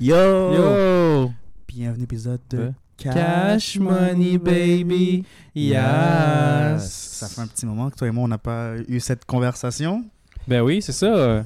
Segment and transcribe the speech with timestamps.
[0.00, 0.52] Yo!
[0.54, 1.30] Yo!
[1.68, 5.24] Bienvenue à l'épisode de Cash Money Baby.
[5.54, 6.82] Yes!
[6.90, 10.04] Ça fait un petit moment que toi et moi, on n'a pas eu cette conversation.
[10.46, 11.44] Ben oui, c'est ça.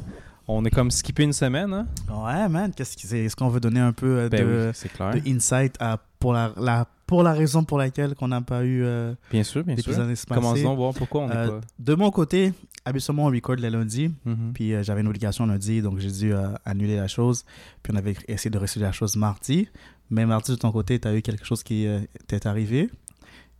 [0.48, 1.86] On est comme skippé une semaine, hein?
[2.12, 2.72] Ouais, man.
[2.74, 3.06] Qu'est-ce qui?
[3.16, 5.12] Est-ce qu'on veut donner un peu euh, Ben de, oui, c'est clair.
[5.14, 8.82] de insight à, pour, la, la- pour la raison pour laquelle qu'on n'a pas eu
[8.84, 9.94] euh, Bien sûr, bien sûr.
[10.28, 11.60] Commençons à voir pourquoi on n'est Euh, pas.
[11.78, 12.52] De mon côté,
[12.84, 14.12] habituellement, on record les lundis.
[14.24, 14.52] Mhm.
[14.54, 17.44] Puis euh, j'avais une obligation lundi, donc j'ai dû euh, annuler la chose.
[17.82, 19.68] Puis on avait essayé de réussir la chose mardi.
[20.10, 22.90] Mais mardi, de ton côté, tu as eu quelque chose qui euh, t'est arrivé.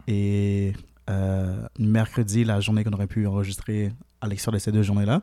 [0.09, 0.73] Et
[1.79, 5.23] mercredi, la journée qu'on aurait pu enregistrer à l'extérieur de ces deux journées-là,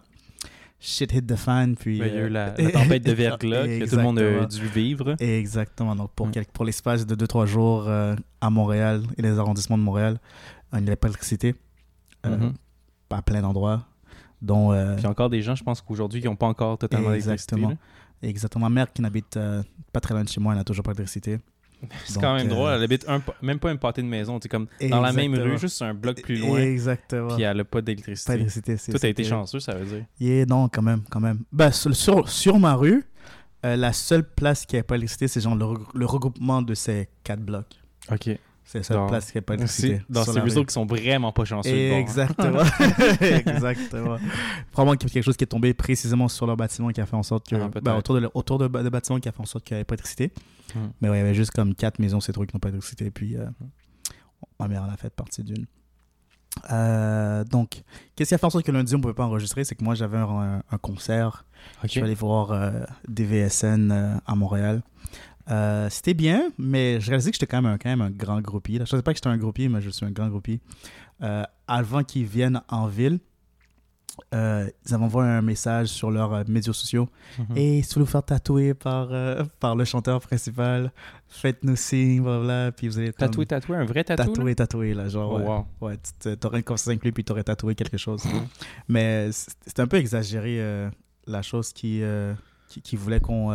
[0.79, 1.75] shit hit the fan.
[1.75, 4.19] Puis, Ben, il y a eu la, la tempête de verglas que tout le monde
[4.19, 5.16] a dû vivre.
[5.19, 5.95] Exactement.
[5.95, 6.31] Donc, pour, Mm.
[6.53, 10.19] pour l'espace de 2-3 jours à Montréal et les arrondissements de Montréal,
[10.73, 11.55] il n'y avait pas d'électricité
[12.25, 12.53] euh, Mhm.
[13.16, 13.85] À plein d'endroits.
[14.41, 17.55] dont euh, Puis encore des gens, je pense qu'aujourd'hui, qui n'ont pas encore totalement d'électricité.
[17.55, 17.77] Exactement.
[18.21, 18.70] Exactement.
[18.70, 19.61] Ma mère qui n'habite euh,
[19.93, 21.39] pas très loin de chez moi, elle n'a toujours pas d'électricité.
[22.05, 22.72] C'est quand même euh, drôle.
[22.72, 24.39] Elle habite un, même pas un pâté de maison.
[24.41, 26.58] C'est comme dans la même rue, juste un bloc plus loin.
[26.58, 27.35] Exactement.
[27.35, 28.31] Puis elle n'a pas Pas d'électricité.
[28.33, 28.78] d'électricité.
[28.78, 30.05] c'est- Tout a été chanceux, ça veut dire.
[30.19, 31.41] Yeah, non, quand même, quand même.
[31.52, 33.03] Bah, sur, sur, sur ma rue,
[33.66, 37.09] euh, la seule place qui n'a pas d'électricité, c'est genre le, le regroupement de ces
[37.23, 37.80] quatre blocs.
[38.11, 38.30] OK.
[38.69, 40.01] C'est la seule Dans- place qui n'a pas C'est d'électricité.
[40.09, 41.69] dans ces réseaux qui sont vraiment pas chanceux.
[41.69, 41.97] hein.
[41.99, 42.59] Exactement.
[43.21, 44.17] Exactement.
[44.73, 47.05] Probablement qu'il y a quelque chose qui est tombé précisément sur leur bâtiment qui a
[47.05, 47.55] fait en sorte que.
[47.55, 49.77] Ah, bah, autour de, autour de, de bâtiment qui a fait en sorte qu'il n'y
[49.79, 50.33] avait pas d'électricité.
[50.75, 50.88] Hmm.
[50.99, 53.09] Mais ouais, il y avait juste comme quatre maisons, ces trucs qui n'ont pas d'électricité.
[53.09, 53.45] Puis euh,
[54.59, 55.65] ma mère en a fait partie d'une.
[56.71, 57.83] Euh, donc,
[58.15, 59.63] qu'est-ce qui a fait en sorte que lundi on ne pouvait pas enregistrer?
[59.63, 61.45] C'est que moi j'avais un, un concert.
[61.83, 62.71] Je suis allé voir euh,
[63.07, 64.81] DVSN euh, à Montréal.
[65.50, 68.42] Euh, c'était bien, mais je réalisais que j'étais quand même un, quand même un grand
[68.42, 68.73] groupie.
[68.73, 68.80] là.
[68.80, 70.59] Je ne savais pas que j'étais un groupie, mais je suis un grand groupie.
[71.22, 73.20] Euh, avant qu'ils viennent en ville,
[74.34, 77.08] euh, ils avaient envoyé un message sur leurs euh, médias sociaux.
[77.38, 77.45] Mhm.
[77.58, 79.09] Et si vous voulez vous faire tatouer par,
[79.59, 80.92] par le chanteur principal,
[81.30, 82.72] faites-nous signe, blablabla.
[82.73, 84.23] Puis vous allez comme Tatoué, tatoué, un vrai tatou?
[84.34, 85.45] tatouer, tatouer, là, genre, Oh, ouais.
[85.45, 85.66] wow.
[85.88, 88.25] Ouais, tu aurais une avec lui, puis tu aurais tatoué quelque chose.
[88.25, 88.47] Mhm.
[88.90, 90.90] Mais c'était un peu exagéré,
[91.25, 92.02] la chose qui,
[92.69, 93.52] qui, qui voulait qu'on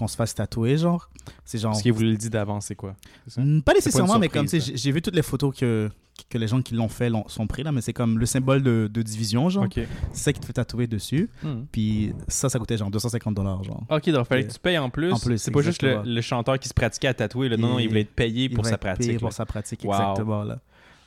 [0.00, 1.08] qu'on se fasse tatouer, genre.
[1.44, 1.70] C'est genre...
[1.72, 2.96] Parce qu'il vous le dit d'avance, c'est quoi?
[3.26, 3.40] C'est ça?
[3.42, 5.88] Mm, Pas nécessairement, mais surprise, comme, tu sais, j'ai vu toutes les photos que,
[6.28, 8.62] que les gens qui l'ont fait l'ont- sont pris, là, mais c'est comme le symbole
[8.62, 9.66] de, de division, genre.
[10.12, 11.30] C'est ça qui te fait tatouer dessus.
[11.42, 11.62] Hmm.
[11.70, 13.82] Puis ça, ça coûtait genre 250 dollars, genre.
[13.90, 15.12] OK, donc fallait que tu payes en plus.
[15.12, 17.48] En plus, c'est pas juste le, le chanteur qui se pratiquait à tatouer.
[17.48, 17.56] Là.
[17.56, 19.18] Non, non, il Il- voulait être payé Il pour sa payé pratique.
[19.20, 19.92] Pour sa pratique, Wow.
[19.92, 20.58] exactement, là.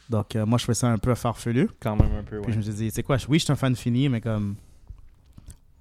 [0.09, 1.69] Donc, euh, moi, je fais ça un peu farfelu.
[1.79, 2.51] Quand même un peu, Puis ouais.
[2.53, 4.55] je me suis dit, sais quoi, oui, je suis un fan fini, mais comme.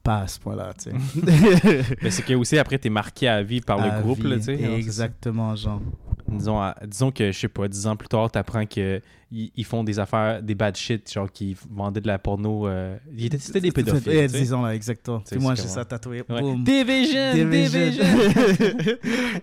[0.03, 0.97] Pas à ce point-là, tu sais.
[2.03, 4.31] Mais c'est que aussi, après, t'es marqué à vie par À le groupe, vie.
[4.31, 4.65] là, tu sais.
[4.65, 4.75] hein.
[4.77, 5.81] Exactement, genre.
[6.29, 9.85] Disons, à- disons que, je sais pas, dix ans plus tard, t'apprends qu'ils ils font
[9.85, 12.67] des affaires, des bad shit, genre qui vendaient de la porno.
[12.67, 14.13] euh, ils étaient- C'était des pédophiles.
[14.13, 15.21] Eh, disons là, exactement.
[15.21, 16.25] Tu sais, Puis moi, c'est j'ai comment- ça tatoué.
[16.29, 16.41] Ouais.
[16.41, 16.65] Boum.
[16.65, 17.33] Division!
[17.35, 17.81] Division.
[17.81, 18.97] Division!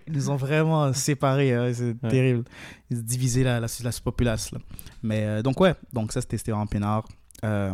[0.07, 2.09] Ils nous ont vraiment séparés, hein, c'est Ouais.
[2.09, 2.43] terrible.
[2.89, 4.51] Ils ont divisé la, la, la populace.
[4.51, 4.59] Là.
[5.03, 7.07] Mais euh, donc, ouais, donc ça c'était c'était en Pénard.
[7.43, 7.73] Euh,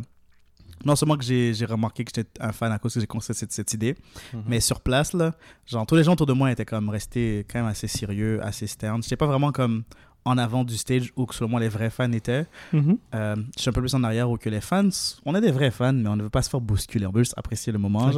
[0.83, 3.51] non seulement que j'ai remarqué que j'étais un fan à cause que j'ai construit cette,
[3.51, 3.95] cette idée,
[4.33, 4.43] Mhm.
[4.47, 5.33] mais sur place, là,
[5.65, 8.67] genre tous les gens autour de moi étaient comme restés quand même assez sérieux, assez
[8.67, 9.01] stern.
[9.01, 9.83] J'étais pas vraiment comme
[10.27, 12.47] en avant du stage où selon moi les vrais fans étaient.
[12.73, 12.97] Mhm.
[13.13, 14.89] Euh, je suis un peu plus en arrière où que les fans,
[15.23, 17.21] on est des vrais fans, mais on ne veut pas se faire bousculer, on veut
[17.21, 18.11] juste apprécier le moment.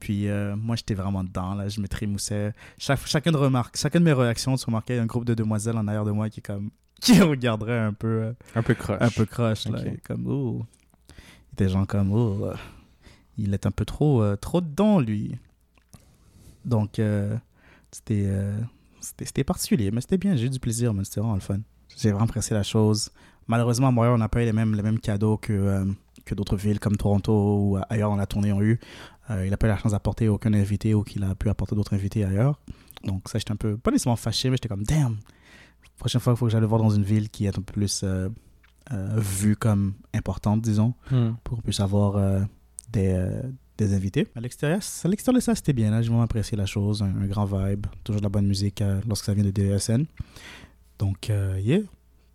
[0.00, 1.66] Puis euh, moi, j'étais vraiment dedans, là.
[1.68, 2.52] Je me trémoussais.
[2.78, 6.04] Chaque, chacune, remarque, chacune de mes réactions, tu remarquais un groupe de demoiselles en arrière
[6.04, 6.70] de moi qui, comme,
[7.00, 8.98] qui regarderait un peu, euh, Un peu croche.
[9.00, 9.78] un peu croche, là.
[10.06, 10.66] Comme, oh.
[11.50, 12.46] Il était genre comme, oh.
[12.46, 12.54] euh,
[13.36, 15.36] Il est un peu trop, euh, trop dedans, lui.
[16.64, 17.36] Donc, euh,
[17.90, 18.30] c'était,
[19.00, 20.36] c'était, particulier, mais c'était bien.
[20.36, 21.60] J'ai eu du plaisir, mais c'était vraiment le fun.
[21.96, 23.10] J'ai vraiment apprécié la chose.
[23.46, 25.86] Malheureusement, à Montréal, on n'a pas eu les mêmes, les mêmes cadeaux que,
[26.24, 28.78] que d'autres villes comme Toronto ou ailleurs dans la tournée ont eu.
[29.30, 31.94] Il n'a pas eu la chance d'apporter aucun invité ou qu'il a pu apporter d'autres
[31.94, 32.60] invités ailleurs.
[33.04, 35.16] Donc ça, j'étais un peu, pas nécessairement fâché, mais j'étais comme, damn,
[36.00, 37.72] prochaine fois, il faut que j'aille le voir dans une ville qui est un peu
[37.72, 38.04] plus
[39.16, 41.32] vue comme importante, disons, Hmm.
[41.44, 42.40] pour qu'on puisse avoir euh,
[42.92, 43.42] des, euh,
[43.78, 44.28] des invités.
[44.34, 45.90] À l'extérieur, à l'extérieur de ça, c'était bien.
[45.90, 48.82] Là, j'ai vraiment apprécié la chose, un, un grand vibe, toujours de la bonne musique
[48.82, 50.04] euh, lorsque ça vient de DSN.
[50.98, 51.80] Donc, euh, yeah,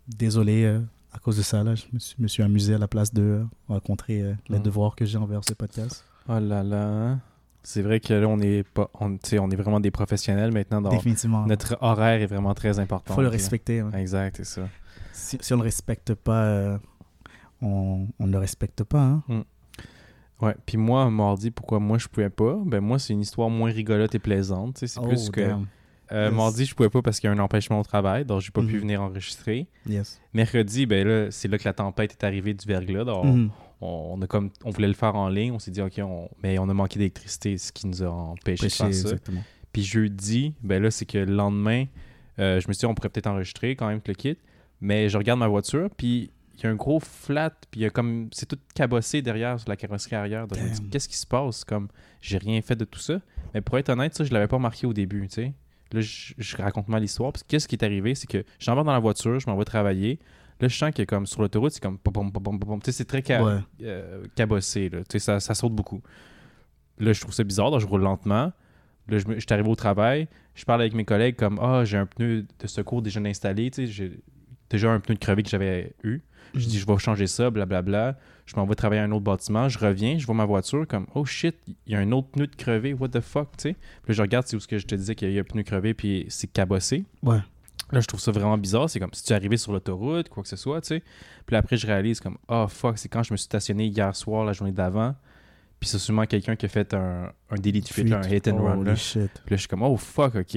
[0.08, 0.80] désolé euh,
[1.12, 1.62] à cause de ça.
[1.62, 4.58] Là, je me suis, me suis amusé à la place de euh, rencontrer euh, les
[4.58, 4.62] Mm.
[4.62, 6.04] devoirs que j'ai envers ce podcast.
[6.28, 7.18] Oh là là.
[7.62, 10.80] C'est vrai que là, on est, pas, on, on est vraiment des professionnels maintenant.
[10.80, 11.46] Dans, Définitivement.
[11.46, 13.14] notre horaire est vraiment très important.
[13.14, 13.82] faut le respecter.
[13.94, 14.68] Exact, c'est ça.
[15.16, 16.78] Si, si on ne le respecte pas, euh,
[17.62, 19.00] on on ne le respecte pas.
[19.28, 19.44] hein.
[20.42, 22.58] Ouais, puis moi, mardi, pourquoi moi je pouvais pas?
[22.66, 24.76] Ben moi, c'est une histoire moins rigolote et plaisante.
[24.78, 25.40] C'est plus Oh, que.
[25.40, 25.66] damn.
[26.12, 26.34] Euh, Yes.
[26.34, 28.60] Mardi, je pouvais pas parce qu'il y a un empêchement au travail, donc j'ai pas
[28.60, 28.80] pu Mhm.
[28.80, 29.66] venir enregistrer.
[29.88, 30.20] Yes.
[30.34, 33.04] Mercredi, ben là, c'est là que la tempête est arrivée du verglas.
[33.04, 33.50] donc Mhm.
[33.80, 35.52] on, on a comme, on voulait le faire en ligne.
[35.52, 38.66] On s'est dit, OK, on, mais on a manqué d'électricité, ce qui nous a empêché
[38.66, 39.08] de faire ça.
[39.72, 41.86] Puis jeudi, ben là, c'est que le lendemain,
[42.38, 44.36] euh, je me suis dit, on pourrait peut-être enregistrer quand même le kit.
[44.86, 47.86] Mais je regarde ma voiture, puis il y a un gros flat, puis il y
[47.86, 48.28] a comme.
[48.32, 50.46] C'est tout cabossé derrière, sur la carrosserie arrière.
[50.46, 50.90] Donc, je me dis, Damn.
[50.90, 51.64] qu'est-ce qui se passe?
[51.64, 51.88] Comme,
[52.20, 53.20] j'ai rien fait de tout ça.
[53.52, 55.54] Mais pour être honnête, ça, je l'avais pas remarqué au début, tu sais.
[55.92, 57.32] Là, je, je raconte mal l'histoire.
[57.32, 58.14] Parce que qu'est-ce qui est arrivé?
[58.14, 60.20] C'est que j'embarque dans la voiture, je m'en vais travailler.
[60.60, 61.98] Là, je sens que comme sur l'autoroute, c'est comme
[62.84, 63.58] c'est très ca- Ouais.
[63.82, 65.00] euh, cabossé, là.
[65.00, 66.00] Tu sais, ça, ça saute beaucoup.
[66.98, 68.52] Là, je trouve ça bizarre, donc je roule lentement.
[69.08, 71.84] Là, je, me- je suis arrivé au travail, je parle avec mes collègues comme Ah,
[71.84, 74.10] j'ai un pneu de secours déjà installé, tu sais,
[74.70, 76.20] déjà un pneu de crevé que j'avais eu.
[76.54, 78.16] Je dis, je vais changer ça, blablabla.
[78.46, 81.06] Je m'en vais travailler à un autre bâtiment, je reviens, je vois ma voiture comme
[81.14, 83.72] Oh shit, il y a un autre pneu de crevé, what the fuck, tu sais.
[83.72, 85.44] Puis là, je regarde, c'est où ce que je te disais qu'il y a un
[85.44, 87.04] pneu crevé, puis c'est cabossé.
[87.22, 87.40] Ouais.
[87.92, 88.88] Là, je trouve ça vraiment bizarre.
[88.90, 91.00] C'est comme si tu es arrivé sur l'autoroute, quoi que ce soit, tu sais.
[91.44, 94.14] Puis là, après, je réalise comme, oh fuck, c'est quand je me suis stationné hier
[94.14, 95.14] soir, la journée d'avant.
[95.78, 98.62] Puis c'est sûrement quelqu'un qui a fait un, un to fit, là, un hit and
[98.62, 98.82] run.
[98.82, 98.94] Là.
[98.94, 99.30] shit.
[99.44, 100.56] Puis là, je suis comme, oh fuck, ok.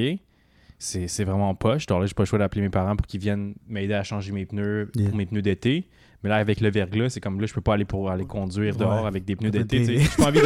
[0.81, 1.84] C'est vraiment poche.
[1.90, 4.31] Alors là, j'ai pas le choix d'appeler mes parents pour qu'ils viennent m'aider à changer
[4.31, 5.10] mes pneus Yeah.
[5.10, 5.90] pour mes pneus d'été.
[6.24, 8.76] Mais là, avec le verglas, c'est comme là, je peux pas aller pour aller conduire
[8.78, 9.08] dehors Ouais.
[9.08, 9.84] avec des pneus Des d'été.
[9.86, 10.40] pneus J'ai pas envie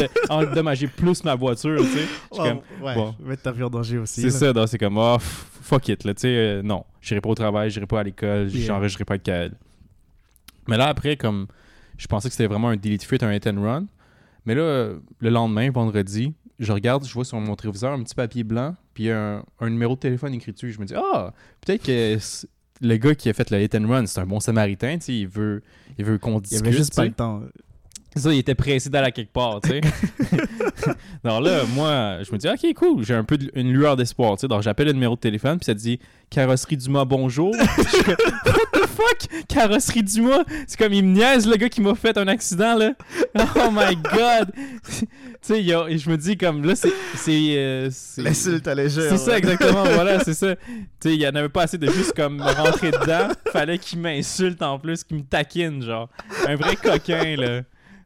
[0.48, 2.06] d'endommager plus ma voiture, tu sais.
[2.32, 3.16] Je comme, ouais, bon.
[3.24, 4.22] mettre ta vie en danger aussi.
[4.22, 7.36] c'est ça, c'est comme, oh, fuck it, là, tu sais, euh, non, j'irai pas au
[7.36, 8.66] travail, j'irai pas à l'école, Yeah.
[8.68, 9.54] j'enregistrerai pas avec Kael.
[10.68, 11.48] Mais là, après, comme,
[11.98, 13.86] je pensais que c'était vraiment un delete fit, un hit and run.
[14.46, 18.44] Mais là, le lendemain, vendredi, je regarde, je vois sur mon rétroviseur un petit papier
[18.44, 20.72] blanc, puis il un, un numéro de téléphone écrit dessus.
[20.72, 21.34] Je me dis, ah,
[21.66, 22.18] peut-être que
[22.82, 25.14] le gars qui a fait le hit and run, c'est un bon samaritain, tu sais,
[25.20, 25.62] il veut,
[25.98, 26.68] il veut qu'on Il discute.
[26.68, 27.42] avait juste pas le temps.
[28.16, 29.82] Ça, il était pressé d'aller à quelque part, tu sais.
[31.24, 34.36] Alors là, moi, je me dis, OK, cool, j'ai un peu de- une lueur d'espoir,
[34.36, 34.48] tu sais.
[34.48, 36.00] Donc j'appelle le numéro de téléphone, puis ça dit
[36.30, 37.56] Carrosserie Dumas, bonjour.
[38.96, 39.46] Fuck?
[39.48, 42.92] Carrosserie Dumas C'est comme, il me niaise, le gars qui m'a fait un accident, là.
[43.56, 44.52] Oh my god
[44.84, 45.08] Tu
[45.42, 46.94] sais, il y a- et je me dis, comme, là, c'est.
[47.16, 49.10] c'est, euh, L'insulte à légère.
[49.10, 50.56] c'est ça, exactement, voilà, c'est ça.
[50.56, 50.62] Tu
[51.02, 53.28] sais, il y en avait pas assez de juste comme me rentrer dedans.
[53.52, 56.08] Fallait qu'il m'insulte en plus, qu'il me taquine, genre.
[56.48, 57.62] Un vrai coquin, là.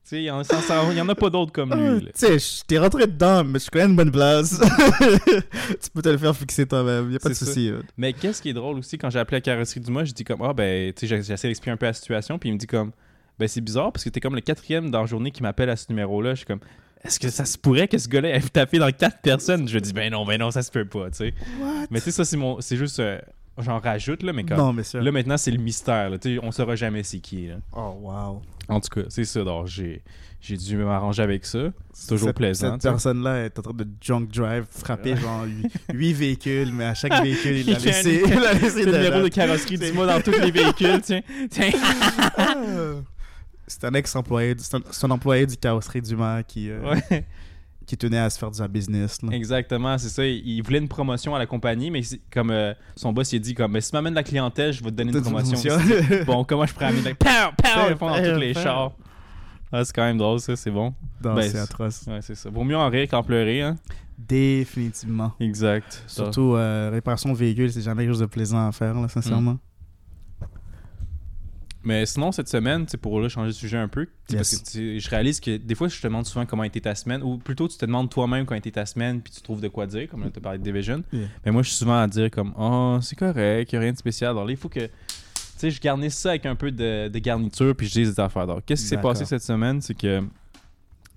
[0.07, 2.11] Tu sais, il y, en- il a pas d'autres comme Ah, lui, Tu là.
[2.13, 4.57] sais, je t'ai rentré dedans, mais je connais une bonne place.
[5.27, 7.71] tu peux te le faire fixer toi-même, y a pas de souci.
[7.97, 10.23] Mais qu'est-ce qui est drôle aussi, quand j'ai appelé la carrosserie du mois, je dis
[10.23, 12.67] comme, ah ben, tu sais, j'essaie d'expliquer un peu la situation, puis il me dit
[12.67, 12.91] comme,
[13.37, 15.75] ben c'est bizarre parce que t'es comme le quatrième dans la journée qui m'appelle à
[15.75, 16.31] ce numéro-là.
[16.31, 16.61] Je suis comme,
[17.03, 19.67] est-ce que ça se pourrait que ce gars-là ait tapé dans quatre personnes?
[19.67, 21.33] Je dis, ben non, ben non, ça se peut pas, tu sais.
[21.91, 23.19] Mais tu sais, ça, c'est mon, c'est juste, euh,
[23.59, 24.83] j'en rajoute, là, mais comme, Non, mais.
[24.93, 26.09] Là, maintenant, c'est le mystère.
[26.09, 26.17] Là.
[26.43, 27.47] On saura jamais c'est qui.
[27.47, 27.55] Là.
[27.73, 28.41] Oh, wow.
[28.69, 29.43] En tout cas, c'est ça.
[29.43, 30.01] Donc, j'ai,
[30.41, 31.69] j'ai dû m'arranger avec ça.
[31.93, 32.73] C'est toujours Cette- plaisant.
[32.73, 35.45] Cette personne-là est en train de junk drive, frapper genre
[35.93, 38.91] 8 véhicules, mais à chaque véhicule, il a laissé, un- il a laissé C'est le
[38.97, 41.01] numéro de carrosserie du mois dans tous les véhicules.
[41.01, 41.21] Tiens.
[41.49, 41.71] Tiens.
[42.37, 42.53] Ah.
[43.69, 47.25] C'est un ex-employé, du- c'est un, c'est un employé du carrosserie Dumas qui, euh, Ouais,
[47.87, 49.21] qui tenait à se faire du business.
[49.23, 49.31] là.
[49.31, 50.25] exactement, c'est ça.
[50.25, 52.01] Il, il voulait une promotion à la compagnie, mais
[52.31, 54.73] comme euh, son boss, il a dit comme, Mais si tu m'amènes de la clientèle,
[54.73, 55.77] je vais te donner une promotion.
[56.27, 57.15] bon, comment je pourrais amener de la...
[57.15, 57.53] Pow!
[57.57, 57.69] Pow!
[57.89, 58.91] Ils font dans tous les chars.
[59.71, 60.55] Ah, c'est quand même drôle, ça.
[60.55, 60.93] C'est bon.
[61.21, 62.03] Ben, c'est c'est- atroce.
[62.07, 62.49] Ouais, c'est ça.
[62.49, 63.75] Vaut mieux en rire qu'en pleurer, hein.
[64.17, 65.33] Définitivement.
[65.39, 66.03] Exact.
[66.07, 69.57] Surtout, euh, réparation de véhicule, c'est jamais quelque chose de plaisant à faire, là, sincèrement.
[71.83, 74.37] Mais sinon, cette semaine, pour là, changer de sujet un peu, Yes.
[74.59, 76.95] parce que je réalise que des fois, je te demande souvent comment a été ta
[76.95, 79.61] semaine, ou plutôt, tu te demandes toi-même comment a été ta semaine, puis tu trouves
[79.61, 81.03] de quoi dire, comme là, tu parlé de Division.
[81.13, 81.27] Yeah.
[81.45, 83.91] Mais moi, je suis souvent à dire comme, oh, c'est correct, il n'y a rien
[83.93, 84.31] de spécial.
[84.31, 84.89] Alors là, il faut que, tu
[85.57, 88.41] sais, je garnisse ça avec un peu de, de garniture, puis je dise des affaires.
[88.43, 90.21] Alors, qu'est-ce qui s'est passé cette semaine, c'est que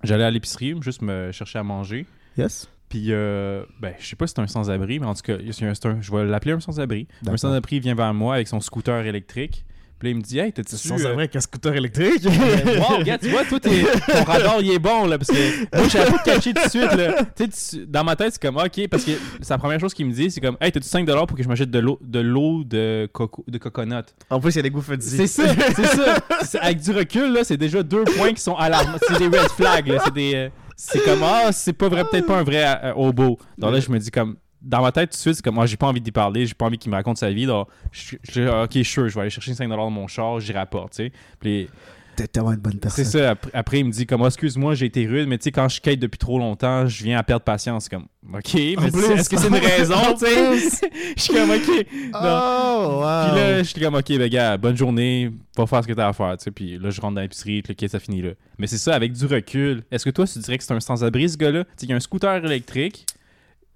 [0.03, 2.05] j'allais à l'épicerie, juste me chercher à manger.
[2.37, 2.69] Yes?
[2.87, 5.85] Puis, euh, ben, je sais pas si c'est un sans-abri, mais en tout cas, c'est
[5.85, 7.07] un- je vais l'appeler un sans-abri.
[7.25, 9.65] Un sans-abri vient vers moi avec son scooter électrique.
[10.01, 10.77] Puis là, il me dit, hey, t'as-tu.
[10.77, 12.23] C'est sans euh, vrai qu'un scooter électrique?
[12.25, 15.89] wow, regarde, tu vois, toi, ton radar, il est bon, là, parce que moi, je
[15.89, 17.23] savais pas te cacher tout de suite, là.
[17.35, 19.93] Tu sais, tu- dans ma tête, c'est comme, OK, parce que c'est la première chose
[19.93, 22.19] qu'il me dit, c'est comme, hey, t'as-tu 5$ pour que je m'achète de l'eau de
[22.19, 23.93] l'eau de, coco, de coconut?
[24.31, 25.17] en plus, il y a des goûts fancy.
[25.17, 25.43] C'est ça,
[25.75, 26.59] c'est ça.
[26.61, 28.97] Avec du recul, là, c'est déjà deux points qui sont alarmants.
[29.07, 29.99] C'est des red flags, là.
[30.03, 30.33] C'est des.
[30.33, 33.37] euh, c'est comme, ah, c'est pas vrai, peut-être pas un vrai euh, hobo.
[33.59, 35.65] Donc là, je me dis, comme, dans ma tête, tout de suite, c'est comme, moi,
[35.65, 37.45] j'ai pas envie d'y parler, j'ai pas envie qu'il me raconte sa vie.
[37.45, 40.91] Donc, je, je- ok, sure, je vais aller chercher 5$ dans mon char, j'y rapporte,
[40.93, 41.11] tu sais.
[41.39, 41.67] Puis
[42.13, 43.05] T'es tellement une bonne personne.
[43.05, 43.29] c'est ça.
[43.31, 45.69] Après, après, il me dit comme, Ah, excuse-moi, j'ai été rude, mais tu sais, quand
[45.69, 47.87] je skate depuis trop longtemps, je viens à perdre patience.
[47.87, 48.03] Comme,
[48.33, 50.89] ok, mais est-ce que c'est une raison, tu sais?
[51.17, 51.85] Je suis comme, ok.
[52.13, 53.27] Oh, wow.
[53.31, 56.09] Puis là, je suis comme, ok, ben gars, bonne journée, va faire ce que t'as
[56.09, 56.51] à faire, tu sais.
[56.51, 58.31] Puis là, je rentre dans l'épicerie, ok, ça finit là.
[58.57, 59.83] Mais c'est ça, avec du recul.
[59.89, 61.63] Est-ce que toi, tu dirais que c'est un sans-abri, ce gars-là?
[61.63, 63.05] Tu sais, il y a un scooter électrique,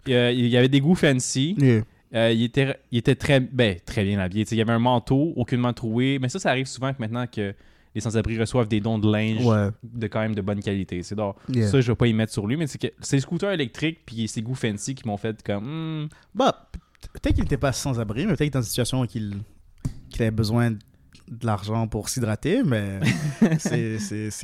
[0.07, 1.83] il y a- il y avait des goûts fancy, Yeah.
[2.15, 4.45] euh, il, était, il était très, ben, très bien habillé.
[4.45, 6.19] Tu sais, il y avait un manteau, aucunement troué.
[6.19, 7.53] Mais ça, ça arrive souvent que maintenant que
[7.93, 9.69] les sans-abri reçoivent des dons de linge Ouais.
[9.83, 11.01] de quand même de bonne qualité.
[11.03, 11.15] C'est
[11.49, 11.67] Yeah.
[11.69, 13.99] ça, je vais pas y mettre sur lui, mais c'est que c'est le scooter électrique
[14.05, 16.69] puis ses goûts fancy qui m'ont fait comme hmm, Bah,
[17.13, 19.37] peut-être qu'il n'était pas sans abri, mais peut-être qu'il était dans une situation où qu'il
[20.09, 22.99] qu'il avait besoin de l'argent pour s'hydrater, mais
[23.59, 23.97] c'est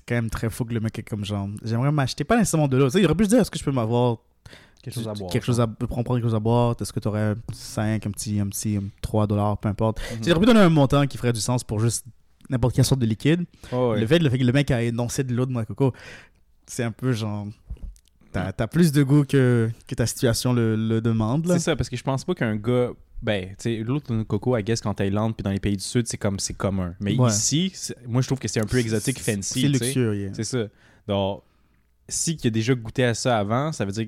[0.07, 1.47] quand même très fou que le mec est comme genre.
[1.63, 2.89] J'aimerais m'acheter, pas nécessairement de l'eau.
[2.89, 4.17] Il aurait pu se dire est-ce que je peux m'avoir
[4.81, 5.31] quelque chose à boire.
[5.31, 8.39] quelque chose à prendre quelque chose à boire Est-ce que tu aurais 5, un petit,
[8.39, 9.99] un petit 3 dollars, peu importe.
[10.13, 10.21] Mhm.
[10.21, 12.05] Tu aurait pu donner un montant qui ferait du sens pour juste
[12.49, 13.45] n'importe quelle sorte de liquide.
[13.71, 13.93] Oh.
[13.97, 15.93] Le, fait, le fait que le mec a énoncé de l'eau de noix coco,
[16.65, 17.47] c'est un peu genre.
[18.31, 21.45] T'as t'as plus de goût que, que ta situation le, le demande.
[21.47, 22.91] C'est ça, parce que je pense pas qu'un gars.
[23.21, 25.83] Ben, tu sais, l'autre de coco, I guess, qu'en Thaïlande puis dans les pays du
[25.83, 26.95] Sud, c'est comme c'est commun.
[26.99, 27.29] Mais Ouais.
[27.29, 27.71] ici,
[28.07, 29.61] moi, je trouve que c'est un peu exotique, fancy.
[29.61, 30.15] C'est luxueux.
[30.17, 30.31] yeah.
[30.33, 30.63] C'est ça.
[31.07, 31.43] Donc,
[32.09, 34.07] si qui a déjà goûté à ça avant, ça veut dire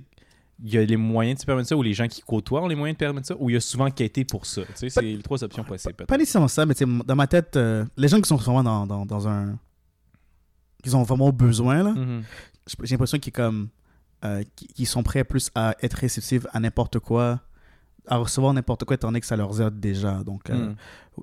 [0.65, 2.67] qu'il y a les moyens de se permettre ça, ou les gens qui côtoient ont
[2.67, 4.62] les moyens de permettre ça, ou il y a souvent quêté pour ça.
[4.65, 6.05] Tu sais, c'est les trois options possibles.
[6.05, 6.74] Pas nécessairement ça, mais
[7.05, 9.58] dans ma tête, euh, les gens qui sont vraiment dans, dans, dans un.
[10.84, 12.24] qui ont vraiment besoin, là, Mhm.
[12.67, 13.70] j'ai j'ai l'impression qu'ils comme.
[14.25, 17.41] euh, qui sont prêts plus à être réceptifs à n'importe quoi,
[18.08, 20.24] à recevoir n'importe quoi étant donné que ça leur aide déjà.
[20.24, 20.75] Donc, euh, Mhm.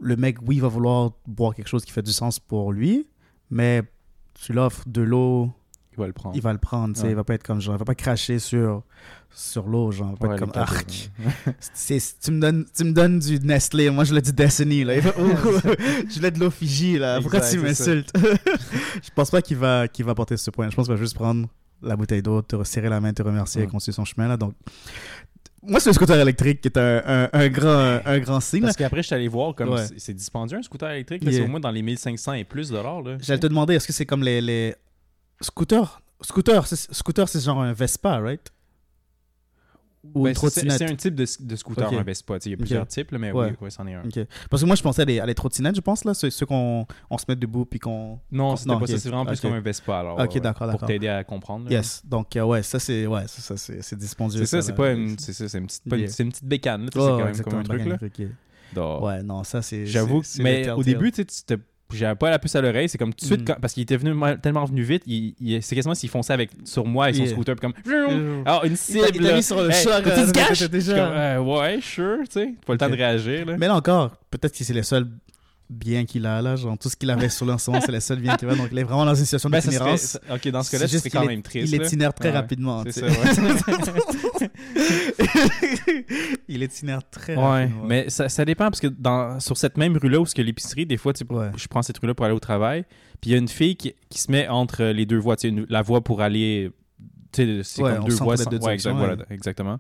[0.03, 3.07] le mec, oui, il va vouloir boire quelque chose qui fait du sens pour lui,
[3.49, 3.83] mais
[4.35, 5.51] tu l'offres de l'eau,
[5.93, 6.37] Il va le prendre.
[6.37, 7.13] il va le prendre, tu sais, Ouais.
[7.13, 8.83] il va pas être comme genre, il va pas cracher sur,
[9.35, 11.11] sur l'eau, genre, il va pas Ouais, être comme arc.
[12.25, 15.01] tu, me donnes, tu me donnes du Nestlé, moi je l'ai du Destiny, là.
[15.01, 17.21] je l'ai de l'eau Fiji, là.
[17.21, 18.13] Pourquoi tu m'insultes?
[19.03, 20.69] Je pense pas qu'il va, qu'il va porter ce point.
[20.71, 21.49] Je pense qu'il va juste prendre
[21.83, 24.37] la bouteille d'eau, te serrer la main, te remercier et continuer son chemin, là.
[24.37, 24.55] Donc,
[25.63, 28.63] moi, c'est le scooter électrique qui est un, un, un grand, un grand signe.
[28.63, 29.85] Parce qu'après, je suis allé voir comme Ouais.
[29.97, 31.23] c'est- dispendieux un scooter électrique.
[31.23, 31.33] Yeah.
[31.33, 33.03] C'est au moins dans les 1500 et plus dollars.
[33.03, 33.17] Là.
[33.21, 34.75] J'allais te demander, est-ce que c'est comme les, les...
[35.41, 38.53] scooters Scooter, c'est scooter, c'est genre un Vespa, right?
[40.15, 42.39] Ou Ben, une trottinette C'est un type de, de scooter, un Vespa.
[42.45, 43.55] Il y a plusieurs types, là, mais Ouais.
[43.61, 44.03] oui, c'en est un.
[44.51, 46.45] Parce que moi, je pensais à les, à les trottinettes, je pense, là, ceux, ceux
[46.47, 48.19] qu'on on se met debout puis qu'on.
[48.33, 48.99] Non, Oh, c'était non, pas ça.
[48.99, 49.99] C'est vraiment plus comme un Vespa.
[50.01, 50.89] Alors, Ok, d'accord, Pour d'accord.
[50.89, 51.65] t'aider à comprendre.
[51.67, 51.71] là.
[51.71, 52.03] Yes.
[52.05, 54.41] Donc, euh, ouais, ça, c'est ouais, ça, ça, c'est c'est dispendieux.
[54.41, 56.11] C'est ça, c'est pas une, c'est ça, c'est une petite, pas une- Yeah.
[56.11, 56.83] c'est une petite bécane.
[56.83, 58.27] là, Ouais, c'est quand même comme un truc là.
[58.75, 59.85] Donc, Ouais, non, ça, c'est.
[59.87, 60.85] J'avoue, mais au telltale.
[60.85, 61.59] début, tu sais,
[61.97, 62.89] j'avais pas la puce à l'oreille.
[62.89, 63.45] C'est comme tout de suite, Mm.
[63.45, 66.51] quand- parce qu'il était venu tellement venu vite, il, il- c'est quasiment s'il fonçait avec,
[66.65, 67.33] sur moi avec son Yeah.
[67.33, 67.57] scooter.
[67.57, 69.07] Puis comme, alors une cible.
[69.15, 70.07] il t'a mis sur le Hey, choc.
[70.07, 72.55] euh, déjà- Comme, euh, ouais, sure, tu sais.
[72.67, 73.47] Pas le temps de réagir.
[73.47, 73.57] Là.
[73.59, 75.07] Mais là encore, peut-être que c'est les seuls
[75.69, 76.57] biens qu'il a là.
[76.57, 78.57] Genre, tout ce qu'il avait sur moment, c'est les seuls biens qu'il a.
[78.57, 80.01] Donc, il est vraiment dans une situation Ben, d'itinérance.
[80.01, 81.73] ça- ok, dans ce cas-là, C'est quand même est- triste.
[81.73, 82.83] Il itinère très rapidement.
[82.87, 83.13] C'est ça, ouais.
[86.49, 87.85] il itinère très Ouais, rapidement.
[87.87, 90.97] mais ça, ça dépend parce que dans, sur cette même rue-là où ce l'épicerie, des
[90.97, 91.51] fois, Ouais.
[91.57, 92.85] je prends cette rue-là pour aller au travail,
[93.21, 95.43] puis il y a une fille qui, qui se met entre les deux voies, tu
[95.43, 96.71] sais, une- la voie pour aller,
[97.33, 99.79] tu sais, c'est Ouais, comme deux voies, sans- exact- voilà, exactement.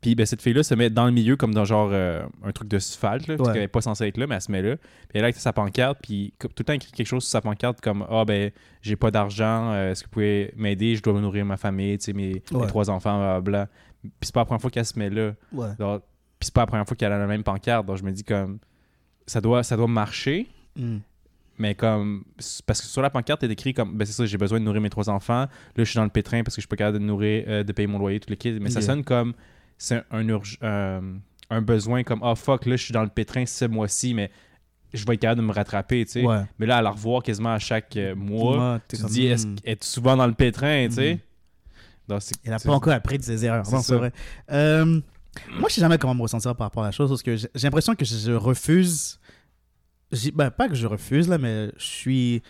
[0.00, 2.68] Puis ben, cette fille-là se met dans le milieu comme dans genre euh, un truc
[2.68, 4.76] de asphalte, là, parce qu'elle n'est pas censée être là, mais elle se met là.
[4.78, 7.42] Puis elle a avec sa pancarte, puis tout le temps écrit quelque chose sur sa
[7.42, 11.20] pancarte comme Ah ben j'ai pas d'argent, euh, est-ce que vous pouvez m'aider, je dois
[11.20, 13.68] nourrir ma famille, tu sais, mes, mes trois enfants, blablabla.
[14.02, 15.32] Puis c'est pas la première fois qu'elle se met là.
[15.52, 15.74] Ouais.
[15.78, 16.02] Donc,
[16.38, 17.86] Puis c'est pas la première fois qu'elle a la même pancarte.
[17.86, 18.58] Donc je me dis comme
[19.26, 20.98] ça doit, ça doit marcher, Mm.
[21.58, 22.24] mais comme
[22.66, 24.80] parce que sur la pancarte, est écrit comme ben c'est ça, j'ai besoin de nourrir
[24.80, 25.42] mes trois enfants.
[25.42, 27.64] Là, je suis dans le pétrin parce que je suis pas capable de nourrir, euh,
[27.64, 28.58] de payer mon loyer, tout le kit.
[28.60, 29.34] Mais ça sonne comme
[29.76, 30.26] c'est un,
[30.62, 31.00] euh,
[31.50, 34.30] un besoin comme ah fuck, là je suis dans le pétrin ce mois-ci, mais
[34.92, 36.24] je vais être capable de me rattraper, tu sais.
[36.24, 36.42] Ouais.
[36.58, 39.46] Mais là, à la revoir quasiment à chaque euh, mois, Moi, tu te dis est-ce
[39.46, 39.56] hmm.
[39.64, 41.18] es-tu souvent dans le pétrin, tu sais?
[42.44, 43.66] Il n'a pas encore appris de ses erreurs.
[43.66, 43.96] c'est Non, c'est ça.
[43.98, 44.12] vrai.
[44.50, 44.84] Euh,
[45.58, 47.48] moi, je sais jamais comment me ressentir par rapport à la chose parce que j'ai
[47.62, 49.18] l'impression que je refuse.
[50.34, 52.42] Ben, pas que je refuse, là, mais je suis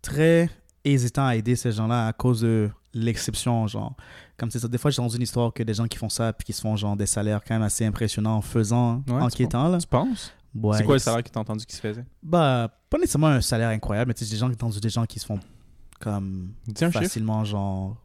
[0.00, 0.48] très
[0.84, 3.66] hésitant à aider ces gens-là à cause de l'exception.
[3.66, 3.94] Genre,
[4.38, 4.68] comme c'est ça.
[4.68, 6.60] Des fois, j'ai entendu une histoire que des gens qui font ça puis qui se
[6.62, 9.68] font genre des salaires quand même assez impressionnants en faisant, Ouais, en tu quittant.
[9.68, 9.78] Là.
[9.78, 10.32] Tu penses?
[10.54, 12.04] Ouais, C'est quoi le salaire que tu as entendu qui se faisait?
[12.22, 15.26] Bah, pas nécessairement un salaire incroyable, mais tu sais, j'ai entendu des gens qui se
[15.26, 15.38] font
[16.00, 17.02] comme Dis un chiffre.
[17.02, 17.96] facilement, genre,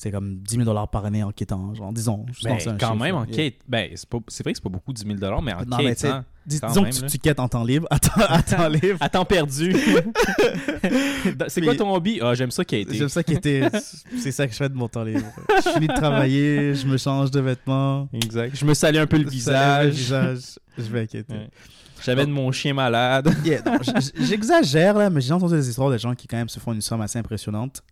[0.00, 2.24] c'est comme 10 000 dollars par année en quittant, genre, disons.
[2.32, 3.36] je Ben, quand chiffre, même, en yeah.
[3.36, 5.76] quête, ben, c'est, pas, c'est vrai que c'est pas beaucoup 10 000 mais en Non,
[5.76, 8.68] quêtant, Dis- disons même, que tu, tu quêtes en temps libre, à temps, à temps
[8.82, 8.96] libre.
[8.98, 9.76] à temps perdu.
[11.48, 12.18] c'est quoi ton hobby?
[12.22, 12.86] Ah, j'aime ça été.
[12.90, 13.68] J'aime ça était.
[14.18, 15.26] C'est ça que je fais de mon temps libre.
[15.66, 18.08] Je finis de travailler, je me change de vêtements.
[18.14, 18.56] Exact.
[18.56, 19.84] Je me salis un peu le visage.
[19.84, 20.40] le visage,
[20.78, 21.34] je vais inquiéter.
[21.34, 21.50] Ouais.
[22.02, 23.30] J'amène mon chien malade.
[23.44, 23.78] Yeah, non,
[24.18, 26.80] J'exagère là, mais j'ai entendu des histoires de gens qui quand même se font une
[26.80, 27.82] somme assez impressionnante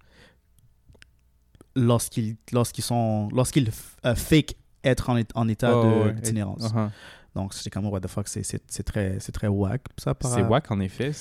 [1.79, 3.71] lorsqu'ils lorsqu'ils sont lorsqu'ils
[4.05, 4.55] euh, fake
[4.85, 6.13] être en, état Oh, ouais.
[6.13, 6.63] d'itinérance.
[6.73, 6.91] Uh-huh.
[7.35, 8.43] Donc c'est comme what the fuck, c'est-
[8.83, 11.13] très c'est très whack ça par C'est whack en effet.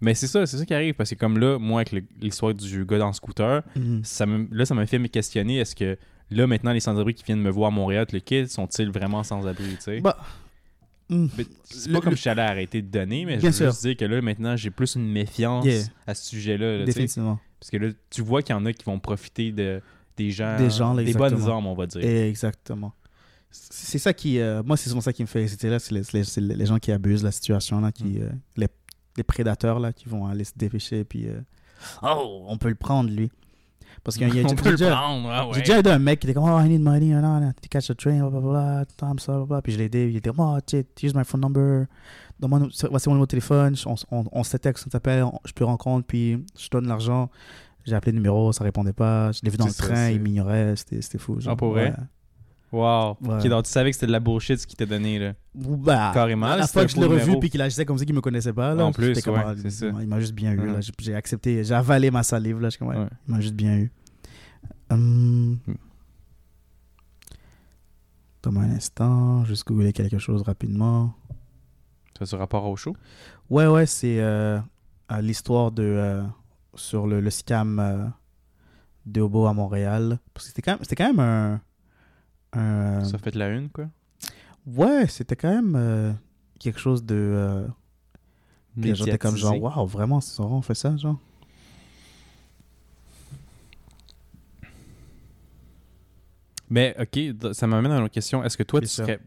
[0.00, 2.54] Mais c'est ça, c'est ça qui arrive parce que comme là, moi avec le- l'histoire
[2.54, 4.00] du gars dans le scooter, Mhm.
[4.04, 5.98] ça me, là ça m'a fait me questionner est-ce que
[6.30, 9.74] là maintenant les sans-abri qui viennent me voir à Montréal, les kids sont-ils vraiment sans-abri,
[9.76, 10.00] tu sais?
[10.00, 10.16] Bah,
[11.10, 11.26] Hmm.
[11.64, 13.70] C'est Le- pas comme le- je suis allé arrêter de donner, mais je veux sûr.
[13.70, 15.84] juste dire que là, maintenant, j'ai plus une méfiance Yeah.
[16.06, 16.78] à ce sujet-là.
[16.80, 16.84] là.
[16.84, 17.40] Définitivement.
[17.60, 19.80] Parce que là, tu vois qu'il y en a qui vont profiter de,
[20.16, 22.04] des gens, Des gens, là, des bonnes âmes, on va dire.
[22.04, 22.92] Exactement.
[23.50, 24.38] C'est ça qui.
[24.40, 25.78] euh, moi, c'est souvent ça qui me fait hésiter là.
[25.78, 28.22] C'est les, les- les gens qui abusent de la situation, là, qui, Mm.
[28.22, 28.68] euh, les,
[29.16, 31.04] les prédateurs là, qui vont aller se dépêcher.
[31.04, 31.26] Puis.
[31.28, 31.40] euh,
[32.02, 33.30] oh, on peut le prendre, lui.
[34.04, 34.42] Parce qu'il y a,
[34.76, 35.54] déjà- ah ouais.
[35.54, 37.68] J'ai déjà aidé un mec qui était comme, oh, I need money, non, non, to
[37.70, 39.62] catch a train, blablabla, time, ça, blablabla.
[39.62, 41.86] Puis je l'ai aidé, il était comme, oh, tu use my phone number,
[42.40, 45.52] donne-moi, voici mon numéro de téléphone, on, on, on se texte, on s'appelle, on- je
[45.52, 47.30] te rencontre, puis je donne l'argent.
[47.84, 49.32] J'ai appelé le numéro, ça répondait pas.
[49.32, 51.40] Je l'ai vu dans le train, il m'ignorait, c'était c'était fou.
[51.40, 51.54] genre.
[51.54, 51.90] Ah, pour vrai?
[51.90, 51.96] Ouais.
[52.70, 53.16] Wow.
[53.22, 53.36] Ouais.
[53.36, 55.32] Ok, donc tu savais que c'était de la bullshit ce qu'il t'a donné, là.
[55.54, 58.14] Bah, Carrément, La là, fois que je l'ai revu puis qu'il agissait comme ça qu'il
[58.14, 58.84] me connaissait pas là.
[58.84, 60.00] En plus, j'étais comme, ouais, ah.
[60.02, 60.70] Il m'a juste bien eu.
[61.00, 62.68] J'ai- accepté, j'ai avalé ma salive là.
[62.78, 63.08] Comme, ouais, Ouais.
[63.26, 63.92] Il m'a juste bien eu.
[64.90, 65.58] Hum...
[68.42, 71.14] Donne-moi un instant, juste googler quelque chose rapidement.
[72.18, 72.96] Ça, sur rapport au show?
[73.50, 74.58] Ouais, ouais, c'est euh,
[75.20, 76.22] l'histoire de euh,
[76.74, 78.06] sur le, le scam euh,
[79.06, 80.18] de Hobo à Montréal.
[80.34, 81.60] Parce que c'était quand même, c'était quand même un,
[82.52, 83.88] un- Ça fait de la une, quoi.
[84.66, 86.12] ouais, c'était quand même euh,
[86.58, 87.66] quelque chose de euh,
[88.76, 91.18] j'étais comme genre waouh, vraiment, c'est on fait ça genre.
[96.70, 98.44] Mais, ok, ça m'amène à une autre question.
[98.44, 99.18] Est-ce que toi, tu serais,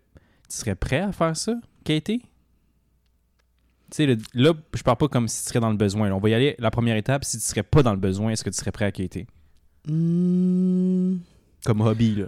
[0.47, 2.19] tu serais prêt à faire ça, Katie?
[2.19, 2.27] Tu
[3.91, 6.07] sais, là, je parle pas comme si tu serais dans le besoin.
[6.09, 6.15] là.
[6.15, 6.55] On va y aller.
[6.59, 8.85] La première étape, si tu serais pas dans le besoin, est-ce que tu serais prêt
[8.85, 9.25] à Katie?
[9.87, 11.17] Hmm.
[11.65, 12.25] Comme hobby, là.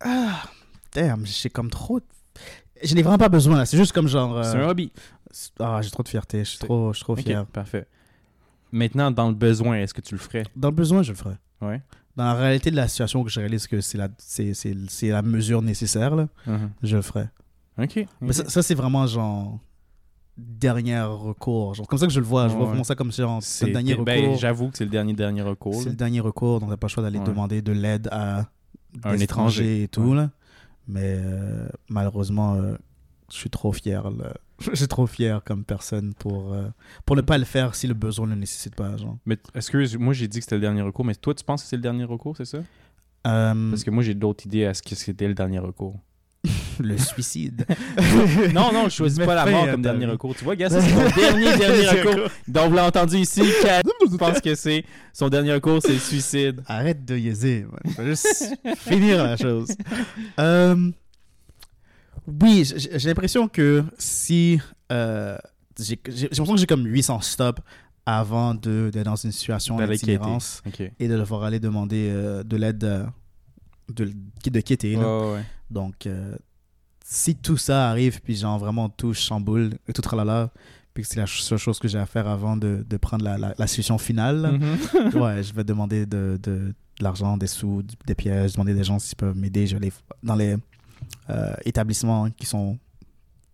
[0.00, 0.42] Ah,
[0.94, 2.00] damn, j'ai comme trop.
[2.00, 2.04] de-
[2.82, 3.66] Je n'ai vraiment pas besoin là.
[3.66, 4.36] C'est juste comme genre.
[4.38, 4.92] euh, C'est un hobby.
[5.58, 6.40] Ah, j'ai trop de fierté.
[6.40, 7.44] Je suis trop, je suis trop Ok, fier.
[7.46, 7.86] parfait.
[8.72, 10.44] Maintenant, dans le besoin, est-ce que tu le ferais?
[10.56, 11.34] Dans le besoin, je le ferai.
[11.60, 11.82] Ouais.
[12.16, 15.08] Dans la réalité de la situation, que je réalise que c'est la, c'est, c'est, c'est
[15.10, 16.70] la mesure nécessaire, là, Mhm.
[16.82, 17.28] je le ferai.
[17.78, 18.06] Ok.
[18.20, 19.58] Mais ça, ça, c'est vraiment genre
[20.36, 21.74] dernier recours.
[21.74, 22.48] Genre, comme ça que je le vois.
[22.48, 22.68] Je vois Ouais.
[22.68, 24.38] vraiment ça comme genre c'est le dernier ben, recours.
[24.38, 25.82] J'avoue que c'est le dernier dernier recours.
[25.82, 27.24] c'est le dernier recours, donc t'as pas le choix d'aller Ouais.
[27.24, 28.46] demander de l'aide à
[29.04, 29.84] Un étranger.
[29.84, 30.16] et tout Ouais.
[30.16, 30.30] là.
[30.88, 32.74] Mais euh, malheureusement, euh,
[33.30, 34.10] je suis trop fier.
[34.10, 34.34] là.
[34.60, 36.66] Je suis trop fier comme personne pour euh,
[37.06, 38.94] pour ne pas le faire si le besoin ne le nécessite pas.
[38.98, 39.16] Genre.
[39.24, 41.68] Mais excuse, moi j'ai dit que c'était le dernier recours, mais toi tu penses que
[41.70, 42.58] c'est le dernier recours, c'est ça?
[43.22, 45.98] Parce que moi j'ai d'autres idées à ce que c'était le dernier recours.
[46.78, 47.66] le suicide.
[48.54, 50.34] non, non, je choisis pas la mort comme dernier recours.
[50.34, 52.28] Tu vois, gars, c'est mon dernier dernier recours.
[52.48, 53.42] Donc vous l'avez entendu ici,
[54.18, 56.62] Kat pense que c'est son dernier recours, c'est le suicide.
[56.66, 57.64] Arrête de yézer.
[57.70, 57.94] man.
[57.94, 59.68] Faut juste finir la chose.
[60.38, 60.90] Euh,
[62.40, 64.60] oui, j'ai l'impression que si.
[64.92, 65.36] euh,
[65.78, 67.62] j'ai l'impression que j'ai comme 800 stops
[68.06, 70.82] avant de- d'être dans une situation d'itinérance Ok.
[70.98, 73.06] et de devoir aller demander euh, de l'aide euh,
[73.88, 74.12] de,
[74.50, 74.96] de quitter.
[74.96, 75.44] Ouais, ouais, ouais.
[75.70, 76.08] Donc,
[77.04, 80.50] si tout ça arrive, puis genre vraiment tout chamboule et tout tralala,
[80.94, 83.54] puis c'est la seule chose que j'ai à faire avant de, de prendre la, la,
[83.58, 85.14] la solution finale, Mhm.
[85.22, 88.98] ouais, je vais demander de, de, de l'argent, des sous, des pièces, demander des gens
[88.98, 89.66] s'ils peuvent m'aider.
[89.66, 90.56] Je vais aller dans les
[91.30, 92.78] euh, établissements qui sont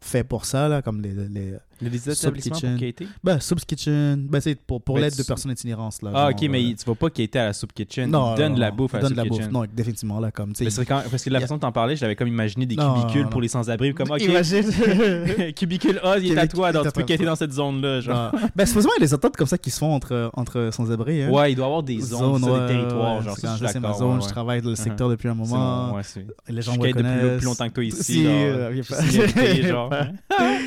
[0.00, 2.78] faits pour ça, là, comme les, les Des établissements pour kitchen.
[2.78, 3.08] Katie?
[3.22, 6.00] ben, Soup's Kitchen, ben, c'est pour, pour Ben, l'aide de personnes itinérantes.
[6.02, 8.10] Là, Ah, genre, ok, mais euh, tu vas pas Katie à la soupe kitchen.
[8.10, 9.50] non, donne de la bouffe à la kitchen.
[9.52, 10.84] Non, définitivement, là, comme, tu sais.
[10.86, 13.28] quand- parce que la façon dont t'en parlais, j'avais comme imaginé des cubicules non.
[13.28, 13.92] pour les sans-abri.
[13.94, 15.52] Comme, ok, Imagine.
[15.56, 18.00] cubicule A, il est à toi, donc tu peux quitter dans cette zone-là.
[18.00, 18.32] Genre.
[18.54, 21.22] Ben, supposément, il y a des ententes comme ça qui se font entre, entre sans-abri.
[21.22, 21.30] Hein.
[21.30, 23.22] Ouais, il doit y avoir des zones, des territoires.
[23.22, 24.82] genre, c'est je ma zone, je travaille dans le Uh-huh.
[24.82, 25.96] secteur depuis un moment.
[26.48, 28.24] Les gens Je me quête depuis plus longtemps que toi ici.
[28.26, 28.82] Euh, Je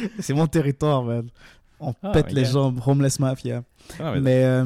[0.20, 1.28] c'est mon territoire, man.
[1.80, 3.64] On Ah, pète les gens, homeless mafia.
[4.00, 4.66] Ah, mais- Mais, euh,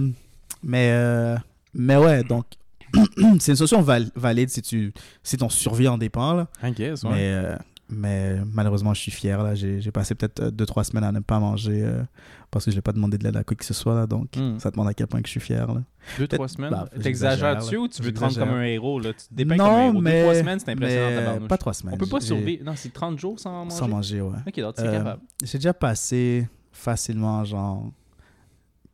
[0.63, 1.36] mais, euh,
[1.74, 2.46] mais ouais, donc,
[3.39, 4.93] c'est une solution val- valide si, tu,
[5.24, 6.34] si ton survie en dépend.
[6.34, 6.48] Là.
[6.63, 7.12] I guess, ouais.
[7.12, 7.56] Mais, euh,
[7.89, 9.41] mais malheureusement, je suis fier.
[9.43, 9.56] là.
[9.56, 12.02] J'ai passé peut-être 2-3 semaines à ne pas manger euh,
[12.50, 13.93] parce que je n'ai pas demandé de l'aide à quoi que ce soit.
[13.96, 14.58] Là, donc, Hmm.
[14.60, 15.67] ça demande à quel point que je suis fier.
[15.67, 15.82] Là.
[16.17, 16.72] Deux, trois peut-être- semaines?
[16.72, 19.00] bah, T'exagères-tu j'exagère, ou tu veux te rendre comme un héros?
[19.00, 19.13] Là?
[19.13, 20.02] Tu te dépeins comme un non, héros.
[20.02, 21.96] mais, Deux, trois semaines, c'est impressionnant, mais pas trois semaines.
[21.96, 22.63] On peut pas survivre.
[22.63, 23.76] Non, c'est 30 jours sans manger?
[23.78, 24.38] Sans manger, ouais.
[24.48, 25.22] Ok, donc tu es Euh, capable.
[25.43, 27.91] J'ai déjà passé facilement, genre,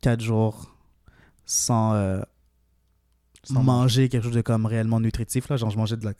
[0.01, 0.75] 4 jours
[1.45, 2.21] sans, euh,
[3.51, 5.49] manger quelque chose de comme réellement nutritif.
[5.49, 5.57] Là.
[5.57, 6.13] Genre, je mangeais de la,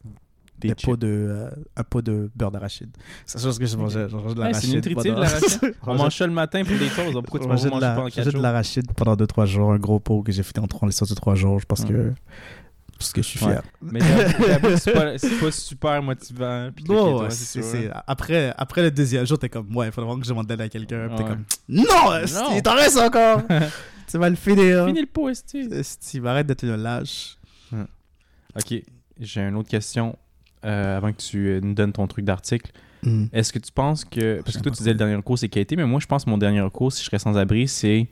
[0.60, 2.90] Des des pots de, euh, un pot de beurre d'arachide.
[3.26, 4.08] C'est chose que je mangeais.
[4.10, 5.06] Je mangeais de Ouais, c'est l'arachide.
[5.06, 5.76] l'arachide.
[5.88, 7.14] On Je mange ça le matin pour des choses.
[7.14, 8.42] Pourquoi tu je manges de la- pendant je 4 mangeais de jours?
[8.42, 9.72] l'arachide pendant 2-3 jours.
[9.74, 12.14] Un gros pot que j'ai fait en 3 l'histoire de 3 jours parce que,
[12.98, 13.52] parce que je suis Ouais.
[13.54, 13.64] fier.
[13.82, 14.00] Mais
[14.78, 16.70] c'est pas, super motivant.
[16.76, 20.20] puis Non, ouais, c'est- après, après le deuxième jour, t'es comme, ouais, il faudrait vraiment
[20.20, 21.10] que je demande d'aide à quelqu'un.
[21.16, 21.84] T'es comme, non,
[22.56, 23.42] il t'en reste encore.
[24.12, 24.86] tu vas le finir.
[24.88, 25.60] Finis le pot, esti.
[25.72, 27.38] Esti, arrête d'être le lâche?
[28.56, 28.74] Ok,
[29.20, 30.18] j'ai une autre question.
[30.66, 32.72] Euh, avant que tu euh, nous donnes ton truc d'article.
[33.04, 33.26] Hmm.
[33.32, 34.42] Est-ce que tu penses que.
[34.42, 36.30] Parce que toi, tu disais le dernier recours, c'est qualité, mais moi, je pense que
[36.30, 38.08] mon dernier recours, si je serais sans abri, c'est.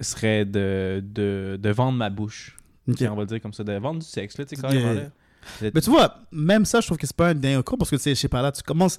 [0.00, 2.56] serait de, de, de vendre ma bouche.
[2.88, 2.96] Ok.
[2.96, 4.92] Tiens, On va le dire comme ça, de vendre du sexe, là, tu sais, carrément,
[4.92, 5.02] là.
[5.60, 7.96] Mais tu vois, même ça, je trouve que c'est pas un dernier recours parce que
[7.96, 8.98] tu sais, je sais pas là, tu commences,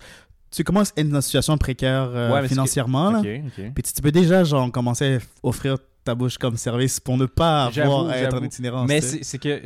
[0.51, 3.11] tu commences à être dans une situation précaire euh, Ouais, financièrement.
[3.11, 3.19] là.
[3.19, 3.71] Ok.
[3.73, 7.65] Puis tu, peux déjà genre commencer à offrir ta bouche comme service pour ne pas
[7.65, 8.87] avoir à être en itinérance.
[8.87, 9.61] Mais c'est que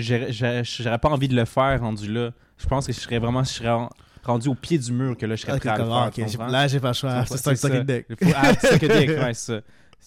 [0.00, 2.30] j'aurais pas envie de le faire rendu là.
[2.58, 3.90] Je pense que je serais vraiment je serais en-
[4.24, 6.06] rendu au pied du mur que là je serais Ok, prêt à le ah, faire.
[6.06, 7.24] ok, tu j'ai- là, pas le choix.
[7.26, 7.80] C'est ça, ça.
[7.80, 8.06] deck.
[8.22, 9.60] Faut- Ah, c'est ça que dick, ouais, ça.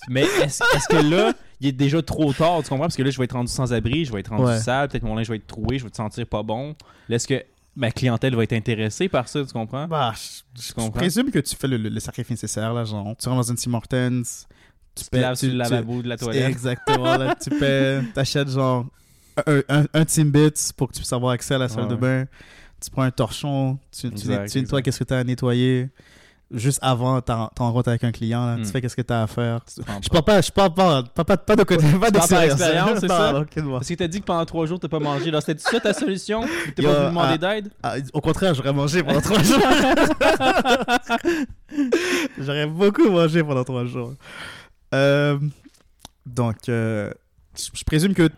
[0.10, 2.86] Mais est-ce que là, il est déjà trop tard, tu comprends?
[2.86, 4.58] Parce que là, je vais être rendu sans abri, je vais être rendu Ouais.
[4.60, 6.76] sale, peut-être mon linge va être troué, je vais te sentir pas bon.
[7.10, 7.44] Là, est-ce que
[7.76, 9.88] ma clientèle va être intéressée par ça, tu comprends?
[9.88, 10.92] Bah, je, je Tu comprends?
[10.92, 13.58] présume que tu fais le, le- le sacrifice nécessaire, là, genre, tu rentres dans une
[13.58, 14.22] Tim Hortons,
[14.96, 16.50] tu Tu te laves sur le tu- lavabo de la toilette.
[16.50, 18.86] Exactement, là, tu paies, t'achètes genre
[19.48, 21.96] un, un, un Timbits pour que tu puisses avoir accès à la salle Ouais, de
[21.96, 22.26] bain,
[22.84, 25.90] tu prends un torchon, tu, tu, Exact, tu nettoies qu'est-ce que tu as à nettoyer,
[26.50, 28.64] juste avant, t'en t'en rencontres avec un client, là, Mm.
[28.64, 29.62] tu fais qu'est-ce que tu as à faire.
[29.66, 32.60] Tu Je parle pas, je parle pas, pas, pas, pas de côté, pas d'expérience.
[32.60, 33.44] expérience, c'est ça?
[33.56, 35.32] Parce que t'as dit que pendant trois jours, t'as pas mangé.
[35.40, 36.42] C'était ça ta solution?
[36.76, 37.70] T'es pas ah, d'aide?
[37.84, 39.60] Ah, au contraire, j'aurais mangé pendant trois jours.
[42.40, 44.14] j'aurais beaucoup mangé pendant trois jours.
[44.94, 45.40] Euh,
[46.26, 47.12] donc, euh,
[47.56, 48.30] je présume que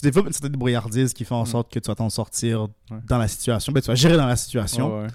[0.00, 1.46] tu développes une certaine brouillardise qui fait en Mm.
[1.46, 2.98] sorte que tu vas t'en sortir Ouais.
[3.08, 3.72] dans la situation.
[3.72, 5.08] Ben, tu vas gérer dans la situation, Ouais, ouais.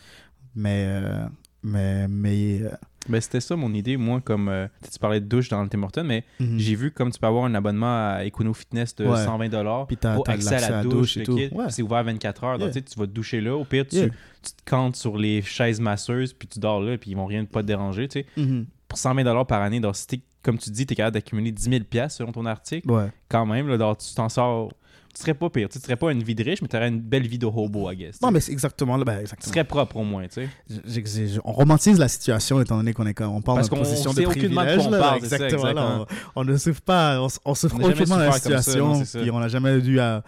[0.56, 1.26] mais, euh,
[1.64, 2.70] mais, mais, euh,
[3.10, 5.84] Ben, c'était ça mon idée, moi, comme euh, tu parlais de douche dans le Tim
[5.84, 6.58] Hortons, mais mhm.
[6.58, 9.26] j'ai vu comme tu peux avoir un abonnement à Econo Fitness de Ouais.
[9.26, 11.38] 120$ Puis t'as- pour accès à la douche, et tout.
[11.68, 12.58] C'est ouvert 24 heures.
[12.58, 12.82] Donc, Yeah.
[12.82, 13.56] tu vas te doucher là.
[13.58, 14.08] Au pire, tu, Yeah.
[14.08, 17.44] tu te cantes sur les chaises masseuses, puis tu dors là, puis ils vont rien
[17.44, 18.08] pas te déranger.
[18.08, 18.26] Tu sais.
[18.38, 18.68] Mhm.
[18.88, 20.08] Pour 120$ par année, donc, si
[20.44, 23.10] comme tu dis, tu es capable d'accumuler 10 000$ piastres selon ton article, Ouais.
[23.30, 24.72] quand même, là, donc, tu t'en sors.
[25.16, 25.70] Tu serais pas pire.
[25.70, 27.46] Tu tu serais pas une vie de riche, mais tu aurais une belle vie de
[27.46, 28.18] hobo, I guess.
[28.18, 29.04] tu Non, mais c'est exactement là.
[29.06, 29.54] Ben, Tu exactement.
[29.54, 31.40] serais propre au moins, tu sais.
[31.46, 34.26] On romantise la situation étant donné qu'on est comme on parle Parce position de sait
[34.26, 34.88] aucunement de privilège.
[34.88, 35.72] on là, parle, c'est ça, exactement.
[35.72, 38.88] là, on, on ne souffre pas, on, on souffre On aucunement de la ça, situation,
[38.88, 39.20] non, ça.
[39.20, 40.24] puis on n'a jamais dû à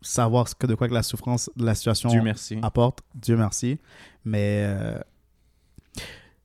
[0.00, 2.58] savoir ce que de quoi que la souffrance de la situation Dieu merci.
[2.62, 3.00] apporte.
[3.14, 3.78] Dieu merci.
[4.24, 4.98] Mais euh,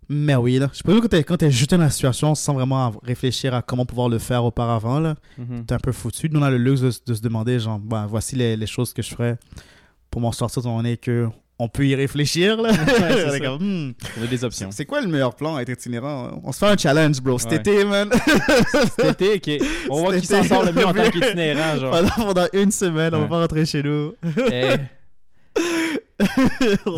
[0.09, 2.93] mais oui là, je peux dire que quand t'es jeté dans la situation sans vraiment
[3.03, 5.65] réfléchir à comment pouvoir le faire auparavant là, Mhm.
[5.65, 6.29] t'es un peu foutu.
[6.31, 8.93] Nous on a le luxe de, de se demander genre ben, voici les, les choses
[8.93, 9.37] que je ferais
[10.11, 12.69] pour m'en sortir étant donné que on peut y réfléchir là.
[13.27, 13.39] On ça.
[13.39, 14.71] comme, hmm, y a des options.
[14.71, 16.41] c'est quoi le meilleur plan à être itinérant?
[16.43, 17.39] On se fait un challenge, bro.
[17.39, 17.55] Cet Ouais.
[17.57, 18.09] été, man.
[18.99, 19.67] Cet été, ok.
[19.89, 21.91] On voit qui s'en sort le mieux en tant qu'itinérant, genre.
[21.91, 23.29] pendant, pendant une semaine, on va Ouais.
[23.29, 24.13] pas rentrer chez nous.
[24.51, 24.75] Eh,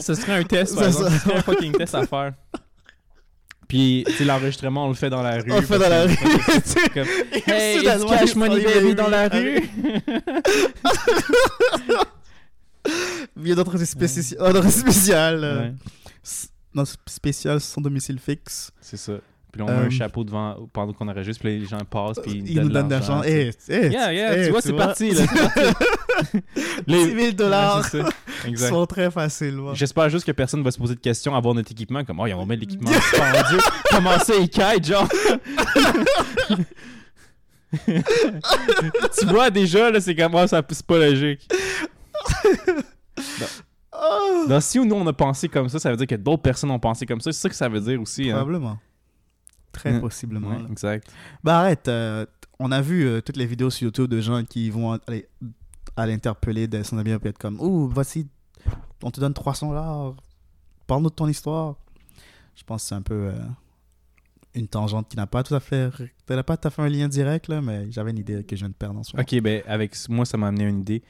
[0.02, 1.12] ce serait un test, par exemple.
[1.12, 2.34] Ce serait un fucking test à faire.
[3.68, 5.52] Puis, tu sais, l'enregistrement, on le fait dans la rue.
[5.52, 6.16] on le fait dans la rue.
[6.64, 7.08] c'est comme,
[7.48, 7.86] Hey,
[8.36, 9.70] money baby dans la rue.
[13.36, 14.54] Il y a d'autres spéciales.
[14.54, 15.76] d'autres spéciales.
[16.74, 18.72] Notre spécial sans domicile fixe.
[18.80, 19.14] c'est ça.
[19.52, 22.20] Puis là, on met Euh, un chapeau devant pendant qu'on enregistre, puis les gens passent,
[22.22, 23.22] puis Ils nous donnent de l'argent.
[23.24, 25.26] Eh, eh, Yeah, yeah, eh, tu vois, c'est parti, là.
[25.26, 25.62] parti.
[26.88, 27.86] 10 000 dollars
[28.58, 29.74] sont très facilement.
[29.74, 32.28] J'espère juste que personne va se poser de questions à voir notre équipement, comme, oh,
[32.28, 33.64] ils vont mettre l'équipement suspendu.
[33.92, 35.08] Comment ça, ils genre?
[39.20, 41.48] tu vois, déjà, là, c'est comme, oh, ça, c'est pas logique.
[44.48, 46.80] Donc, si nous, on a pensé comme ça, ça veut dire que d'autres personnes ont
[46.80, 47.32] pensé comme ça.
[47.32, 48.30] C'est ça que ça veut dire aussi.
[48.30, 48.46] Hein?
[49.78, 50.02] Très Mm.
[50.02, 50.50] possiblement.
[50.50, 51.12] Ouais, exact.
[51.44, 52.26] Bah arrête, euh,
[52.60, 55.28] on a vu euh, toutes les vidéos sur YouTube de gens qui vont aller
[55.96, 58.28] à l'interpeller de son ami et être comme Ouh, voici,
[59.04, 60.16] on te donne 300 dollars,
[60.88, 61.76] parle-nous de ton histoire.
[62.56, 63.34] Je pense que c'est un peu euh,
[64.56, 65.90] une tangente qui n'a pas tout à fait
[66.28, 68.56] ça n'a pas tout à fait un lien direct, là, mais j'avais une idée que
[68.56, 69.24] je viens de perdre en ce moment.
[69.32, 71.04] Ok, ben, avec moi, ça m'a amené une idée.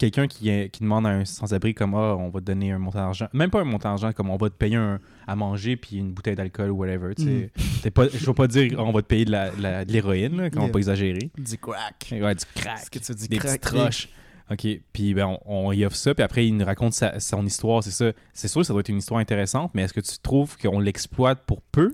[0.00, 3.00] Quelqu'un qui, qui demande à un sans-abri comme ah, on va te donner un montant
[3.00, 5.96] d'argent, même pas un montant d'argent, comme on va te payer un- à manger puis
[5.98, 7.14] une bouteille d'alcool ou whatever.
[7.14, 7.50] tu
[7.82, 7.90] sais.
[7.90, 10.56] Pas, je vais pas dire on va te payer de la- la- l'héroïne, là, quand
[10.56, 10.72] on va Yeah.
[10.72, 11.30] pas exagérer.
[11.36, 12.08] Du crack.
[12.12, 12.88] Ouais, du crack.
[12.90, 14.08] Que tu dis des crack, petites roches.
[14.50, 14.66] OK.
[14.92, 17.84] Puis ben, on, on y offre ça, puis après, il nous raconte sa- son histoire,
[17.84, 18.10] c'est ça.
[18.32, 21.44] C'est sûr, ça doit être une histoire intéressante, mais est-ce que tu trouves qu'on l'exploite
[21.46, 21.92] pour peu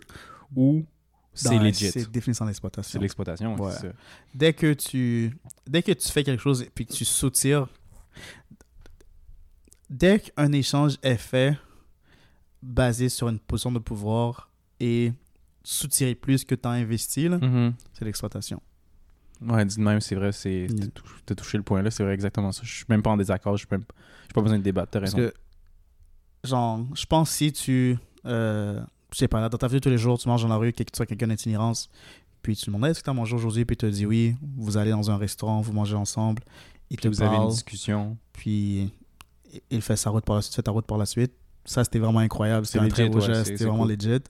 [0.54, 0.84] ou
[1.34, 1.90] c'est Non, legit?
[1.90, 2.98] C'est définition C'est d'exploitation.
[2.98, 3.72] de l'exploitation, Ouais.
[3.80, 3.92] c'est
[4.34, 7.66] dès que tu dès que tu fais quelque chose et puis que tu soutires
[9.90, 11.56] dès qu'un échange est fait
[12.62, 15.12] basé sur une position de pouvoir et
[15.62, 17.74] soutirer plus que tu as investi Mhm.
[17.92, 18.60] c'est l'exploitation
[19.42, 20.78] Ouais, dit de même, c'est vrai, c'est Mm.
[20.80, 22.62] t'as tou- t'as touché le point là, c'est vrai exactement ça.
[22.64, 23.78] Je suis même pas en désaccord, je n'ai
[24.34, 25.28] pas besoin de débattre, t'as parce raison.
[25.28, 25.34] que
[26.44, 28.80] genre je pense si tu euh,
[29.12, 30.82] je sais pas dans ta vie tous les jours tu manges dans la rue que
[30.82, 31.88] tu sois quelqu'un d'itinérance
[32.42, 34.36] puis tu lui demandes est-ce que tu as mangé aujourd'hui puis il te dit oui
[34.56, 36.42] vous allez dans un restaurant vous mangez ensemble
[36.90, 38.16] il te vous avez une discussion.
[38.32, 38.92] puis
[39.70, 41.32] il fait sa route par la suite, fait ta route par la suite.
[41.64, 42.66] Ça, c'était vraiment incroyable.
[42.66, 43.46] C'était un très beau geste.
[43.46, 43.92] C'était vraiment cool.
[43.92, 44.22] legit.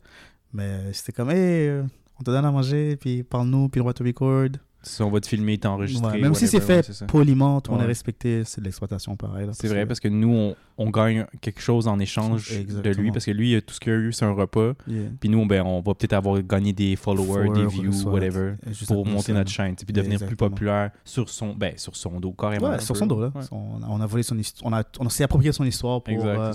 [0.52, 1.82] Mais c'était comme, hey, euh,
[2.18, 4.48] on te donne à manger, puis parle-nous, puis on va te record.
[4.88, 6.12] Si on va te filmer, t'enregistrer.
[6.12, 7.90] Ouais, même si c'est ouais, fait poliment, tout le monde est Ouais.
[7.90, 9.48] respecté, c'est de l'exploitation pareil.
[9.52, 13.10] C'est vrai, parce que nous, on, on gagne quelque chose en échange de lui.
[13.10, 14.72] Parce que lui, tout ce qu'il a eu, c'est un repas.
[14.86, 15.02] Yeah.
[15.20, 18.54] Puis nous, ben, on va peut-être avoir gagné des followers, des views, soit- whatever,
[18.86, 19.74] pour monter notre chaîne.
[19.74, 22.70] Puis devenir plus populaire sur son, ben, sur son dos, carrément.
[22.70, 22.98] Ouais, sur peu.
[23.00, 23.32] son dos, là.
[23.34, 23.42] Ouais.
[23.50, 24.72] On, a, on volé son histoire.
[24.72, 26.52] On, a, on s'est approprié son histoire pour euh,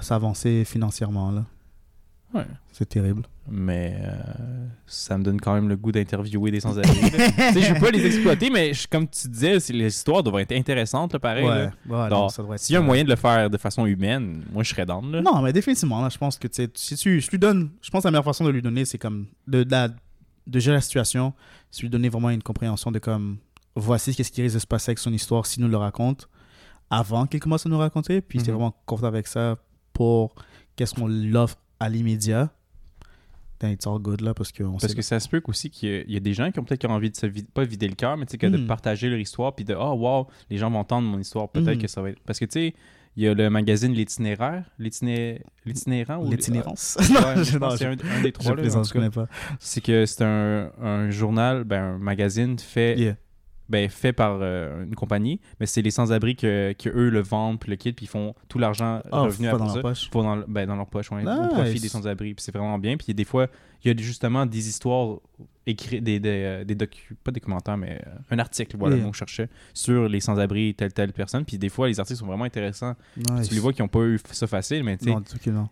[0.00, 1.44] s'avancer financièrement, là.
[2.34, 2.46] Ouais.
[2.72, 3.22] C'est terrible.
[3.50, 4.12] Mais euh,
[4.86, 6.90] ça me donne quand même le goût d'interviewer des sans-abri.
[7.02, 11.18] je veux pas les exploiter, mais je- comme tu disais, histoires doivent être intéressantes, là,
[11.18, 11.44] pareil.
[11.44, 11.64] ouais, là.
[11.88, 12.62] ouais, Non, non, ça devrait être.
[12.62, 15.10] S'il y a un moyen de le faire de façon humaine, moi, je serais down.
[15.12, 15.20] Là.
[15.20, 18.08] Non, mais définitivement, là, je pense que si tu je lui donnes, je pense que
[18.08, 19.88] la meilleure façon de lui donner, c'est comme de, de, la-
[20.46, 21.34] de gérer la situation,
[21.70, 23.36] c'est lui donner vraiment une compréhension de comme
[23.76, 26.28] voici ce qui risque de se passer avec son histoire s'il nous le raconte
[26.90, 28.54] avant qu'il commence à nous raconter, puis c'est Mhm.
[28.56, 29.56] vraiment confortable avec ça
[29.94, 30.34] pour
[30.76, 32.50] qu'est-ce qu'on l'offre à l'immédiat.
[33.58, 35.88] Then it's all good là parce que on Parce que ça se peut qu'aussi qu'il
[35.88, 37.64] y, a- il y a des gens qui ont peut-être envie de se vid- pas
[37.64, 38.66] vider le cœur, mais tu sais, que de Mm.
[38.66, 41.82] partager leur histoire, puis de oh wow, les gens vont entendre mon histoire, peut-être Mm.
[41.82, 42.18] que ça va être.
[42.26, 42.74] Parce que tu sais,
[43.16, 46.96] il y a le magazine L'Itinéraire, l'itiné- l'itinérant ou l'itinérance.
[46.98, 48.46] Ouais, Non, je je- c'est un, un des je trois.
[48.46, 49.28] là, en plaisante, tout je connais pas.
[49.60, 53.16] C'est que c'est un, un journal, ben, un magazine fait, Yeah.
[53.68, 57.58] Ben, fait par euh, une compagnie, mais c'est les sans-abri que, que eux le vendent,
[57.58, 60.10] puis le kit, puis ils font tout l'argent Ah, revenu à dans ça leur poche.
[60.10, 61.52] pour dans, ben, dans leur poche, ouais, au Nice.
[61.52, 62.34] profit des sans-abri.
[62.34, 62.96] Puis c'est vraiment bien.
[62.96, 63.46] Puis des fois,
[63.84, 65.18] il y a justement des histoires
[65.66, 69.12] écrites, des, des, euh, des docu- pas des commentaires, mais euh, un article, voilà Yeah.
[69.12, 71.44] cherchais, sur les sans-abri, telle, telle personne.
[71.44, 72.94] Puis des fois, les articles sont vraiment intéressants.
[73.16, 73.48] Nice.
[73.48, 75.38] Tu les vois qui n'ont pas eu ça facile, mais tu sais, Non, du tout
[75.42, 75.68] que non.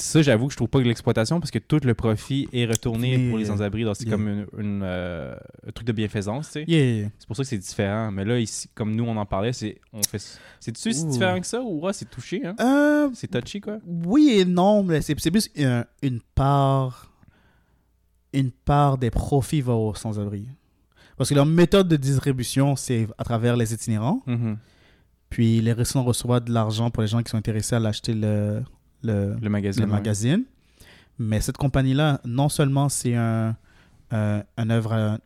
[0.00, 3.16] Ça, j'avoue que je trouve pas que l'exploitation, parce que tout le profit est retourné
[3.16, 3.28] Yeah.
[3.30, 3.84] pour les sans-abri.
[3.84, 4.16] Donc c'est Yeah.
[4.16, 5.34] comme une, une, euh,
[5.66, 6.64] un truc de bienfaisance, tu sais.
[6.66, 7.08] Yeah.
[7.18, 8.10] C'est pour ça que c'est différent.
[8.12, 11.46] Mais là, ici, comme nous, on en parlait, c'est on fait c'est-tu si différent que
[11.46, 12.54] ça ou ouais, c'est touché, hein?
[12.60, 13.78] Euh, C'est touchy, quoi?
[13.86, 17.12] Oui et non, mais c'est plus un- une part
[18.32, 20.46] une part des profits va aux sans-abri.
[21.16, 24.22] Parce que leur méthode de distribution, c'est à travers les itinérants.
[24.26, 24.58] Mhm.
[25.30, 28.62] Puis les restaurants reçoivent de l'argent pour les gens qui sont intéressés à l'acheter le,
[29.02, 29.84] le, Le magazine.
[29.86, 29.90] le.
[31.18, 33.56] Mais cette compagnie-là, non seulement c'est un,
[34.12, 34.92] euh, un œuvre...
[34.92, 35.16] euh,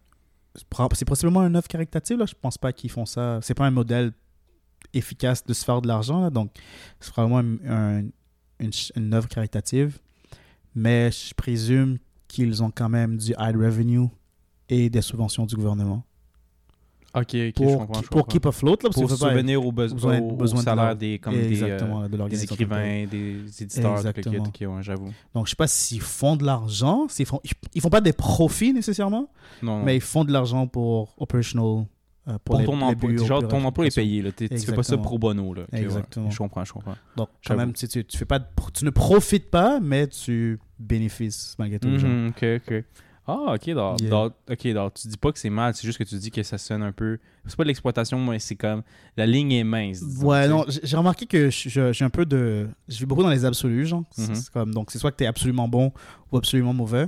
[0.94, 2.26] c'est possiblement un œuvre caritative, là.
[2.26, 3.38] Je pense pas qu'ils font ça.
[3.42, 4.12] C'est pas un modèle
[4.94, 6.30] efficace de se faire de l'argent.
[6.30, 6.50] Donc,
[7.00, 8.02] c'est probablement un-
[8.60, 9.98] une, une œuvre caritative.
[10.74, 14.08] Mais je présume qu'ils ont quand même du high revenue
[14.68, 16.04] et des subventions du gouvernement.
[17.14, 18.00] Ok, ok, je Pour, comprends.
[18.02, 18.32] je pour comprends.
[18.32, 21.18] keep afloat, là, pour subvenir aux, beso- besoin- aux- aux besoin de salaires leur- des,
[21.18, 23.96] comme des, euh, de des écrivains, des éditeurs.
[23.96, 24.44] Exactement.
[24.44, 25.10] Ok, ouais, j'avoue.
[25.34, 27.06] Donc, je sais pas s'ils font de l'argent.
[27.08, 27.40] s'ils font,
[27.74, 29.28] ils font pas des profits nécessairement,
[29.62, 29.84] Non, non.
[29.84, 31.84] mais ils font de l'argent pour operational.
[32.28, 34.30] euh, pour pour les- ton emploi, genre ton emploi est payé, là.
[34.30, 35.62] Tu fais pas ça pro bono, là.
[35.64, 35.80] Ok, ouais.
[35.82, 36.30] Exactement.
[36.30, 36.94] Je comprends, je comprends.
[37.16, 38.38] Donc, quand même, tu, tu, fais pas
[38.72, 41.88] tu ne profites pas, mais tu bénéficies malgré tout.
[41.88, 42.84] Mhm, ok, ok.
[43.26, 44.10] Ah, ok, donc, Yeah.
[44.74, 46.82] donc- tu dis pas que c'est mal, c'est juste que tu dis que ça sonne
[46.82, 47.18] un peu.
[47.46, 48.82] C'est pas de l'exploitation, mais c'est comme.
[49.16, 50.02] La ligne est mince.
[50.02, 52.68] disons, Ouais, non, j'ai remarqué que je- j'ai un peu de.
[52.88, 54.02] Je vais beaucoup dans les absolus, genre.
[54.10, 55.92] C'est- c'est comme, donc, c'est soit que tu es absolument bon
[56.32, 57.06] ou absolument mauvais.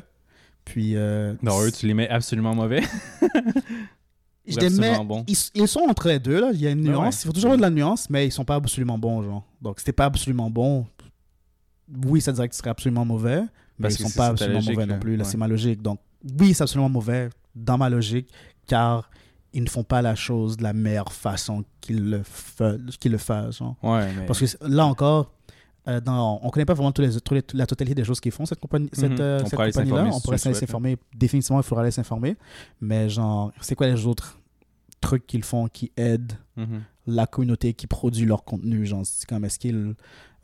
[0.65, 0.95] Puis.
[0.97, 2.83] Euh, Non, eux, tu les mets absolument mauvais.
[4.47, 5.25] je les mets- bons.
[5.27, 6.51] ils, ils sont entre les deux, là.
[6.53, 7.15] Il y a une Ouais, nuance.
[7.17, 7.21] ouais.
[7.23, 9.45] Il faut toujours avoir de la nuance, mais ils sont pas absolument bons, genre.
[9.61, 10.87] Donc, si t'es pas absolument bon,
[12.07, 13.43] oui, ça dirait que tu serais absolument mauvais,
[13.79, 14.95] mais ils que sont pas absolument logique, mauvais là.
[14.95, 15.17] non plus.
[15.17, 15.31] Là, Ouais.
[15.31, 15.83] c'est ma logique.
[15.83, 16.01] Donc,
[16.41, 18.29] oui, c'est absolument mauvais dans ma logique,
[18.67, 19.11] car
[19.53, 22.23] ils ne font pas la chose de la meilleure façon qu'ils le,
[23.19, 23.77] fassent, genre.
[23.83, 24.27] Ouais, mais.
[24.27, 25.31] Parce que là encore,
[25.87, 28.33] euh, dans, on connaît pas vraiment tous les, tous les- la totalité des choses qu'ils
[28.33, 28.59] font, cette
[29.13, 29.17] Mhm.
[29.21, 29.73] euh, On pourrait aller compagnie-là.
[29.73, 30.97] s'informer On si pourrait souhaites, s'informer.
[31.15, 32.37] Définitivement, il faudra aller s'informer.
[32.81, 34.39] Mais genre, c'est quoi les autres
[35.01, 36.81] trucs qu'ils font qui aident Mhm.
[37.07, 38.87] la communauté qui produit leur contenu?
[38.87, 39.95] Genre, c'est comme, est-ce qu'ils,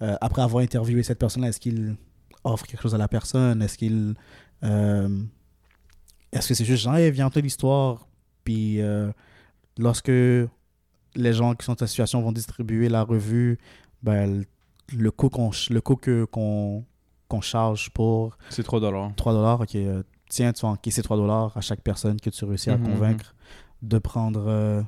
[0.03, 1.97] euh, après avoir interviewé cette personne-là, est-ce qu'ils
[2.45, 3.63] offrent quelque chose à la personne?
[3.63, 4.15] Est-ce qu'ils...
[4.65, 5.23] euh,
[6.33, 8.07] est-ce que c'est juste genre, hey, viens entendre l'histoire,
[8.45, 9.11] puis euh,
[9.79, 13.59] lorsque les gens qui sont dans cette situation vont distribuer la revue,
[14.03, 14.45] ben,
[14.97, 15.51] le coût qu'on
[16.31, 16.85] qu'on
[17.29, 19.13] qu'on charge pour C'est 3 dollars.
[19.17, 22.45] 3 dollars, ok, euh, tiens, tu vas encaisser 3 dollars à chaque personne que tu
[22.45, 23.35] réussis à Mhm, convaincre
[23.83, 24.83] de prendre euh,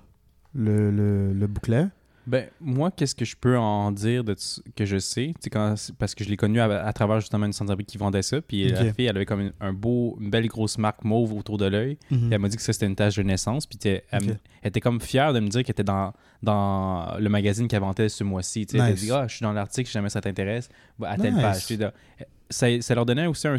[0.55, 1.87] le, le, le bouclet.
[2.25, 4.37] Ben, moi, qu'est-ce que je peux en dire de
[4.77, 5.35] que je sais?
[5.51, 8.41] Quand, parce que je l'ai connu à, à travers justement une sans-abri qui vendait ça.
[8.41, 8.95] Puis la Ok.
[8.95, 11.99] fille, elle avait comme une, un beau, une belle grosse marque mauve autour de l'œil.
[12.09, 13.67] Puis elle m'a dit que ça, c'était une tâche de naissance.
[13.67, 17.67] Puis elle, elle était comme fière de me dire qu'elle était dans, dans le magazine
[17.67, 18.67] qu'elle vendait ce mois-ci.
[18.71, 19.01] Sais, Elle a Nice.
[19.01, 21.43] dit Ah, je suis dans l'article, si jamais ça t'intéresse, va à telle Nice.
[21.43, 21.79] page.
[21.79, 21.93] Là,
[22.51, 23.57] ça, ça leur donnait aussi un.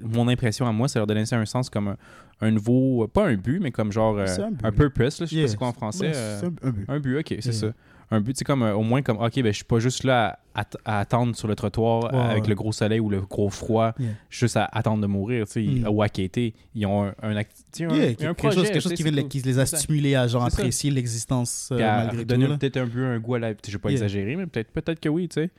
[0.00, 1.96] Mon impression à moi, ça leur donnait aussi un sens comme un,
[2.40, 3.06] un nouveau.
[3.08, 4.16] Pas un but, mais comme genre.
[4.18, 4.26] euh,
[4.62, 5.20] un purpose.
[5.20, 5.44] Là, je sais Yeah.
[5.44, 6.06] pas c'est quoi en français.
[6.08, 6.84] Ouais, euh, un, un but.
[6.88, 7.52] un but, ok, c'est Yeah.
[7.52, 7.66] ça.
[8.10, 10.60] Un but, comme euh, au moins comme, ok, ben je suis pas juste là à,
[10.60, 12.48] att- à attendre sur le trottoir Ouais, avec ouais.
[12.50, 14.10] le gros soleil ou le gros froid, Yeah.
[14.30, 15.88] juste à attendre de mourir, tu sais, Mm.
[15.88, 16.54] ou à quêter.
[16.74, 19.28] Ils ont un, un, quelque projet, chose, quelque chose qui, cool.
[19.28, 22.24] qui les a stimulés à genre apprécier l'existence euh, malgré tout.
[22.24, 23.52] donner peut-être un peu un goût à la.
[23.66, 23.96] Je vais pas Yeah.
[23.98, 25.50] exagérer, mais peut-être peut-être que oui, tu sais.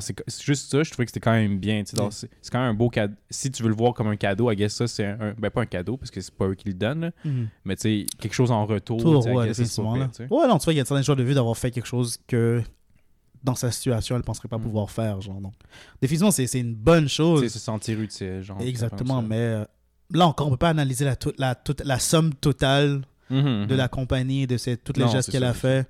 [0.00, 1.82] C'est c'est juste ça, je trouvais que c'était quand même bien.
[1.84, 1.96] tu sais.
[1.96, 2.10] Donc, Yeah.
[2.12, 3.14] C'est c'est quand même un beau cadeau.
[3.30, 5.50] Si tu veux le voir comme un cadeau, I guess ça, c'est un, un- Ben,
[5.50, 7.48] pas un cadeau, parce que c'est pas eux qui le donnent, là, Mhm.
[7.64, 9.00] mais tu sais, quelque chose en retour.
[9.00, 9.96] Tour, ouais, guess c'est définitivement.
[9.96, 10.08] Là.
[10.08, 10.32] pire.
[10.32, 12.18] Ouais, non, tu vois, il y a certains joueurs de vue d'avoir fait quelque chose
[12.26, 12.62] que
[13.44, 14.62] dans sa situation, elle ne penserait pas Mm.
[14.62, 15.20] pouvoir faire.
[15.20, 15.54] Genre, donc.
[16.02, 17.40] Définitivement, c'est c'est une bonne Tu chose.
[17.42, 18.60] sais, se sentir utile, genre.
[18.60, 19.64] Exactement, mais euh,
[20.10, 23.02] là encore, on peut pas analyser la, to- la, la somme totale.
[23.30, 25.88] Mhm, de la compagnie, de ces, tous les Non, gestes c'est qu'elle a c'est fait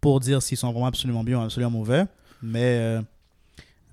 [0.00, 2.04] pour dire s'ils sont vraiment absolument bien ou absolument mauvais.
[2.42, 3.02] Mais euh,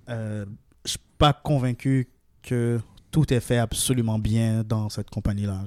[0.09, 0.45] euh,
[0.85, 2.07] je suis pas convaincu
[2.41, 2.79] que
[3.11, 5.63] tout est fait absolument bien dans cette compagnie-là.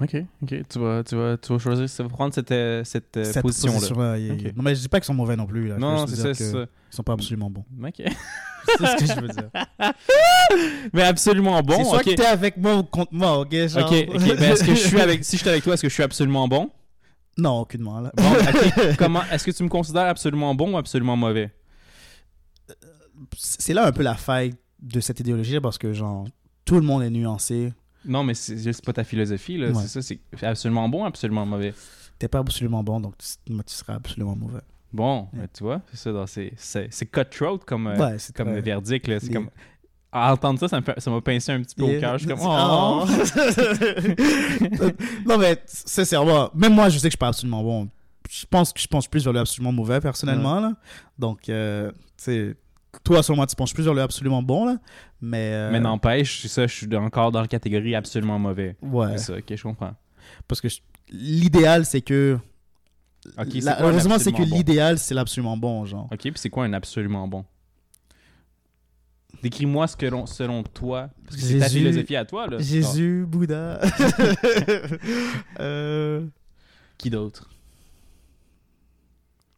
[0.00, 0.54] Ok, ok.
[0.68, 4.18] Tu vas, tu vas, tu vas choisir, tu vas prendre cette, euh, cette, Cette position-là.
[4.54, 5.68] Non, mais je dis pas qu'ils sont mauvais non plus.
[5.68, 5.78] Là.
[5.78, 6.44] Non, c'est ça.
[6.44, 7.64] Ils sont pas absolument bons.
[7.82, 7.94] Ok.
[8.78, 9.50] c'est ce que je veux dire.
[10.92, 11.78] mais absolument bon.
[11.78, 12.04] c'est soit ok.
[12.04, 13.52] que t'es avec moi ou contre moi, ok?
[13.66, 13.90] Genre...
[13.90, 14.36] Ok, ok.
[14.36, 16.02] Ben, est-ce que je suis avec, si je suis avec toi, est-ce que je suis
[16.02, 16.70] absolument bon?
[17.38, 18.00] Non, aucunement.
[18.00, 18.12] Là.
[18.16, 18.24] Bon.
[18.98, 21.50] Comment, est-ce que tu me considères absolument bon ou absolument mauvais?
[23.36, 26.26] c'est là un peu la faille de cette idéologie parce que genre
[26.64, 27.72] tout le monde est nuancé.
[28.04, 29.68] Non, mais c'est c'est pas ta philosophie, là.
[29.70, 29.82] Ouais.
[29.82, 31.74] C'est ça, c'est absolument bon ou absolument mauvais?
[32.18, 34.60] T'es pas absolument bon, donc tu, tu seras absolument mauvais.
[34.92, 36.24] Bon, ben, tu vois, c'est ça.
[36.26, 36.52] C'est
[36.90, 39.20] c'est- cutthroat comme, euh, ouais, c'est comme très- verdict, là.
[39.20, 39.34] C'est Yeah.
[39.40, 39.50] comme...
[40.10, 42.16] À entendre ça, ça fait- ça m'a pincé un petit peu au cœur.
[42.18, 43.04] Je suis comme, Oh.
[45.26, 47.88] non mais sincèrement, même moi je sais que je suis pas absolument bon.
[48.30, 50.72] Je pense que je pense plus vers le absolument mauvais personnellement là.
[51.18, 52.56] Donc euh, tu sais
[53.04, 54.76] toi moi tu penses plus vers le absolument bon là,
[55.20, 58.76] mais euh, Mais n'empêche, c'est ça, je suis encore dans la catégorie absolument mauvais.
[58.82, 59.92] ouais, C'est ça, ok, je comprends.
[60.46, 62.38] parce que je- l'idéal c'est que
[63.36, 64.56] Ok, c'est heureusement c'est que bon?
[64.56, 66.08] l'idéal c'est l'absolument bon genre.
[66.10, 67.44] Ok, puis c'est quoi un absolument bon?
[69.42, 72.58] Décris-moi ce que l'on- selon toi, parce que c'est ta philosophie à toi, là.
[72.58, 73.80] Jésus, Bouddha.
[75.60, 76.30] Euh, Ah,
[76.98, 77.48] qui d'autre?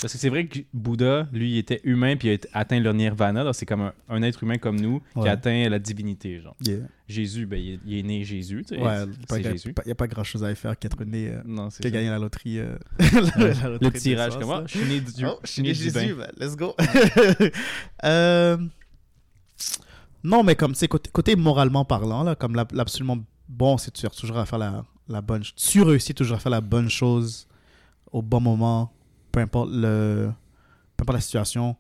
[0.00, 2.90] Parce que c'est vrai que Bouddha, lui, il était humain puis il a atteint le
[2.92, 3.44] nirvana.
[3.44, 5.28] donc C'est comme un, un être humain comme nous qui Ouais.
[5.28, 6.40] a atteint la divinité.
[6.40, 6.56] Genre.
[6.66, 6.78] yeah.
[7.06, 8.64] Jésus, ben, il, est, il est né Jésus.
[8.66, 9.04] tu sais, Ouais,
[9.36, 11.86] il n'y a pas grand chose à y faire qu'être né, euh, Non, ça.
[11.90, 12.60] gagner la loterie.
[12.60, 13.52] euh, Ouais.
[13.62, 14.64] la loterie Le tirage, comme moi.
[14.66, 15.26] Je suis né Dieu.
[15.30, 16.74] Oh, je suis né du Jésus, ben, let's go.
[18.04, 18.56] Euh,
[20.22, 24.38] non, mais comme, sais, côté, moralement parlant, là, comme l'ab- l'absolument bon, c'est tu toujours
[24.38, 27.46] à faire la, la bonne Tu réussis toujours à faire la bonne chose
[28.12, 28.92] au bon moment,
[29.32, 30.30] peu importe, le,
[30.96, 31.76] peu importe la situation.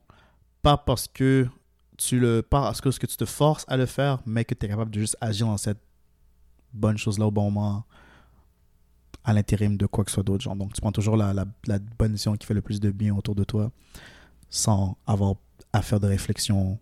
[0.62, 1.46] Pas parce que
[1.96, 4.68] tu le parce que, que tu te forces à le faire, mais que tu es
[4.68, 5.80] capable de juste agir dans cette
[6.72, 7.84] bonne chose-là au bon moment
[9.24, 10.42] à l'intérim de quoi que ce soit d'autre.
[10.42, 10.56] Genre.
[10.56, 13.14] Donc, tu prends toujours la, la, la bonne décision qui fait le plus de bien
[13.14, 13.70] autour de toi
[14.48, 15.34] sans avoir
[15.72, 16.78] à faire de réflexion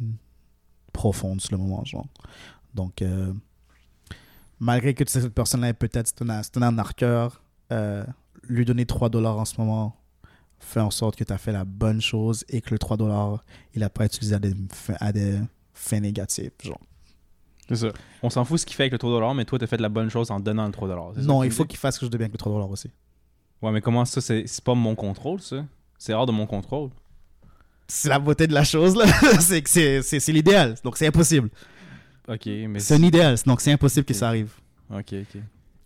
[0.00, 0.12] mm,
[0.92, 1.84] profonde sur le moment.
[1.84, 2.06] Genre.
[2.74, 3.32] Donc, euh,
[4.60, 8.04] malgré que que cette personne-là est peut-être un, arnaqueur, euh,
[8.48, 9.96] lui donner 3 dollars en ce moment
[10.60, 13.44] fait en sorte que tu as fait la bonne chose et que le 3 dollars,
[13.74, 15.38] il n'a pas utilisé à des, fins- à des
[15.74, 16.52] fins négatives.
[16.62, 16.78] Genre.
[17.68, 17.88] C'est ça.
[18.22, 20.08] On s'en fout ce qu'il fait avec le 3$, mais toi, t'as fait la bonne
[20.08, 21.14] chose en donnant le 3$.
[21.14, 22.52] c'est ça Non, que il faut qu'il fasse quelque chose de bien avec le 3
[22.52, 22.90] dollars aussi.
[23.60, 25.64] Ouais, mais comment ça, c'est c'est pas mon contrôle, ça?
[25.98, 26.90] C'est hors de mon contrôle.
[27.94, 29.04] C'est la beauté de la chose, là.
[29.40, 29.68] c'est que
[30.02, 30.74] c'est- l'idéal.
[30.82, 31.50] Donc, c'est impossible.
[32.28, 32.78] Ok, mais.
[32.78, 33.36] C'est un idéal.
[33.46, 34.50] Donc, c'est impossible que ça arrive.
[34.90, 35.42] Ok, ok.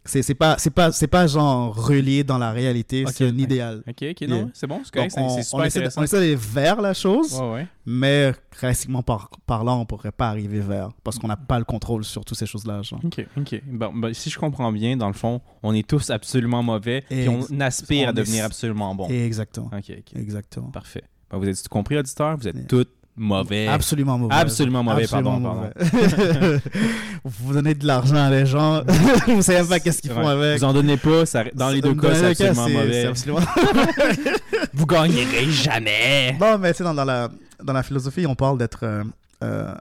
[0.08, 3.04] C'est c'est pas, c'est pas, c'est pas genre relié dans la réalité.
[3.12, 3.82] C'est un idéal.
[3.88, 4.48] Ok, ok, non, Yeah.
[4.54, 6.00] c'est bon, c'est correct, c'est on, super essaie de- intéressant.
[6.00, 7.66] on essaie d'aller vers la chose, ouais.
[7.84, 12.04] mais réalistiquement par- parlant, on pourrait pas arriver vers parce qu'on n'a pas le contrôle
[12.04, 12.82] sur toutes ces choses-là.
[12.82, 13.00] genre.
[13.02, 13.60] Ok, ok.
[13.66, 17.28] Bon, ben, si je comprends bien, dans le fond, on est tous absolument mauvais, puis
[17.28, 19.08] on aspire on à devenir est- absolument bon.
[19.08, 19.70] Exactement.
[19.76, 20.16] Ok, ok.
[20.20, 20.68] Exactement.
[20.70, 21.02] Parfait.
[21.38, 22.36] Ben, vous êtes compris, auditeur?
[22.36, 23.66] Vous êtes tous mauvais.
[23.66, 24.34] Absolument mauvais.
[24.34, 26.60] Absolument mauvais, Absolument pardon, mauvais.
[27.24, 28.82] vous donnez de l'argent à les gens,
[29.26, 30.58] vous savez même pas qu'est-ce qu'ils font avec.
[30.58, 33.06] Vous en donnez pas, ça- dans les deux Dans cas, c'est absolument mauvais.
[33.06, 33.40] absolument
[34.74, 36.36] Vous gagnerez jamais.
[36.38, 37.30] Non, mais tu sais, dans, dans la,
[37.62, 39.04] dans la philosophie, on parle d'être euh,
[39.42, 39.74] euh,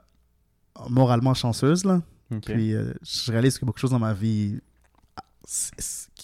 [0.88, 1.84] moralement chanceuse.
[1.84, 2.00] Là.
[2.44, 4.58] Puis euh, je réalise que beaucoup de choses dans ma vie,
[5.16, 5.22] ah,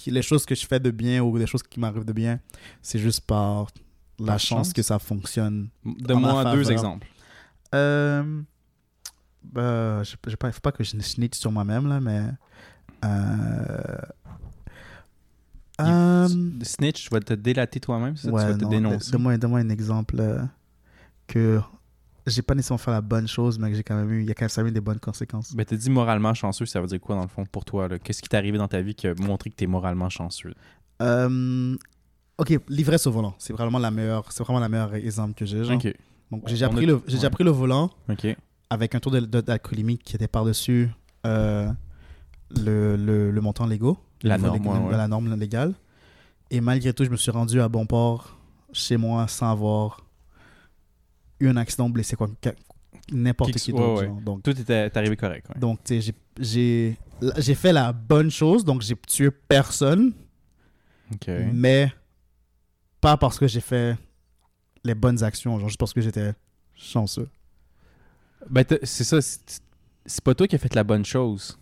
[0.06, 2.40] les choses que je fais de bien ou les choses qui m'arrivent de bien,
[2.80, 3.66] c'est juste par
[4.18, 4.72] la chance, chance?
[4.72, 5.68] que ça fonctionne.
[5.84, 7.08] Donne-moi deux exemples.
[7.74, 8.42] Euh,
[9.42, 12.22] bah, je ne faut pas que je snitch sur moi-même, là, mais.
[13.04, 13.98] Euh,
[15.80, 16.28] euh,
[16.62, 18.30] Snitch, tu vas te délater toi-même, ça?
[18.30, 19.10] ouais, tu vas te non, dénoncer.
[19.10, 20.42] Donne-moi donne-moi un exemple euh,
[21.26, 21.60] que
[22.26, 24.30] j'ai pas nécessairement fait la bonne chose, mais que j'ai quand même eu, il y
[24.30, 25.54] a quand même eu des bonnes conséquences.
[25.54, 27.88] Ben, t'as dit moralement chanceux, ça veut dire quoi dans le fond pour toi?
[27.98, 30.54] Qu'est-ce qui t'est arrivé dans ta vie qui a montré que t'es moralement chanceux?
[31.00, 31.76] Euh,
[32.38, 35.64] Ok, l'ivresse au volant, c'est vraiment la meilleure, c'est vraiment la meilleure exemple que j'ai.
[35.64, 35.76] genre.
[35.76, 35.94] Ok.
[36.30, 37.30] Donc j'ai déjà On pris le, j'ai déjà ouais.
[37.30, 38.26] pris le volant Ok.
[38.70, 40.88] avec un taux de- de- d'alcoolémie qui était par dessus
[41.24, 44.96] le, le, le montant légaux, La Le niveau norme, lég- ouais, ouais.
[44.96, 45.74] la norme légale.
[46.50, 48.38] Et malgré tout, je me suis rendu à bon port
[48.72, 50.04] chez moi sans avoir
[51.40, 52.50] eu un accident blessé quoi, que-
[53.12, 54.00] n'importe Qui- qui ouais, d'autre.
[54.02, 54.06] ouais.
[54.08, 54.20] genre.
[54.20, 55.48] Donc Tout était est arrivé correct.
[55.50, 55.60] ouais.
[55.60, 56.96] donc, tu sais, j'ai- j'ai
[57.38, 60.12] j'ai fait la bonne chose, donc j'ai tué personne,
[61.12, 61.28] Ok.
[61.52, 61.92] mais
[63.02, 63.96] pas parce que j'ai fait
[64.84, 66.32] les bonnes actions, genre juste parce que j'étais
[66.74, 67.28] chanceux.
[68.48, 69.20] Ben, c'est ça.
[69.20, 69.60] c'est-
[70.04, 71.56] C'est pas toi qui as fait la bonne chose.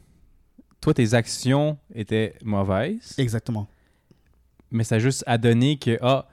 [0.80, 3.68] Toi, tes actions étaient mauvaises, Exactement.
[4.70, 6.26] mais ça a juste à donner que, ah,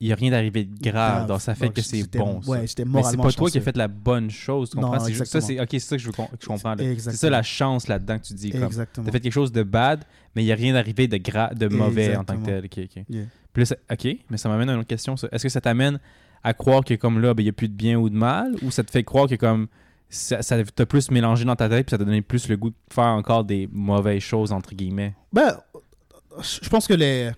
[0.00, 1.26] il n'y a rien d'arrivé de grave.
[1.28, 2.42] Donc, ça fait Donc, que c'est bon.
[2.42, 2.50] ça.
[2.50, 4.70] Ouais, j'étais Mais c'est pas toi qui as fait la bonne chose.
[4.70, 5.04] Tu Non, comprends?
[5.04, 6.74] C'est juste- ça, c'est ok, c'est ça que je, veux que je comprends.
[6.98, 8.50] C'est ça la chance là-dedans que tu dis.
[8.50, 9.06] Comme, Exactement.
[9.06, 11.68] T'as fait quelque chose de bad, mais il n'y a rien d'arrivé de, gra- de
[11.68, 12.64] mauvais en tant que tel.
[12.64, 13.04] Ok, ok.
[13.08, 13.64] Yeah.
[13.64, 15.14] Ça- ok, mais ça m'amène à une autre question.
[15.30, 16.00] Est-ce que ça t'amène
[16.42, 18.54] à croire que comme là, ben, il n'y a plus de bien ou de mal,
[18.62, 19.68] ou ça te fait croire que comme
[20.10, 22.70] ça, ça t'a plus mélangé dans ta tête, puis ça t'a donné plus le goût
[22.70, 25.14] de faire encore des mauvaises choses, entre guillemets?
[25.32, 25.56] Ben,
[26.62, 27.30] je pense que les,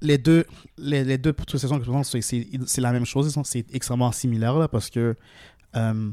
[0.00, 0.44] les deux,
[0.76, 3.36] les, les deux processions que je pense, c'est- la même chose.
[3.44, 5.16] C'est extrêmement similaire là, parce que
[5.76, 6.10] euh,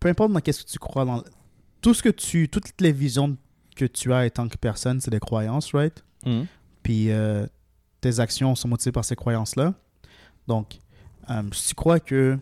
[0.00, 1.22] peu importe dans qu'est-ce que tu crois, dans
[1.80, 3.36] tout ce que tu, toutes les visions
[3.74, 6.04] que tu as en tant que personne, c'est des croyances, right?
[6.24, 6.46] Mhm.
[6.82, 7.46] Puis euh,
[8.00, 9.74] tes actions sont motivées par ces croyances-là.
[10.46, 10.78] Donc,
[11.30, 12.38] euh, si tu crois que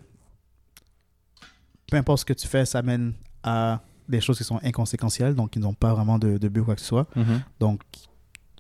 [1.91, 5.51] peu importe ce que tu fais, ça mène à des choses qui sont inconséquentielles, donc
[5.53, 7.07] qui n'ont pas vraiment de, de but ou quoi que ce soit.
[7.17, 7.43] Mhm.
[7.61, 7.81] Donc,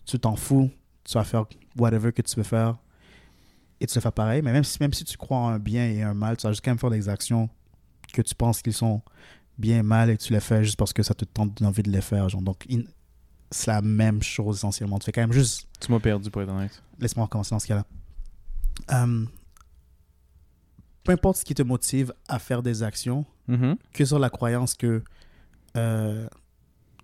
[0.04, 0.70] tu t'en fous,
[1.04, 1.44] tu vas faire
[1.76, 2.76] whatever que tu veux faire
[3.80, 4.42] et tu le fais pareil.
[4.42, 6.52] Mais même si, même si tu crois en un bien et un mal, tu vas
[6.52, 7.48] juste quand même faire des actions
[8.12, 9.02] que tu penses qu'ils sont
[9.58, 12.00] bien mal et tu les fais juste parce que ça te tente d'envie de les
[12.00, 12.28] faire.
[12.28, 12.42] Genre.
[12.42, 12.82] Donc, in-
[13.50, 14.98] c'est la même chose essentiellement.
[14.98, 16.82] Tu fais quand même juste Tu m'as perdu pour être honnête.
[16.98, 17.84] Laisse-moi recommencer dans ce cas-là.
[18.92, 19.24] Euh,
[21.04, 23.76] peu importe ce qui te motive à faire des actions, Mhm.
[23.92, 25.02] que sur la croyance que
[25.76, 26.26] euh,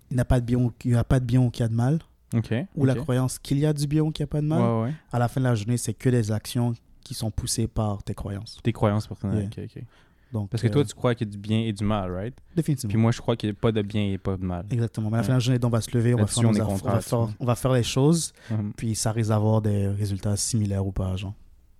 [0.09, 1.61] il n'y a pas de bien ou qu'il n'y a pas de bien ou qu'il
[1.63, 1.99] y a de mal,
[2.33, 2.53] Ok.
[2.75, 4.61] ou la croyance qu'il y a du bien ou qu'il n'y a pas de mal,
[4.61, 4.93] Ouais, ouais.
[5.11, 6.73] à la fin de la journée, c'est que des actions
[7.03, 8.59] qui sont poussées par tes croyances.
[8.63, 9.49] Tes croyances personnelles.
[9.55, 9.65] Yeah.
[9.65, 9.83] ok, ok.
[10.31, 12.09] Donc, Parce que euh, toi, tu crois qu'il y a du bien et du mal,
[12.09, 12.33] right?
[12.55, 12.89] définitivement.
[12.93, 14.65] Puis moi, je crois qu'il n'y a pas de bien et pas de mal.
[14.71, 15.09] Exactement.
[15.09, 16.47] Mais à la fin de la journée, on va se lever, on va, faire on
[16.47, 18.71] on, va faire, on va faire les choses, Mhm.
[18.77, 21.17] puis ça risque d'avoir des résultats similaires ou pas.
[21.17, 21.33] Genre.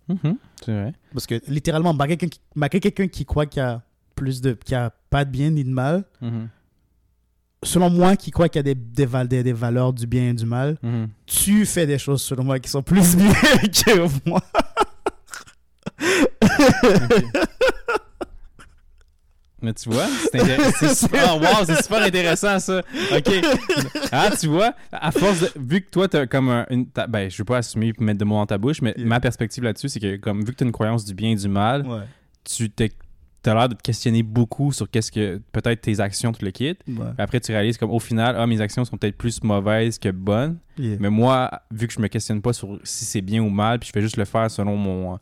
[0.10, 0.36] Mhm.
[0.66, 0.94] C'est vrai.
[1.14, 2.40] Parce que littéralement, malgré quelqu'un
[2.70, 3.82] qui, quelqu'un qui croit qu'il y a
[4.16, 6.50] plus de, qu'il y a pas de bien ni de mal, Mhm.
[7.64, 10.34] Selon moi, qui croit qu'il y a des, des, des, des valeurs du bien et
[10.34, 11.10] du mal, Mhm.
[11.26, 14.42] tu fais des choses, selon moi, qui sont plus bien que moi.
[19.64, 22.82] Mais tu vois, c'est super, wow, c'est super intéressant ça.
[23.16, 23.30] OK.
[24.12, 27.08] Ah, tu vois, à force de, vu que toi tu as comme un, une ta-
[27.08, 29.06] ben je veux pas assumer et mettre de mots dans ta bouche, mais Yeah.
[29.08, 31.36] ma perspective là-dessus c'est que comme vu que tu as une croyance du bien et
[31.36, 32.02] du mal, Ouais.
[32.44, 32.92] tu t'es
[33.50, 36.80] as l'air de te questionner beaucoup sur qu'est-ce que peut-être tes actions tu le quittes.
[36.88, 36.96] Ouais.
[36.96, 40.10] Puis après tu réalises comme au final, ah mes actions sont peut-être plus mauvaises que
[40.10, 40.98] bonnes, Yeah.
[41.00, 43.88] mais moi vu que je me questionne pas sur si c'est bien ou mal, puis
[43.88, 45.20] je fais juste le faire selon mon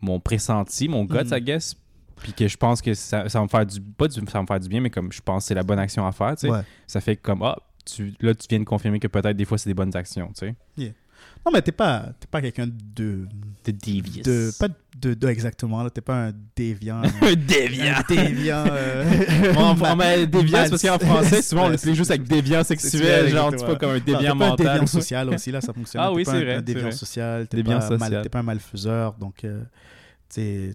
[0.00, 1.36] mon pressenti, mon guts, Mhm.
[1.36, 1.76] I guess.
[2.16, 3.80] Puis que je pense que ça, ça va me faire du.
[3.80, 5.62] Pas du, ça va me faire du bien, mais comme je pense que c'est la
[5.62, 6.50] bonne action à faire, tu sais.
[6.50, 6.60] Ouais.
[6.86, 9.70] Ça fait comme, ah, tu, là, tu viens de confirmer que peut-être des fois c'est
[9.70, 10.94] des bonnes actions, tu sais.
[11.44, 13.26] Non, mais t'es pas, t'es pas quelqu'un de,
[13.62, 14.22] T'es devious.
[14.22, 14.50] de.
[14.58, 14.68] Pas
[15.00, 15.88] de, de exactement, là.
[15.88, 17.00] T'es pas un déviant.
[17.22, 17.94] un déviant.
[17.96, 18.64] un déviant.
[18.70, 23.28] euh, On, on met déviant, parce qu'en français, souvent on l'utilise juste avec déviant sexuel,
[23.30, 24.66] genre, tu pas comme un Non, déviant t'es pas un mental.
[24.66, 26.02] déviant social aussi, là, ça fonctionne.
[26.04, 28.22] Ah oui, c'est vrai, Un déviant social, t'es Déviant pas, social.
[28.22, 29.62] t'es pas un malfaiseur, donc euh,
[30.28, 30.74] t'es-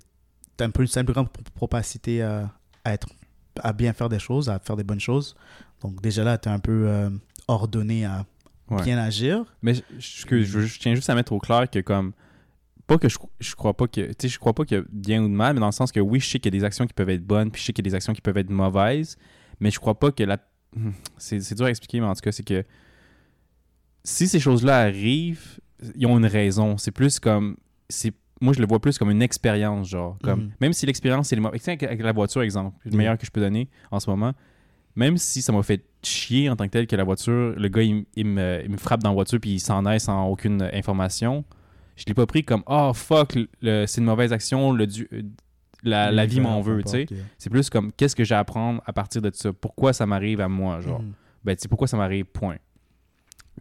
[0.60, 2.50] un peu une plus grande pro- propensité à,
[2.84, 3.08] à être
[3.62, 5.36] à bien faire des choses, à faire des bonnes choses.
[5.82, 7.10] Donc déjà là, t'es un peu euh,
[7.48, 8.26] ordonné à
[8.70, 8.82] Ouais.
[8.84, 9.46] bien agir.
[9.62, 12.14] Mais je, je- je- je tiens juste à mettre au clair que comme
[12.88, 14.84] pas que je, je crois pas que tu sais je crois pas qu'il y a
[14.92, 16.60] bien ou de mal mais dans le sens que oui je sais qu'il y a
[16.60, 18.22] des actions qui peuvent être bonnes puis je sais qu'il y a des actions qui
[18.22, 19.18] peuvent être mauvaises
[19.60, 20.38] mais je crois pas que la
[21.18, 22.64] c'est dur à expliquer mais en tout cas c'est que
[24.04, 25.60] si ces choses-là arrivent
[25.96, 27.58] ils ont une raison c'est plus comme
[27.90, 30.52] c'est moi je le vois plus comme une expérience genre comme Mhm.
[30.62, 32.98] même si l'expérience c'est le avec la voiture exemple le Mhm.
[32.98, 34.34] meilleur que je peux donner en ce moment
[34.96, 37.82] même si ça m'a fait chier en tant que tel que la voiture, le gars,
[37.82, 40.62] il, il me, il me frappe dans la voiture puis il s'en aille sans aucune
[40.74, 41.44] information,
[41.96, 45.08] je l'ai pas pris comme «Oh, fuck, c'est une mauvaise action, le, du-
[45.84, 47.06] la, la vie m'en veut», tu sais.
[47.38, 49.52] C'est plus comme «Qu'est-ce que j'ai à apprendre à partir de ça?
[49.54, 51.02] Pourquoi ça m'arrive à moi?» genre?
[51.02, 51.14] Mhm.
[51.44, 52.58] Ben, tu sais, pourquoi ça m'arrive, point.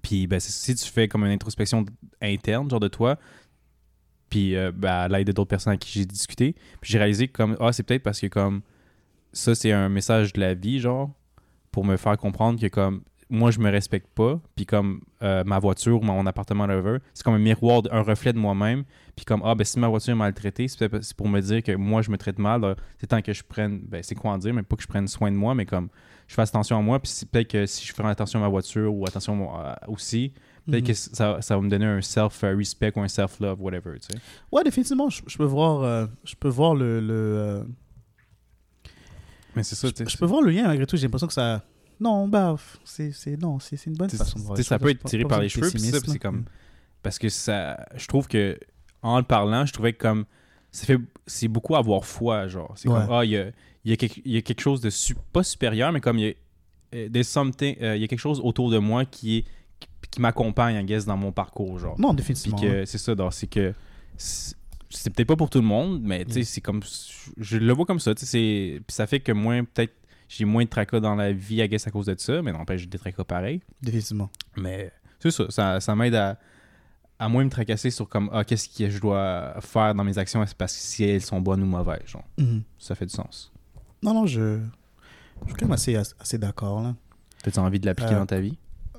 [0.03, 1.85] Puis, ben, si tu fais comme une introspection
[2.21, 3.19] interne, genre de toi,
[4.31, 7.33] puis euh, ben, à l'aide d'autres personnes avec qui j'ai discuté, puis j'ai réalisé que
[7.33, 8.63] comme, ah, c'est peut-être parce que comme,
[9.33, 11.11] ça, c'est un message de la vie, genre,
[11.75, 15.59] pour me faire comprendre que comme, moi, je me respecte pas, puis comme euh, ma
[15.59, 18.85] voiture ou mon appartement, whatever, c'est comme un miroir, un reflet de moi-même.
[19.17, 22.01] Puis comme, ah, ben si ma voiture est maltraitée, c'est pour me dire que moi,
[22.03, 22.77] je me traite mal.
[22.99, 25.09] C'est temps que je prenne, ben c'est quoi en dire, mais pas que je prenne
[25.09, 25.89] soin de moi, mais comme
[26.29, 27.01] je fasse attention à moi.
[27.01, 30.33] Puis peut-être que si je fais attention à ma voiture ou attention à- aussi,
[30.67, 30.89] peut-être Mhm.
[30.89, 34.21] que ça, ça va me donner un self-respect ou un self-love, whatever, tu sais.
[34.53, 37.65] Ouais, définitivement, je, je peux voir, euh, je peux voir le, le, euh,
[39.57, 40.97] Mais c'est ça, je, peux voir le lien malgré tout.
[40.97, 41.63] J'ai l'impression que ça,
[42.01, 44.59] non, bah, c'est, non, c'est, une bonne façon de voir.
[44.59, 46.45] ça peut être Pas- tiré par les cheveux, c'est comme-.
[47.03, 47.87] Parce que ça.
[47.97, 48.59] Je trouve que
[49.03, 50.25] en le parlant, je trouvais que comme.
[51.27, 52.73] C'est beaucoup avoir foi, genre.
[52.77, 53.07] C'est comme.
[53.11, 53.51] Ah, il y a,
[53.85, 54.91] y, a quelque, il y a quelque chose de.
[55.33, 56.35] pas supérieur, mais comme il y a.
[56.95, 59.45] euh, something- euh, il y a quelque chose autour de moi qui est.
[60.11, 61.99] qui, m'accompagne, I guess, dans mon parcours, genre.
[62.01, 62.61] Non, Puis définitivement.
[62.61, 63.73] que c'est ça, c'est que.
[64.97, 66.45] C'est peut-être pas pour tout le monde, mais tu sais, Mm.
[66.45, 66.81] c'est comme.
[67.37, 68.31] Je le vois comme ça, tu sais.
[68.31, 69.93] c'est- Puis ça fait que moins, peut-être.
[70.29, 72.81] J'ai moins de tracas dans la vie, I guess, à cause de ça, mais n'empêche,
[72.83, 73.61] j'ai des tracas pareils.
[73.83, 74.31] Définitivement.
[74.57, 74.91] Mais
[75.21, 76.39] c'est ça, ça, ça m'aide à,
[77.19, 80.43] à moins me tracasser sur comme ah, qu'est-ce que je dois faire dans mes actions
[80.43, 82.07] est-ce parce que si elles sont bonnes ou mauvaises.
[82.07, 82.25] Genre.
[82.39, 82.63] Mhm.
[82.79, 83.53] Ça fait du sens.
[84.03, 84.59] Non, non, je,
[85.43, 86.95] je suis quand même assez, assez d'accord, là.
[87.43, 88.57] T'as-tu envie de l'appliquer Euh, dans ta vie?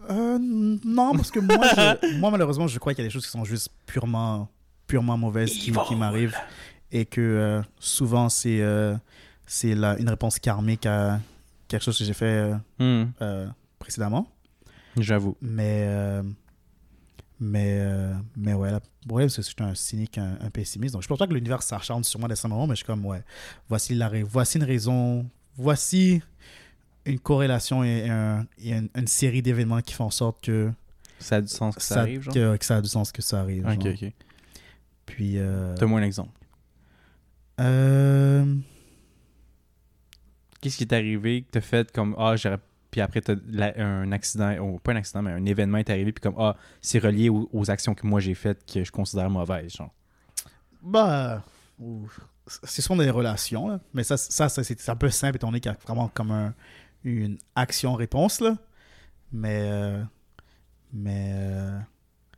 [0.09, 3.25] Euh, non, parce que moi, je- moi, malheureusement, je crois qu'il y a des choses
[3.25, 4.47] qui sont juste purement,
[4.88, 6.36] purement mauvaises qui, qui m'arrivent
[6.91, 8.95] et que euh, souvent, c'est euh,
[9.47, 11.19] c'est la- une réponse karmique à
[11.67, 13.47] quelque chose que j'ai fait euh, Hmm, euh,
[13.79, 14.27] précédemment.
[14.97, 15.36] J'avoue.
[15.41, 16.23] Mais, euh,
[17.39, 20.93] mais, euh, mais ouais, le problème, c'est que je suis un cynique, un, un pessimiste.
[20.93, 22.86] Donc, je pense pas que l'univers s'acharne sur moi dès ce moment, mais je suis
[22.86, 23.21] comme, ouais,
[23.67, 25.25] voici, la, voici une raison,
[25.57, 26.21] voici
[27.05, 30.71] une corrélation et, un- et une, une série d'événements qui font en sorte que
[31.19, 32.33] Ça a du sens que ça, arrive, genre?
[32.33, 33.67] que, que ça a du sens que ça arrive.
[33.67, 33.93] Ok, genre.
[35.06, 36.32] Puis, euh, Donne-moi un exemple.
[37.60, 38.56] euh,
[40.62, 42.60] Qu'est-ce qui est arrivé que t'as fait comme ah, j'aurais.
[42.91, 46.12] Puis après, t'as la- un accident, ou pas un accident, mais un événement est arrivé,
[46.14, 49.30] puis comme ah, c'est relié aux, aux actions que moi j'ai faites que je considère
[49.30, 49.93] mauvaises, genre?
[50.82, 51.43] bah,
[52.64, 53.80] ce sont des relations, là.
[53.93, 56.32] mais ça, ça, ça, c'est un peu simple étant donné qu'il y a vraiment comme
[56.32, 56.53] un-
[57.03, 58.56] une action-réponse, là.
[59.32, 60.03] Mais, euh,
[60.93, 61.80] mais, euh,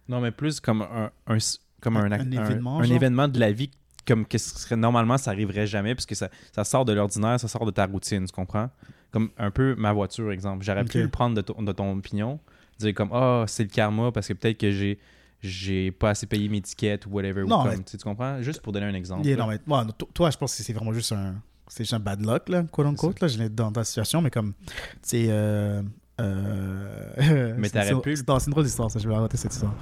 [0.08, 1.38] Non, mais plus comme un, un-
[1.82, 3.70] comme un, Un- un événement, un événement de la vie,
[4.08, 7.40] comme que ce serait normalement, ça arriverait jamais, parce que ça, ça sort de l'ordinaire,
[7.40, 8.70] ça sort de ta routine, tu comprends?
[9.12, 10.64] Comme un peu ma voiture, exemple.
[10.66, 11.04] J'aurais pu Ok.
[11.04, 12.40] le prendre de, ton- de ton opinion,
[12.80, 15.00] dire comme, ah, c'est le karma, parce que peut-être que j'ai
[15.40, 17.44] j'ai pas assez payé mes tickets ou whatever.
[17.44, 18.42] ou Non, comme, mais- tu sais, tu comprends?
[18.42, 19.24] Juste pour donner un exemple.
[19.26, 19.60] Yeah, non, mais,
[19.96, 21.36] to- toi, je pense que c'est vraiment juste un,
[21.68, 24.32] c'est juste un bad luck, là, quote unquote, là, je l'ai dans ta situation, mais
[24.32, 24.74] comme, tu
[25.04, 25.84] sais, euh,
[26.20, 29.76] euh, Mais t'aurais pu C'est une drôle d'histoire, ça, je vais raconter cette histoire.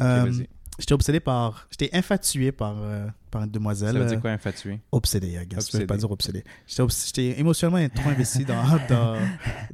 [0.00, 0.48] Euh, vas-y.
[0.78, 3.98] J'étais obsédé par, j'étais infatué par, euh, par une ça demoiselle.
[3.98, 4.80] veut dire euh, quoi, infatué?
[4.92, 5.70] Obsédé, I guess.
[5.72, 6.44] Je vais pas dire obsédé.
[6.66, 9.18] J'étais émotionnellement trop investi dans, dans,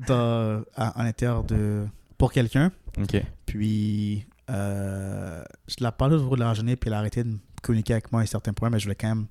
[0.07, 1.87] dans, à, à l'intérieur de,
[2.19, 2.71] pour quelqu'un.
[3.01, 3.23] Ok.
[3.47, 7.95] Puis, euh, je la parlais autour de la journée, puis elle a arrêté de communiquer
[7.95, 9.27] avec moi à un certain point, mais je voulais quand même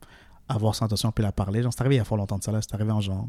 [0.48, 1.62] avoir son attention, puis la parler.
[1.62, 2.62] Genre, c'est arrivé il y a fort longtemps de ça, là.
[2.62, 3.28] C'est arrivé en genre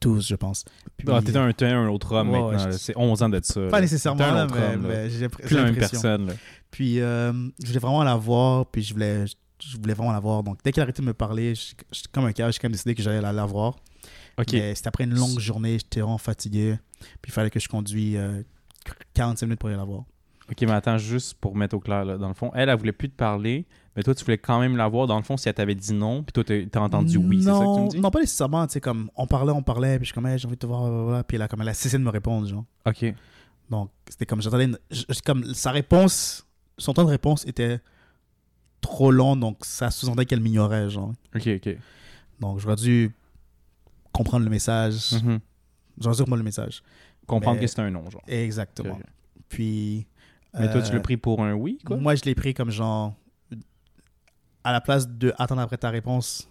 [0.00, 0.64] 2012, je pense.
[1.08, 1.52] Ah, t'es un,
[1.84, 2.48] un autre homme Ouais, maintenant.
[2.50, 2.70] ouais, là.
[2.72, 3.60] je- C'est 11 ans de ça.
[3.68, 3.80] Pas là.
[3.82, 6.26] nécessairement, un autre mais, homme, mais j'ai Plus la même personne.
[6.28, 6.32] là.
[6.70, 7.32] Puis, euh,
[7.62, 10.42] je voulais vraiment la voir, puis je voulais, je voulais vraiment la voir.
[10.42, 12.66] Donc, dès qu'elle a arrêté de me parler, je- je- comme un cas, j'ai quand
[12.68, 13.76] même décidé que j'allais la, la voir.
[14.38, 14.52] Ok.
[14.52, 16.76] Mais c'était après une longue journée, j'étais vraiment fatigué.
[17.20, 18.42] Puis il fallait que je conduise euh,
[19.14, 20.04] 45 minutes pour aller la voir.
[20.50, 22.92] Ok, mais attends, juste pour mettre au clair, là, dans le fond, elle, elle voulait
[22.92, 25.06] plus te parler, mais toi, tu voulais quand même la voir.
[25.06, 27.52] Dans le fond, si elle t'avait dit non, puis toi, t'as entendu oui, c'est ça
[27.52, 28.00] que tu Non, me dis?
[28.00, 28.66] Non, pas nécessairement.
[28.66, 30.60] Tu sais, comme on parlait, on parlait, puis je suis comme, Hey, j'ai envie de
[30.60, 32.64] te voir, puis elle a, comme, elle a cessé de me répondre, genre.
[32.84, 33.14] Ok.
[33.70, 34.78] Donc, c'était comme, j'attendais, une-
[35.24, 36.44] comme sa réponse,
[36.78, 37.78] son temps de réponse était
[38.80, 41.12] trop long, donc ça sous-entendait qu'elle m'ignorait, genre.
[41.36, 41.76] Ok, ok.
[42.40, 43.14] Donc, j'aurais dû
[44.12, 45.12] comprendre le message.
[45.12, 45.38] Mhm.
[46.00, 46.82] J'aurais dû comprendre le message.
[47.26, 48.22] Comprendre Mais- que c'est un non, genre.
[48.26, 48.98] Exactement.
[49.48, 50.06] Puis.
[50.58, 51.96] Mais toi, tu euh, l'as pris pour un oui, quoi?
[51.96, 53.14] Moi, je l'ai pris comme genre.
[54.64, 56.48] À la place de attendre après ta réponse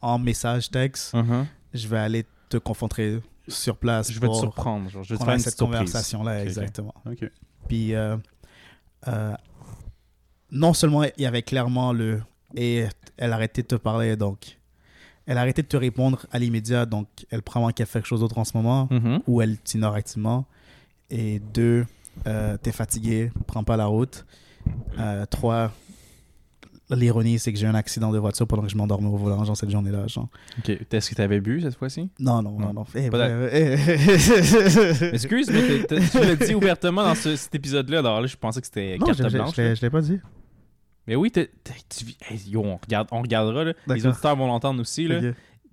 [0.00, 1.46] en message texte, Mhm.
[1.74, 4.12] je vais aller te confronter sur place.
[4.12, 5.02] Je vais te surprendre, genre.
[5.02, 6.94] Je vais te faire une cette conversation-là, exactement.
[7.66, 8.16] Puis, euh,
[9.08, 9.34] euh,
[10.50, 12.22] non seulement il y avait clairement le.
[12.54, 12.86] Et
[13.16, 14.56] elle a arrêté de te parler, donc.
[15.26, 18.20] Elle a arrêté de te répondre à l'immédiat, donc elle prend qu'elle fait quelque chose
[18.20, 19.20] d'autre en ce moment, Mhm.
[19.26, 20.46] ou elle t'ignore activement.
[21.10, 21.84] Et deux,
[22.26, 24.24] euh, t'es fatigué, prends pas la route.
[24.98, 25.72] Euh, trois,
[26.90, 29.44] l'ironie, c'est que j'ai eu un accident de voiture pendant que je m'endormais au volant,
[29.44, 30.06] genre cette journée-là.
[30.06, 30.28] Genre.
[30.58, 30.70] Ok.
[30.90, 32.08] Est-ce que t'avais bu cette fois-ci?
[32.18, 32.84] Non, non, non, Non.
[32.94, 33.08] Eh.
[35.12, 37.98] Excuse, mais tu l'as dit ouvertement dans ce- cet épisode-là.
[38.00, 39.54] Alors là, je pensais que c'était carte blanche.
[39.56, 40.18] je l'ai- pas dit.
[41.06, 43.64] Mais oui, tu hey, yo, on, regarde, on regardera.
[43.64, 43.72] Là.
[43.86, 45.08] Les auditeurs vont l'entendre aussi.
[45.08, 45.20] Là.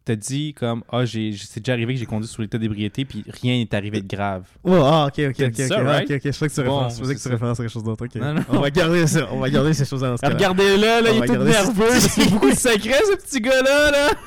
[0.06, 3.26] T'as dit comme ah j'ai c'est déjà arrivé que j'ai conduit sous l'état d'ébriété puis
[3.28, 4.46] rien n'est arrivé de grave.
[4.64, 6.10] Oh, ah, ok, ok, ok, ok, ça, ok, right?
[6.10, 7.84] ok, ok, je sais que tu Bon, réfères, je sais que tu à quelque chose
[7.84, 8.16] d'autre, ok.
[8.16, 8.42] Non, non.
[8.50, 10.18] On va garder ça, on va garder ces ce cas-là.
[10.24, 13.16] Regardez-le là, On il est tout nerveux parce qu'il y a beaucoup de secrets ce
[13.18, 14.12] petit gars là là.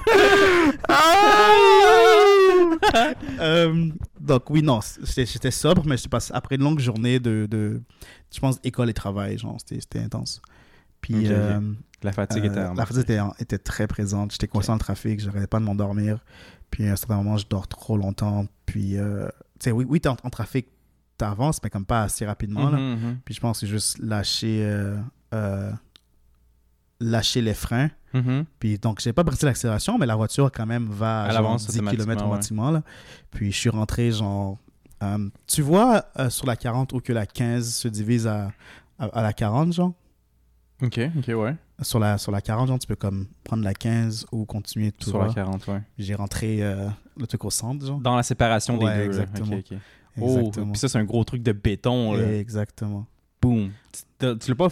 [3.40, 3.88] Euh,
[4.20, 4.80] donc oui, non,
[5.16, 7.80] j'étais sobre, mais j'étais passé après une longue journée de, de
[8.32, 10.40] je pense, école et travail, genre, c'était c'était intense.
[11.00, 11.60] Puis euh,
[12.02, 14.32] La fatigue euh, était en la fatigue était, était très présente.
[14.32, 16.24] J'étais coincé dans le trafic, j'arrêtais pas de m'endormir.
[16.70, 18.46] Puis à un certain moment, je dors trop longtemps.
[18.66, 19.26] Puis, euh,
[19.58, 20.68] tu sais, oui, oui t'es en, en trafic,
[21.16, 22.70] t'avances, mais comme pas assez rapidement.
[22.70, 22.78] là.
[22.78, 23.18] Mhm, mhm.
[23.24, 24.96] Puis je pense que c'est juste lâcher, euh,
[25.34, 25.72] euh,
[27.00, 27.90] lâcher les freins.
[28.14, 28.44] Mhm.
[28.58, 31.66] Puis donc, j'ai pas pris l'accélération, mais la voiture quand même va à genre avance
[31.66, 32.24] 10 km automatiquement, ouais.
[32.28, 32.70] automatiquement.
[32.70, 32.82] Là.
[33.30, 34.58] Puis je suis rentré genre...
[35.02, 38.52] euh, tu vois euh, sur la 40 où que la 15 se divise à,
[38.98, 39.92] à, à la 40, genre?
[40.82, 41.56] Ok, ok, ouais.
[41.82, 45.10] Sur la, sur la 40, genre, tu peux comme prendre la 15 ou continuer tout
[45.10, 45.82] Sur la 40, ouais.
[45.98, 48.00] J'ai rentré euh, le truc au centre, genre.
[48.00, 49.24] Dans la séparation des Ouais, deux.
[50.20, 50.72] Oh, Exactement.
[50.72, 52.14] puis ça, c'est un gros truc de béton.
[52.14, 52.32] Là.
[52.38, 53.06] Exactement.
[53.40, 53.70] Boum.
[54.18, 54.68] Tu tu l'as pas,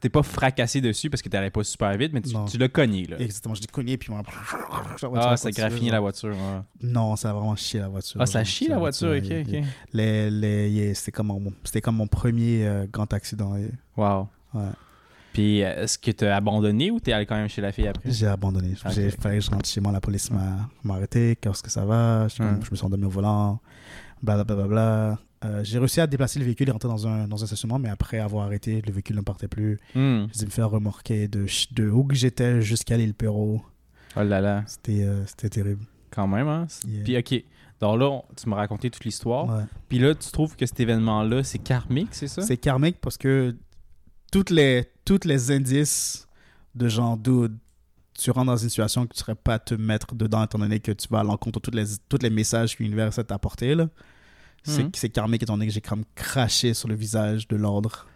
[0.00, 3.06] t'es pas fracassé dessus parce que t'allais pas super vite, mais tu, tu l'as cogné.
[3.06, 3.20] Là.
[3.20, 3.54] Exactement.
[3.54, 4.22] Je l'ai cogné, puis moi...
[5.14, 6.30] Ah, ça a graffiné la voiture.
[6.30, 6.60] ouais.
[6.82, 8.20] Non, ça a vraiment chié la voiture.
[8.20, 9.62] Ah, ça chie la voiture, ok, ok.
[9.92, 11.52] Les, les, yeah, c'était comme mon,
[11.82, 13.54] comme mon premier euh, grand accident.
[13.56, 14.28] et- Wow.
[14.54, 14.62] Ouais.
[15.32, 18.10] Puis euh, est-ce que t'as abandonné ou t'es allé quand même chez la fille après?
[18.10, 18.74] J'ai abandonné.
[18.84, 18.92] Ok.
[18.92, 19.92] J'ai fallait que je rentre chez moi.
[19.92, 21.36] La police m'a m'a arrêté.
[21.40, 22.28] Qu'est-ce que ça va?
[22.28, 23.60] Je, je me suis endormi au volant.
[24.22, 24.54] Blablabla.
[24.54, 25.18] Bla, bla, bla.
[25.44, 27.88] Euh, j'ai réussi à déplacer le véhicule et rentrer dans un, dans un stationnement, mais
[27.88, 29.78] après avoir arrêté, le véhicule ne partait plus.
[29.94, 33.62] J'ai dû me faire remorquer de, de où que j'étais jusqu'à l'île Perrault.
[34.16, 34.64] Oh là là.
[34.66, 35.84] C'était euh, c'était terrible.
[36.10, 36.66] Quand même, hein?
[36.84, 37.04] Yeah.
[37.04, 37.44] Puis ok.
[37.80, 39.46] Donc là, tu m'as raconté toute l'histoire.
[39.46, 39.64] Ouais.
[39.88, 42.42] Puis là, tu trouves que cet événement-là, c'est karmique, c'est ça?
[42.42, 43.54] C'est karmique parce que
[44.32, 46.26] toutes les, toutes les indices
[46.74, 47.56] de genre, dude,
[48.14, 50.58] tu rentres dans une situation que tu ne serais pas à te mettre dedans étant
[50.58, 53.22] donné que tu vas à l'encontre de tous les, tous les messages que l'univers essaie
[53.22, 53.74] de t'apporter.
[53.74, 53.88] là.
[54.64, 54.90] C'est Mhm.
[54.94, 58.06] c'est karmique étant donné que j'ai comme craché sur le visage de l'ordre.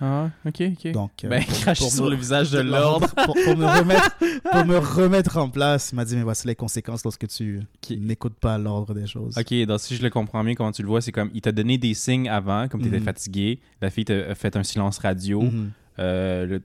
[0.00, 0.92] Ah, ok, ok.
[0.92, 3.08] Donc, euh, ben, pour- sur me- le visage de l'ordre.
[3.24, 4.16] Pour, pour me remettre,
[4.52, 8.38] pour me remettre en place, il m'a dit, mais voici les conséquences lorsque tu n'écoutes
[8.38, 9.36] pas l'ordre des choses.
[9.36, 11.52] Ok, donc si je le comprends bien, comment tu le vois, c'est comme il t'a
[11.52, 13.04] donné des signes avant, comme tu étais Mhm.
[13.04, 13.60] fatigué.
[13.82, 15.42] La fille t'a fait un silence radio.
[15.42, 15.70] Mhm.
[15.98, 16.62] Euh, le-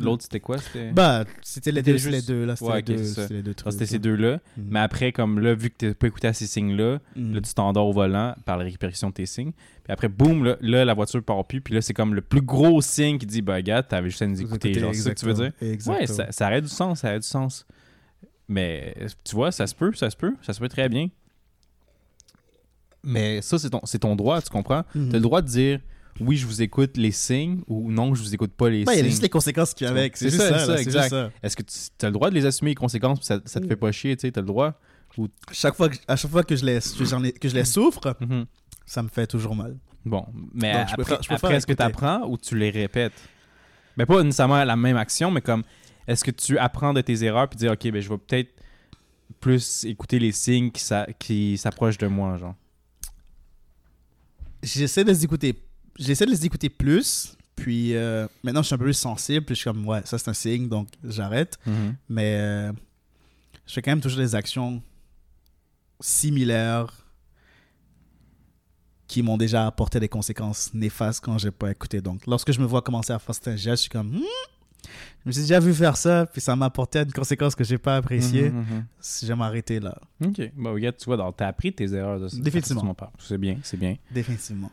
[0.00, 0.58] L'autre, c'était quoi?
[0.58, 2.56] C'était Bah, c'était les, deux- juste- les deux, là.
[2.56, 3.72] C'était Ouais, les, deux- les Ah, trucs.
[3.72, 4.40] C'était ces deux-là.
[4.56, 4.66] Mhm.
[4.70, 7.34] Mais après, comme là, vu que tu pas écouté à ces signes-là, Mhm.
[7.34, 9.52] là, tu t'endors au volant par la récupération de tes signes.
[9.84, 11.60] Puis après, boum, là, là, la voiture part plus.
[11.60, 14.26] Puis là, c'est comme le plus gros signe qui dit Bah, gars, t'avais juste à
[14.26, 14.74] nous écouter.
[14.74, 15.52] C'est ça que tu veux dire?
[15.86, 17.66] Ouais, ça, ça aurait du sens, ça aurait du sens.
[18.48, 21.08] Mais tu vois, ça se peut, ça se peut, ça se peut très bien.
[23.02, 24.82] Mais ça, c'est ton, ton droit, tu comprends?
[24.94, 25.08] Mhm.
[25.10, 25.80] T'as le droit de dire
[26.20, 28.96] oui, je vous écoute les signes ou non, je vous écoute pas les Ouais, il
[28.96, 29.10] y a signes.
[29.10, 30.16] juste les conséquences qui avec.
[30.16, 31.32] C'est C'est juste ça, ça, ça, c'est exact.
[31.42, 33.76] Est-ce que tu as le droit de les assumer les conséquences ça, ça te fait
[33.76, 34.74] pas chier, tu sais, t'as le droit?
[35.52, 36.80] Chaque fois que, à chaque fois que je les,
[37.32, 38.44] que je les souffre, Mhm.
[38.84, 39.76] ça me fait toujours mal.
[40.04, 43.12] Bon, mais Donc, je après, est-ce que tu apprends ou tu les répètes?
[43.96, 45.62] Mais pas nécessairement la même action, mais comme
[46.06, 48.50] est-ce que tu apprends de tes erreurs puis dire OK, ben je vais peut-être
[49.40, 52.54] plus écouter les signes qui s'approchent de moi, genre?
[54.62, 55.54] J'essaie de les écouter.
[55.98, 57.36] J'essaie de les écouter plus.
[57.56, 59.44] Puis euh, maintenant, je suis un peu plus sensible.
[59.46, 61.58] Puis je suis comme, ouais, ça c'est un signe, donc j'arrête.
[62.08, 62.72] Mais euh,
[63.66, 64.82] je fais quand même toujours des actions
[66.00, 66.92] similaires
[69.08, 72.00] qui m'ont déjà apporté des conséquences néfastes quand j'ai pas écouté.
[72.00, 74.22] Donc, lorsque je me vois commencer à faire certains gestes, je suis comme, Hmm,
[75.24, 77.78] je me suis déjà vu faire ça, puis ça m'a apporté une conséquence que j'ai
[77.78, 78.50] pas appréciée.
[78.50, 78.86] Mhm, mhm.
[79.00, 80.40] Si je vais m'arrêter là, OK.
[80.56, 82.36] Bon, regarde, tu vois, donc, t'as appris tes erreurs de ça.
[82.38, 82.94] Définitivement.
[82.94, 83.04] Tu.
[83.26, 83.96] C'est bien, c'est bien.
[84.10, 84.70] définitivement.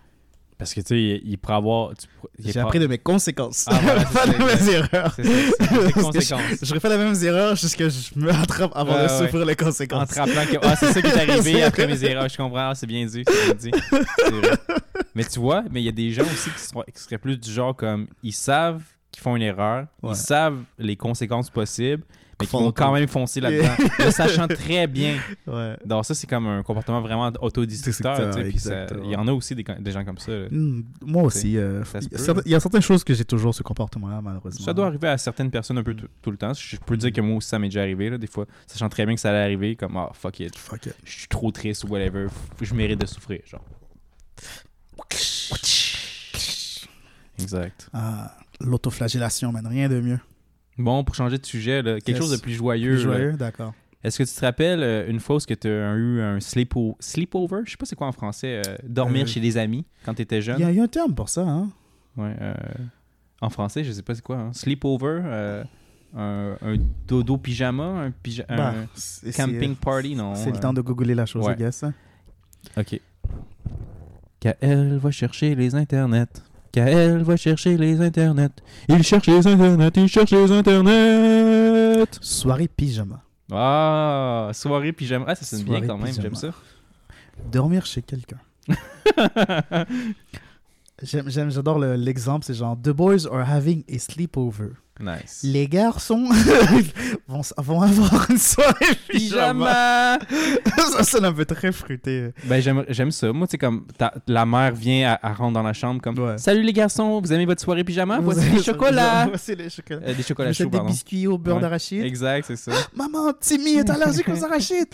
[0.58, 1.91] Parce que, tu sais, il, il pourrait avoir...
[2.39, 5.16] J'ai appris de mes conséquences, Ah, voilà, pas de mes erreurs.
[5.16, 9.01] C'est ça, je refais la même erreur jusqu'à ce que je me rattrape avant de
[9.01, 9.10] ouais.
[9.10, 10.10] souffrir les En conséquences.
[10.10, 12.30] te rappelant que ah, c'est ça qui est arrivé après mes erreurs.
[12.30, 13.72] Je comprends, ah, c'est bien dit, c'est bien dit.
[13.91, 14.58] Vrai.
[15.16, 17.76] Mais tu vois, mais il y a des gens aussi qui, seraient plus du genre
[17.76, 18.82] comme ils savent
[19.12, 20.12] qu'ils font une erreur, Ouais.
[20.14, 22.04] ils savent les conséquences possibles,
[22.44, 25.18] mais qui vont quand même foncer là-dedans, le sachant très bien.
[25.48, 25.78] Ouais.
[25.86, 28.38] Donc ça, c'est comme un comportement vraiment autodestructeur.
[29.04, 30.32] Il y en a aussi des, des gens comme ça.
[30.32, 30.48] là.
[30.52, 31.58] Hmm, moi aussi.
[31.58, 31.84] euh,
[32.46, 34.66] il y a certaines- choses que j'ai toujours ce comportement-là, malheureusement.
[34.66, 36.54] Ça doit arriver à certaines personnes un peu tout, le temps.
[36.54, 38.10] Je peux dire que moi aussi, ça m'est déjà arrivé.
[38.10, 40.86] Là, des fois, sachant très bien que ça allait arriver, comme «Ah, fuck it, Fuck
[40.88, 40.96] it.
[41.04, 42.28] je suis trop triste ou whatever,
[42.62, 43.62] je mérite de souffrir.» genre.
[47.39, 47.89] Exact.
[47.94, 50.20] Ah, L'autoflagellation, man, rien de mieux.
[50.78, 52.17] Bon, pour changer de sujet, là, quelque Yes.
[52.17, 52.91] chose de plus joyeux.
[52.91, 53.74] Plus joyeux, d'accord.
[54.03, 57.61] Est-ce que tu te rappelles euh, une fois où tu as eu un sleepo- sleepover?
[57.65, 58.61] Je sais pas c'est quoi en français.
[58.67, 60.57] euh, dormir Euh, chez des amis quand tu étais jeune?
[60.59, 61.69] Il y, a- il y a un terme pour ça, hein?
[62.17, 62.36] Ouais,
[63.41, 64.38] en français, je sais pas c'est quoi.
[64.38, 64.53] hein.
[64.53, 65.21] Sleepover?
[66.15, 66.76] un, un
[67.07, 68.74] dodo pyjama, un, pyja- Bah,
[69.36, 70.36] camping party, non.
[70.36, 71.53] C'est le temps de googler la chose, ouais.
[71.53, 71.84] I guess.
[72.78, 72.99] Ok.
[74.39, 76.28] Kael va chercher les internets.
[76.74, 78.49] Kael va chercher les internets.
[78.89, 82.05] Il cherche les internets, il cherche les internets.
[82.19, 83.21] Soirée pyjama.
[83.51, 85.26] Ah, soirée pyjama.
[85.28, 86.24] Ah, ça sonne bien Soirée quand même, pyjama.
[86.24, 86.57] j'aime ça.
[87.51, 88.38] Dormir chez quelqu'un.
[91.01, 94.69] J'aime, j'aime- j'adore le- l'exemple, c'est genre The boys are having a sleepover.
[95.00, 95.41] Nice.
[95.44, 96.30] Les garçons
[97.28, 98.74] vont, avoir une soirée
[99.10, 100.20] pyjama.
[100.20, 100.20] Pyjama!
[100.98, 102.30] Ça sonne un peu très fruité.
[102.46, 103.32] ben, j'aime, ça.
[103.34, 106.18] Moi, tu sais, comme ta- la mère vient, elle, elle rentre dans la chambre comme
[106.20, 106.38] Ouais.
[106.38, 108.20] Salut les garçons, vous aimez votre soirée pyjama?
[108.20, 109.26] Voici des chocolats!
[109.28, 110.02] Voici les chocolats.
[110.08, 110.86] Euh, des chocolats Vous des pardon.
[110.89, 111.62] biscuits au beurre Ouais.
[111.62, 112.04] d'arachide?
[112.04, 112.72] Exact, c'est ça.
[112.96, 114.88] Maman, Timmy est allergique aux arachides.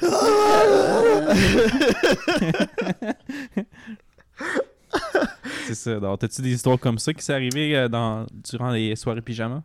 [5.67, 5.99] c'est ça.
[5.99, 9.63] Donc, t'as-tu des histoires comme ça qui s'est arrivé euh, dans, durant les soirées pyjama?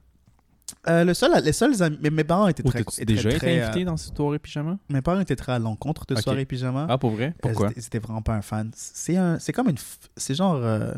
[0.88, 3.56] Euh, le seul, les seuls amis, mes, mes parents étaient Ou très, étaient déjà très,
[3.68, 4.78] été euh, dans ces soirées pyjama?
[4.90, 6.20] mes parents étaient très à l'encontre de Ok.
[6.22, 6.86] soirée pyjama.
[6.88, 7.34] Ah, pour vrai?
[7.40, 7.70] Pourquoi?
[7.76, 8.70] Ils étaient- vraiment pas un fan.
[8.74, 10.92] C'est un, c'est comme une, f- c'est genre, euh,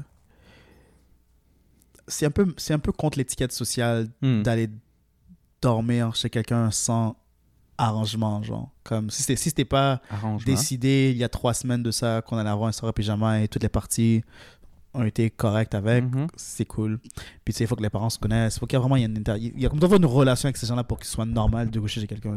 [2.08, 4.42] c'est un peu, c'est un peu contre l'étiquette sociale Hmm.
[4.42, 4.68] d'aller
[5.60, 7.16] dormir chez quelqu'un sans
[7.78, 8.70] arrangement, genre.
[8.84, 10.46] Comme si c'était, si pas Arrangement.
[10.46, 13.48] décidé il y a trois semaines de ça qu'on allait avoir un soirée pyjama et
[13.48, 14.22] toutes les parties
[14.96, 16.04] ont été correctes avec.
[16.04, 16.26] Mhm.
[16.36, 16.98] C'est cool.
[17.44, 18.56] Puis tu sais, il faut que les parents se connaissent.
[18.56, 19.98] Il faut qu'il y ait vraiment y a une, inter- il y a comme d'avoir
[20.00, 22.34] une relation avec ces gens-là pour qu'il soit normal de coucher chez quelqu'un.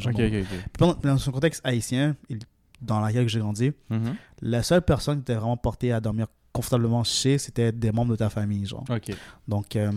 [0.78, 2.40] Dans, dans son contexte haïtien, il-
[2.82, 4.16] dans laquelle j'ai grandi, Mhm.
[4.42, 8.16] la seule personne qui était vraiment portée à dormir confortablement chez, c'était des membres de
[8.18, 8.84] ta famille, genre.
[9.48, 9.92] Donc, euh,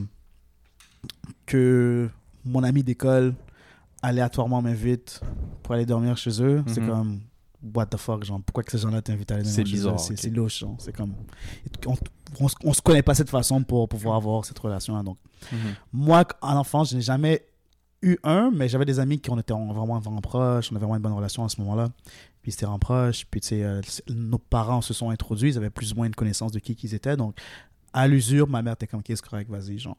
[1.46, 2.08] que
[2.44, 3.34] mon ami d'école
[4.02, 5.20] aléatoirement m'invite
[5.62, 6.88] pour aller dormir chez eux, c'est Mhm.
[6.88, 7.20] comme,
[7.74, 10.00] what the fuck, genre, pourquoi que ces gens-là t'invitent à aller dormir C'est bizarre?
[10.00, 10.18] C'est ok.
[10.20, 10.76] c'est louche, genre.
[10.78, 11.14] C'est comme,
[11.86, 11.94] on,
[12.40, 15.02] on, se- on se connaît pas cette façon pour pouvoir avoir cette relation-là.
[15.02, 15.18] Donc,
[15.52, 15.58] Mhm.
[15.92, 17.44] moi, en enfance, je n'ai jamais
[18.02, 20.70] eu un, mais j'avais des amis qui on était en- vraiment, vraiment proches.
[20.72, 21.90] On avait vraiment une bonne relation à ce moment-là.
[22.42, 23.24] Puis c'était vraiment proche.
[23.30, 25.50] Puis, tu sais, euh, nos parents se sont introduits.
[25.50, 27.16] Ils avaient plus ou moins une connaissance de qui qu'ils étaient.
[27.16, 27.36] Donc,
[27.92, 29.96] à l'usure, ma mère était comme, ok, c'est correct, vas-y, genre.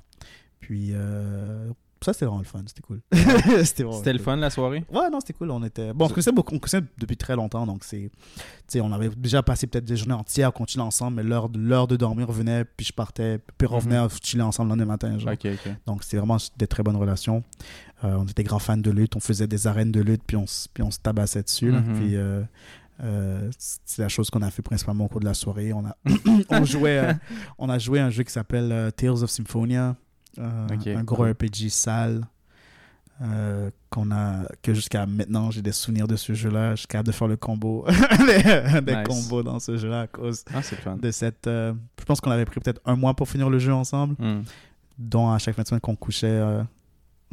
[0.60, 1.70] Puis, euh,
[2.04, 2.62] ça, c'était vraiment le fun.
[2.66, 3.02] C'était cool.
[3.64, 4.86] c'était le fun la soirée?
[4.92, 5.52] Ouais, non, c'était cool.
[5.52, 5.94] On était.
[5.94, 8.10] Bon, on connaissait, beaucoup, on connaissait depuis très longtemps, donc c'est.
[8.10, 11.50] Tu sais, on avait déjà passé peut-être des journées entières à continuer ensemble, mais l'heure
[11.50, 14.94] de, l'heure de dormir venait, puis je partais, puis revenais à chiller ensemble le lendemain
[14.94, 15.18] matin.
[15.18, 15.34] Genre.
[15.86, 17.44] Donc, c'était vraiment des très bonnes relations.
[18.04, 20.46] Euh, on était grands fans de lutte, on faisait des arènes de lutte, puis on,
[20.74, 21.72] puis on se tabassait dessus.
[21.72, 21.94] Mhm.
[21.94, 22.44] Puis, euh,
[23.02, 25.74] euh, c'est la chose qu'on a fait principalement au cours de la soirée.
[25.74, 25.96] On a,
[26.50, 27.14] on jouait, euh,
[27.58, 29.96] on a joué un jeu qui s'appelle euh, Tales of Symphonia,
[30.40, 30.68] euh,
[30.98, 31.32] un gros cool.
[31.32, 32.22] RPG sale.
[33.22, 37.08] euh, qu'on a que jusqu'à maintenant j'ai des souvenirs de ce jeu-là je suis capable
[37.08, 37.86] de faire le combo
[38.18, 39.08] des, des Nice.
[39.08, 40.98] combos dans ce jeu-là à cause Ah, fun.
[40.98, 43.72] de cette euh, je pense qu'on avait pris peut-être un mois pour finir le jeu
[43.74, 44.42] ensemble Hmm.
[44.98, 46.64] dont à chaque fin de semaine qu'on couchait, euh,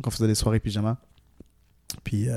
[0.02, 0.98] qu'on faisait des soirées pyjama.
[2.04, 2.28] Puis,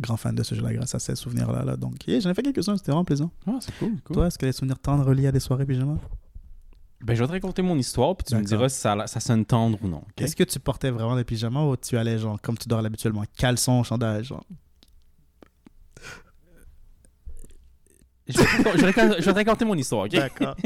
[0.00, 1.64] grand fan de ce jeu-là grâce à ces souvenirs-là.
[1.64, 1.76] Là.
[1.76, 3.30] Donc, yeah, j'en ai fait quelques-uns, c'était vraiment plaisant.
[3.46, 4.14] Ah, c'est cool, cool.
[4.14, 5.98] Toi, est-ce que les souvenirs tendres reliés à des soirées pyjama?
[7.02, 9.44] Ben, je vais te raconter mon histoire, puis tu me diras si ça, ça sonne
[9.44, 10.02] tendre ou non.
[10.16, 13.24] Est-ce que tu portais vraiment des pyjamas ou tu allais, genre, comme tu dors habituellement,
[13.36, 14.44] caleçon, chandail, genre?
[18.28, 20.12] Je vais, te, raconter mon histoire, ok?
[20.12, 20.56] D'accord.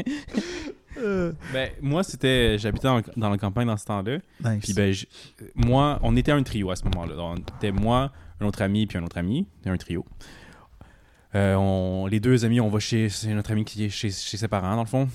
[0.99, 2.59] Euh, Ben, moi, c'était.
[2.59, 4.18] J'habitais dans, la campagne dans ce temps-là.
[4.45, 4.62] nice.
[4.62, 5.07] Puis, ben, je-
[5.55, 7.14] moi, on était un trio à ce moment-là.
[7.16, 9.47] Donc, C'était moi, un autre ami, puis un autre ami.
[9.59, 10.05] C'était un trio.
[11.34, 13.09] Euh, on- les deux amis, on va chez.
[13.09, 15.09] C'est notre ami qui est chez, chez ses parents, dans le fond.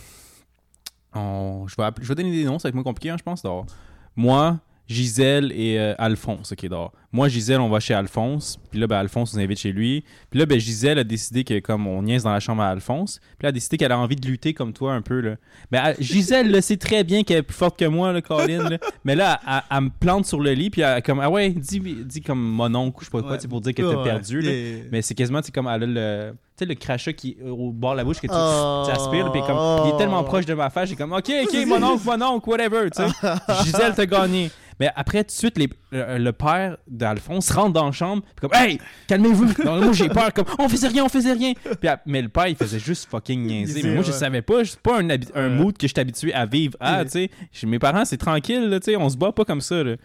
[1.14, 3.18] On- je, vais appeler- je vais donner des noms, ça va être moins compliqué, hein,
[3.18, 3.42] je pense.
[3.44, 3.68] Donc,
[4.16, 6.68] moi, Gisèle et euh, Alphonse, ok.
[7.14, 8.60] Moi, Gisèle, on va chez Alphonse.
[8.70, 10.04] Puis là, ben, Alphonse nous invite chez lui.
[10.30, 13.20] Puis là, ben, Gisèle a décidé que, comme on niaise dans la chambre à Alphonse,
[13.20, 15.36] puis elle a décidé qu'elle a envie de lutter comme toi un peu, là.
[15.72, 18.70] Mais elle- Gisèle, là, sait très bien qu'elle est plus forte que moi, là, Colin,
[18.70, 18.78] là.
[19.06, 21.80] Mais là, elle, elle me plante sur le lit, puis elle, comme, ah ouais, dis,
[21.80, 23.38] dis comme mon oncle, je sais pas quoi, Ouais.
[23.38, 24.52] tu sais, pour dire que t'as Ouais, perdu, là.
[24.52, 24.84] yeah.
[24.92, 26.34] Mais c'est quasiment, tu sais, comme elle a le.
[26.62, 28.84] Sais, le crachat qui est au bord de la bouche que tu, Oh.
[28.86, 29.58] tu aspires, puis comme,
[29.88, 32.48] il est tellement proche de ma face, j'ai comme, ok, ok, mon oncle, mon oncle,
[32.48, 33.10] whatever, tu sais.
[33.64, 34.52] Gisèle t'a gagné.
[34.80, 38.48] Mais après, tout de suite, les- le, le père d'Alphonse rentre dans la chambre, puis
[38.48, 39.46] comme, hey, calmez-vous.
[39.66, 41.54] Moi, j'ai peur, comme, on faisait rien, on faisait rien.
[41.80, 43.82] Puis, à- mais le père, il faisait juste fucking niaiser.
[43.82, 46.46] Mais moi, je savais pas, c'est pas un, un mood que je suis habitué à
[46.46, 46.78] vivre.
[46.80, 49.62] Ah, tu sais, chez mes parents, c'est tranquille, tu sais, on se bat pas comme
[49.62, 49.96] ça, là.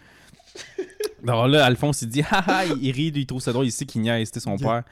[1.29, 3.85] Alors là, Alphonse, il dit, haha, il, rit, lui, il trouve ça drôle, il sait
[3.85, 4.69] qu'il niaise, sais, son Yeah.
[4.69, 4.83] père.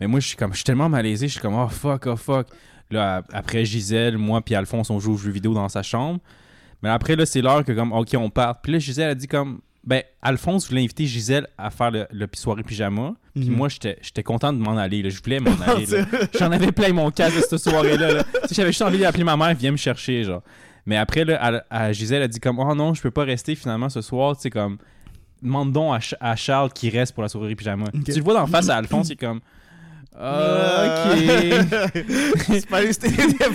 [0.00, 2.16] Mais moi, je suis comme, je suis tellement malaisé, je suis comme, oh fuck, oh
[2.16, 2.46] fuck.
[2.90, 6.20] Là, ap- après Gisèle, moi, puis Alphonse, on joue aux jeux vidéo dans sa chambre.
[6.82, 8.60] Mais après, là, c'est l'heure que, comme, ok, on part.
[8.60, 12.26] Puis là, Gisèle a dit, comme, ben, Alphonse voulait inviter Gisèle à faire le, le
[12.34, 13.14] soirée pyjama.
[13.34, 13.56] Puis Mhm.
[13.56, 15.08] moi, j'étais content de m'en aller, là.
[15.10, 15.86] Je voulais m'en aller.
[16.38, 18.12] J'en avais plein mon casque cette soirée-là.
[18.14, 18.24] là.
[18.50, 20.42] J'avais juste envie d'appeler ma mère, viens me chercher, genre.
[20.86, 21.38] Mais après, là,
[21.70, 24.36] à, à Gisèle a dit comme, oh non, je peux pas rester finalement ce soir,
[24.36, 24.76] tu sais, comme.
[25.42, 27.86] demande donc à, Ch- à Charles qui reste pour la soirée pyjama.
[27.94, 28.04] Ok.
[28.04, 29.40] Tu le vois d'en face à Alphonse, il est comme.
[30.18, 31.18] Ah, ok.
[32.46, 33.02] c'est pas juste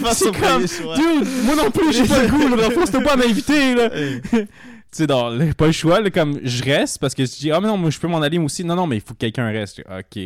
[0.01, 0.63] pas C'est son comme.
[0.65, 2.67] Dude, moi non plus, j'ai pas le goût, là.
[2.91, 3.89] T'as pas à m'inviter, là.
[4.91, 7.59] Tu sais, le- pas le choix, là, comme je reste parce que je dis, ah,
[7.61, 8.63] mais non, moi, je peux m'en aller moi aussi.
[8.63, 9.81] Non, non, mais il faut que quelqu'un reste.
[9.81, 10.19] Ok.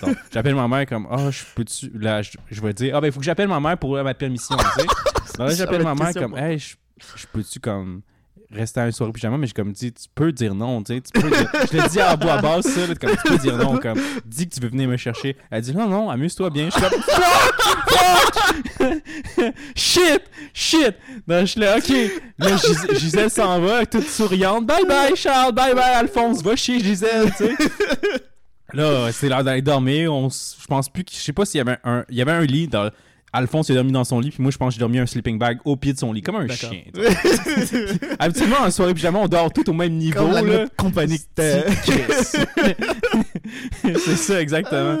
[0.00, 1.90] Donc, j'appelle ma mère comme, ah, je peux-tu.
[1.98, 4.04] Là, je, je vais dire, ah, ben, il faut que j'appelle ma mère pour euh,
[4.04, 4.82] ma permission, tu
[5.36, 5.56] sais.
[5.56, 6.76] J'appelle ma mère comme, hey, je,
[7.16, 8.02] je peux-tu, comme,
[8.50, 11.02] rester à une soirée pyjama, mais j'ai comme dit, tu peux dire non, tu sais.
[11.12, 13.78] peux Je l'ai dit à bout à base, ça, là, comme, tu peux dire non,
[13.78, 15.36] comme, dis que tu veux venir me chercher.
[15.50, 16.66] Elle dit, non, non, amuse-toi bien.
[16.66, 18.34] Je suis comme, fuck,
[18.78, 20.22] fuck, shit,
[20.54, 20.94] shit.
[21.26, 21.92] Donc, je suis là, ok.
[22.38, 24.66] Là, Gis- Gisèle s'en va, toute souriante.
[24.66, 27.56] Bye bye, Charles, bye bye, Alphonse, va chez Gisèle, tu sais.
[28.72, 30.12] Là, c'est l'heure d'aller dormir.
[30.12, 31.04] On, je pense plus.
[31.10, 32.04] Je sais pas s'il y avait un.
[32.10, 32.66] Il y avait un lit.
[32.66, 32.90] Dans,
[33.36, 35.06] Alphonse il a dormi dans son lit, puis moi je pense que j'ai dormi un
[35.06, 36.82] sleeping bag au pied de son lit, comme un chien.
[38.18, 40.20] Habituellement, en soirée pyjama, on dort tout au même niveau.
[40.20, 40.66] Comme la là.
[40.76, 41.64] compagnie que t'es.
[43.82, 44.96] c'est ça, exactement.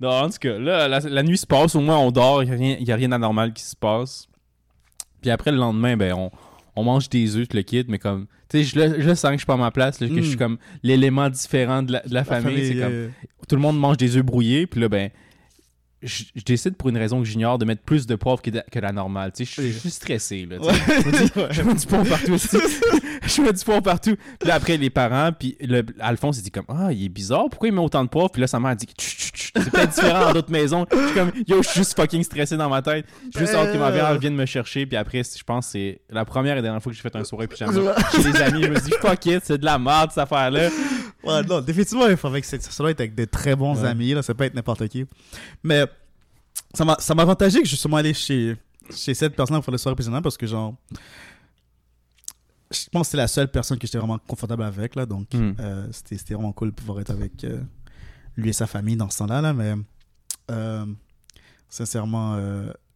[0.00, 2.48] Non, en tout cas, là, la, la nuit se passe, au moins on dort, il
[2.48, 4.26] n'y a, rien- y a rien d'anormal qui se passe.
[5.20, 6.30] Puis après, le lendemain, ben, on,
[6.74, 9.30] on mange des œufs, le kit, mais comme, tu sais, je, le- je le sens
[9.30, 10.38] que je suis pas à ma place, là, que je suis Mm.
[10.38, 12.66] comme l'élément différent de la, de la famille.
[12.66, 13.08] c'est comme, euh,
[13.48, 15.10] tout le monde mange des œufs brouillés, puis là, ben,
[16.02, 18.62] je, je décide pour une raison que j'ignore de mettre plus de poivre que, de-
[18.70, 19.32] que la normale.
[19.32, 20.58] Tu sais, je, je suis stressé, là.
[20.58, 20.72] Ouais.
[20.88, 22.48] Je me dis, je mets du poivre partout aussi.
[23.26, 24.16] je mets du poivre partout.
[24.38, 27.46] Puis là, après, les parents, puis le, Alphonse, il dit comme, ah, il est bizarre,
[27.50, 28.30] pourquoi il met autant de poivre?
[28.30, 30.86] Puis là, sa mère dit, chut, chut, c'est peut-être différent dans d'autres maisons.
[30.90, 33.06] Je suis comme, yo, je suis juste fucking stressé dans ma tête.
[33.36, 34.86] Juste hâte que ma mère vienne me chercher.
[34.86, 37.24] Puis après, je pense que c'est la première et dernière fois que j'ai fait un
[37.24, 38.62] soirée pyjama chez les amis.
[38.64, 40.68] Je me dit, fuck it, c'est de la merde, cette affaire-là.
[41.24, 43.88] Ouais, non, définitivement, il faut avec, ça doit être avec des très bons Ouais.
[43.88, 45.06] amis, là, ça peut être n'importe qui.
[45.62, 45.86] Mais
[46.74, 48.56] ça m'a avantagé que je suis justement allé chez,
[48.94, 50.74] chez cette personne pour le soir pyjama parce que, genre,
[52.70, 55.86] je pense que c'est la seule personne que j'étais vraiment confortable avec, là, donc euh,
[55.92, 57.60] c'était vraiment cool de pouvoir être avec euh,
[58.36, 59.74] lui et sa famille dans ce temps-là, là, mais
[60.50, 60.86] euh,
[61.68, 62.36] sincèrement,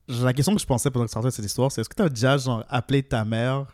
[0.09, 2.09] la question que je pensais pendant que de cette histoire, c'est est-ce que tu as
[2.09, 3.67] déjà, genre, appelé ta mère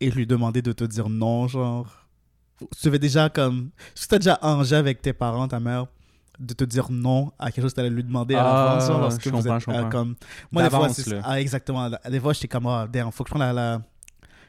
[0.00, 2.07] et lui demander de te dire non, genre?
[2.80, 3.70] Tu avais déjà comme.
[3.94, 5.86] Que tu as déjà arrangé avec tes parents, ta mère,
[6.38, 8.88] de te dire non à quelque chose que tu allais lui demander à Ah, l'avance,
[8.88, 10.14] lorsque vous êtes, euh, comme.
[10.52, 11.14] Moi, des fois, c'est.
[11.24, 11.90] Ah, exactement.
[12.08, 13.52] Des fois, j'étais comme, ah, damn, faut que je prenne la.
[13.52, 13.82] la-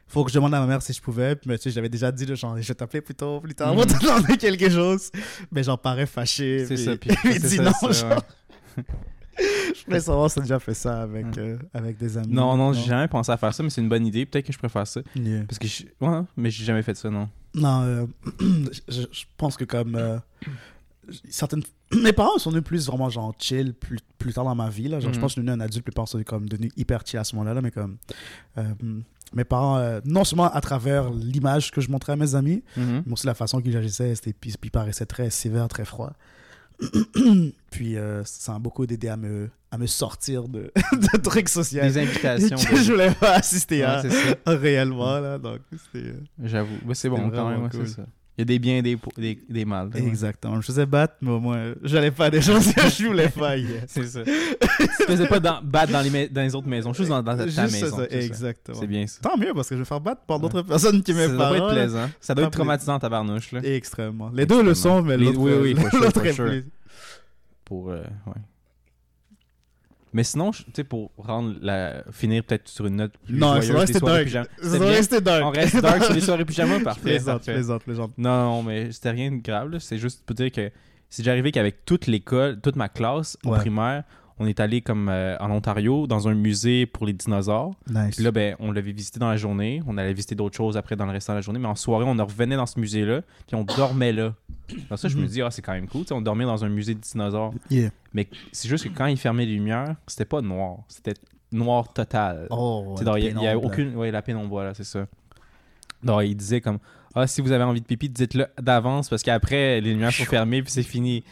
[0.08, 1.36] Faut que je demande à ma mère si je pouvais.
[1.36, 3.54] Puis, mais tu sais, j'avais déjà dit, là, genre, je vais t'appeler plus tôt, plus
[3.54, 5.12] tard, on va te demander quelque chose.
[5.52, 6.66] Mais j'en parais fâché.
[6.68, 6.98] C'est puis- ça.
[6.98, 8.24] Puis, il c'est dit ça, non, ça, genre.
[8.78, 8.84] ouais.
[9.76, 12.34] Je voulais savoir si t'as déjà fait ça avec, euh, avec des amis.
[12.34, 14.26] Non, non, j'ai jamais pensé à faire ça, mais c'est une bonne idée.
[14.26, 15.02] Peut-être que je préfère ça.
[15.16, 15.44] Yeah.
[15.48, 15.84] Parce que je...
[16.02, 17.30] Ouais, mais j'ai jamais fait ça, non.
[17.56, 18.06] Non, euh,
[18.88, 20.18] je, je pense que comme euh,
[21.30, 21.64] certaines
[22.04, 25.00] mes parents sont devenus plus vraiment genre chill plus, plus tard dans ma vie là.
[25.00, 25.22] Genre, je Mhm.
[25.22, 27.24] pense que je suis devenu un adulte, mes parents sont comme devenus hyper chill à
[27.24, 27.98] ce moment-là, là, mais comme
[29.34, 33.04] mes parents, euh, non seulement à travers l'image que je montrais à mes amis, Mhm.
[33.06, 36.14] mais aussi la façon qu'ils agissaient, c'était puis, puis ils paraissaient très sévères, très froids.
[37.72, 41.82] puis euh, ça m'a beaucoup aidé à me, à me sortir de, de trucs sociaux
[41.82, 42.58] Des invitations.
[42.58, 44.02] que je voulais pas assister Ouais,
[44.46, 45.38] à réellement là.
[45.38, 46.76] Donc c'était euh, J'avoue.
[46.86, 47.88] Ouais, c'est bon, quand même, cool.
[47.88, 48.06] c'est ça.
[48.40, 49.90] Il y a des biens et des, des, des mal.
[49.94, 50.02] ouais.
[50.02, 50.62] Exactement.
[50.62, 53.82] Je faisais battre, mais au moins, j'allais pas à des choses que je voulais yeah.
[53.88, 54.22] C'est ça.
[54.24, 57.40] tu faisais pas dans- battre dans les, dans les autres maisons, juste dans, dans ta,
[57.44, 57.98] ta Juste maison.
[57.98, 58.26] ça, c'est ça.
[58.26, 58.80] exactement.
[58.80, 59.20] C'est bien ça.
[59.22, 61.50] Tant mieux, parce que je vais faire battre par d'autres personnes qui Ça m'aiment doit
[61.50, 61.50] pas.
[61.50, 62.10] pas être plaisant.
[62.22, 63.60] Ça doit être traumatisant ta barnouche, là.
[63.62, 64.32] Extrêmement.
[64.34, 66.46] Les deux le sont, mais l'autre oui, oui, sure, for est sure.
[66.46, 66.66] plus.
[67.66, 68.34] Pour, euh, ouais.
[70.14, 72.04] Mais sinon, tu sais, pour rendre la...
[72.12, 74.48] finir peut-être sur une note plus Non, ça joyeuse des rester soirées dark.
[74.60, 74.86] pyjama.
[74.88, 75.44] Rester dark.
[75.46, 77.02] On reste dark sur les soirées pyjama, parfait.
[77.02, 78.12] plaisante, plaisante, plaisante.
[78.18, 79.70] Non, non, mais c'était rien de grave.
[79.70, 79.80] là.
[79.80, 80.72] C'est juste pour dire que
[81.10, 83.60] c'est déjà arrivé qu'avec toute l'école, toute ma classe au Ouais.
[83.60, 84.04] primaire,
[84.40, 87.72] on est allé comme euh, en Ontario dans un musée pour les dinosaures.
[87.90, 88.16] Nice.
[88.16, 89.82] Puis là, ben, on l'avait visité dans la journée.
[89.86, 91.60] On allait visiter d'autres choses après dans le restant de la journée.
[91.60, 93.22] Mais en soirée, on revenait dans ce musée-là.
[93.48, 94.34] Puis on dormait là.
[94.90, 95.28] Dans ça, je me Mhm.
[95.28, 96.06] dis, ah, c'est quand même cool.
[96.12, 97.54] on dormait dans un musée de dinosaures.
[97.70, 97.90] Yeah.
[98.14, 100.78] Mais c'est juste que quand il fermait les lumières, c'était pas noir.
[100.88, 101.16] C'était
[101.52, 102.48] noir total.
[102.52, 103.96] Oh, il y a- aucune.
[103.96, 105.06] Ouais, la pénombre, voilà, c'est ça.
[106.04, 106.80] Donc, il disait comme
[107.16, 110.62] Ah, si vous avez envie de pipi, dites-le d'avance parce qu'après, les lumières sont fermées
[110.62, 111.24] puis c'est fini.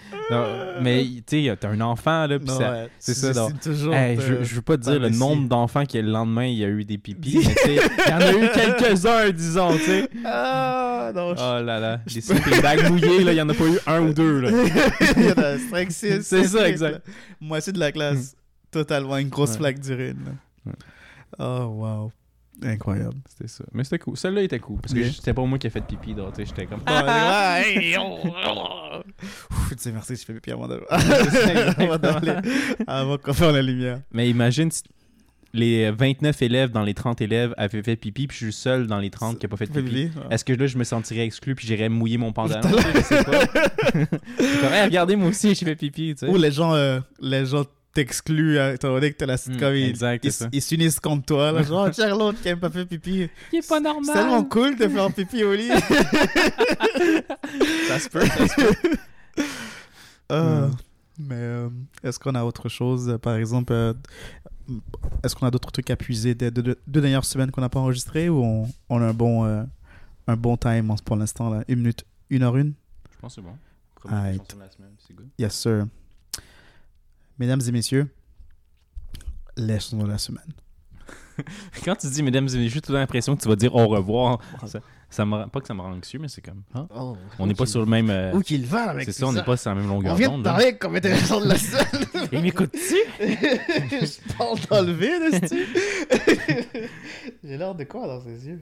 [0.82, 3.94] Mais, tu sais, t'as un enfant, là, puis ouais, c'est ça, donc, toujours.
[3.94, 6.64] Hey, je, je veux pas te dire le nombre d'enfants qui, le lendemain, il y
[6.66, 7.76] a eu des pipis, mais tu sais,
[8.08, 10.10] il y en a eu quelques-uns, disons, tu sais.
[10.26, 13.66] Ah, non, je- Oh là là, des bags mouillés, là, il y en a pas
[13.68, 14.50] eu un ou deux, là.
[15.18, 16.22] Il y en a 5, 6.
[16.24, 17.06] C'est ça, exact.
[17.40, 18.36] Moitié de la classe,
[18.72, 19.58] totalement une grosse Ouais.
[19.58, 20.38] flaque d'urine.
[20.66, 20.74] Ouais.
[21.40, 22.12] Oh, wow.
[22.64, 23.18] Incroyable.
[23.30, 23.64] C'était ça.
[23.74, 24.18] Mais c'était cool.
[24.18, 24.80] Celle-là était cool.
[24.82, 25.12] Parce que yeah.
[25.12, 26.82] c'était pas moi qui ai fait pipi, donc j'étais comme.
[26.86, 27.62] Ah, ah,
[28.00, 28.98] oh, oh.
[29.52, 30.86] Ouf, tu sais, merci, je fais pipi avant d'aller.
[32.88, 34.02] avant qu'on fasse la lumière.
[34.12, 34.84] Mais imagine si
[35.54, 38.88] les 29 élèves dans les 30 élèves avaient fait pipi, puis je suis le seul
[38.88, 40.10] dans les 30 qui n'a pas fait pipi.
[40.30, 44.84] Est-ce que là, je me sentirais exclu, puis j'irais mouiller mon pantalon Je sais pas.
[44.86, 46.16] regardez, moi aussi, j'ai fait pipi.
[46.28, 47.66] Ou les gens, euh, les gens
[47.98, 49.74] t'exclus hein, étant donné que t'as la hmm, sitcom.
[49.74, 49.98] Ils,
[50.52, 51.52] ils s'unissent contre toi.
[51.52, 53.28] Là, genre, Charlotte qui aime pas faire pipi.
[53.50, 54.06] Qui est pas normal.
[54.06, 55.68] C'est tellement cool de faire pipi au lit.
[57.88, 58.22] ça se peut,
[60.30, 60.76] ah, hmm.
[61.18, 61.70] Mais euh,
[62.04, 63.96] est-ce qu'on a autre chose Par exemple, euh,
[65.24, 68.30] est-ce qu'on a d'autres trucs à puiser des deux, dernières semaines qu'on n'a pas enregistrées
[68.30, 69.64] ou on, a un bon, euh,
[70.28, 72.76] un bon time hein, pour l'instant Une minute, une heure, une?
[73.12, 73.58] Je pense que c'est bon.
[73.96, 74.56] Première right.
[75.16, 75.30] good.
[75.40, 75.88] Yes, sir.
[77.40, 78.08] Mesdames et messieurs,
[79.58, 80.52] laissons-nous la semaine.
[81.86, 84.40] Quand tu dis mesdames et messieurs, j'ai tout l'impression que tu vas dire au revoir.
[84.66, 84.80] Ça,
[85.10, 86.64] ça me rend- pas que ça me rend anxieux, mais c'est comme.
[86.74, 86.88] hein?
[86.96, 88.10] Oh, on n'est pas sur le même.
[88.10, 90.36] euh, Où qu'il va avec c'est ça, on n'est pas sur la même longueur vient
[90.38, 92.06] de parler comme intéressant de la scène.
[92.32, 96.90] Il m'écoute-tu je parle dans le vide, est-ce
[97.44, 98.62] J'ai l'air de quoi dans ses yeux?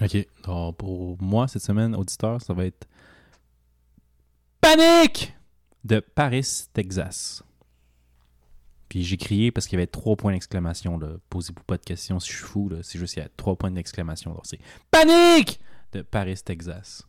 [0.00, 0.16] Ok.
[0.44, 2.88] Alors, pour moi, cette semaine, auditeur, ça va être.
[4.62, 5.34] Panique
[5.84, 7.42] de Paris, Texas.
[8.88, 10.98] Puis j'ai crié parce qu'il y avait trois points d'exclamation.
[11.28, 12.70] Posez-vous pas de questions si je suis fou.
[12.82, 14.38] C'est juste qu'il y a trois points d'exclamation.
[14.42, 14.58] C'est
[14.90, 15.60] Panique
[15.92, 17.06] de Paris, Texas.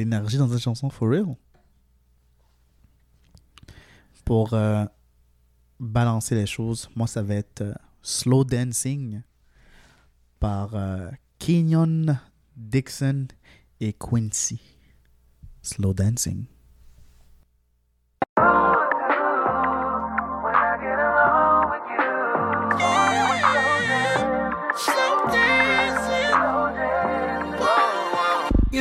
[0.00, 1.36] L'énergie dans cette chanson, for real?
[4.24, 4.84] Pour euh,
[5.78, 9.22] balancer les choses, moi, ça va être euh, Slow Dancing
[10.38, 12.16] par euh, Kenyon
[12.56, 13.26] Dixon
[13.80, 14.60] et Quincy.
[15.62, 16.46] Slow Dancing.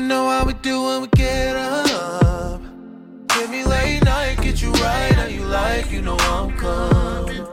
[0.09, 2.59] Know how we do when we get up.
[3.27, 5.91] Give me late night, get you right how you like.
[5.91, 7.45] You know I'm coming.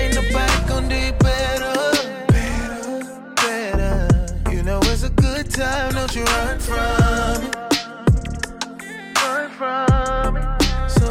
[0.00, 1.74] Ain't nobody gonna do better.
[2.28, 4.52] Better, better.
[4.52, 7.56] You know it's a good time, don't you run from it.
[9.24, 10.62] Run from it.
[10.98, 11.06] So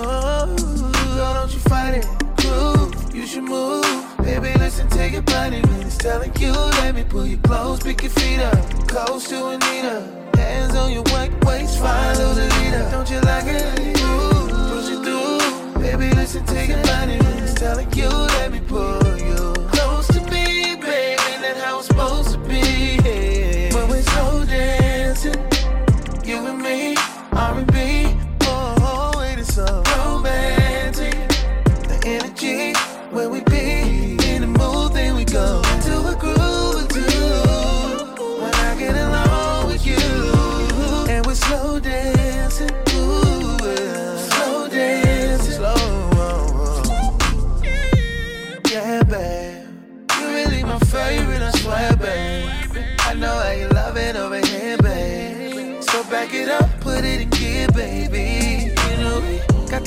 [1.17, 2.07] don't you fight it.
[2.37, 4.05] Groove, you should move.
[4.19, 5.61] Baby, listen, take your body
[5.99, 6.51] telling you.
[6.81, 8.87] Let me pull you close, pick your feet up.
[8.87, 9.97] Close to Anita.
[10.35, 12.87] Hands on your white waist, follow the leader.
[12.89, 13.99] Don't you like it?
[14.01, 15.81] Ooh, push it through.
[15.81, 17.19] Baby, listen, take your body
[17.55, 18.09] telling you.
[18.39, 19.28] Let me pull you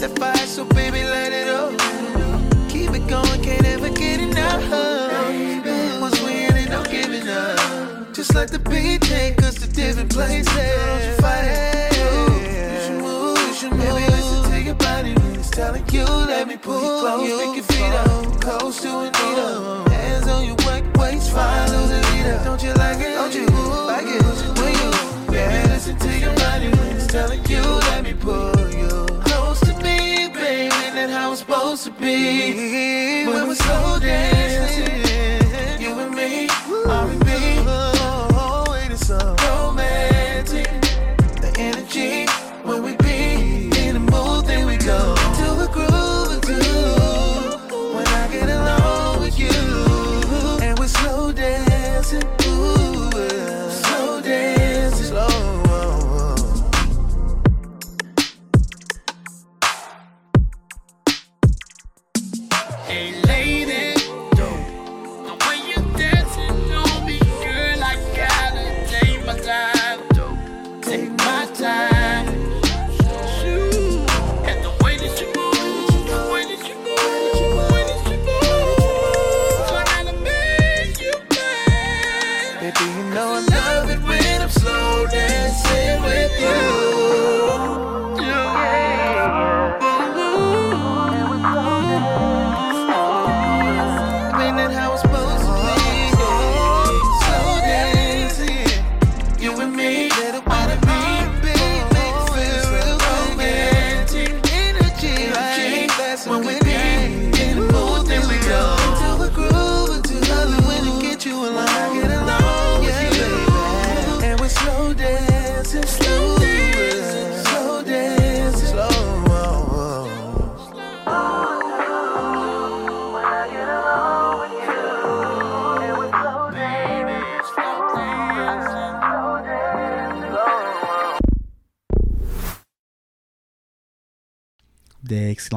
[0.02, 1.70] that fire, so baby, let it up.
[2.68, 4.62] Keep it going, can't ever get enough.
[6.00, 8.12] Once we in it, no giving up.
[8.12, 10.91] Just let the beat take us to different places.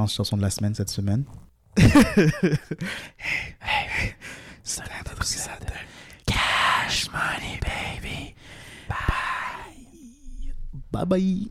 [0.06, 1.26] Excellentes chansons de la semaine cette semaine.
[5.26, 5.74] Épisode de
[6.32, 8.36] Cash Money Baby.
[10.92, 11.42] Bye bye.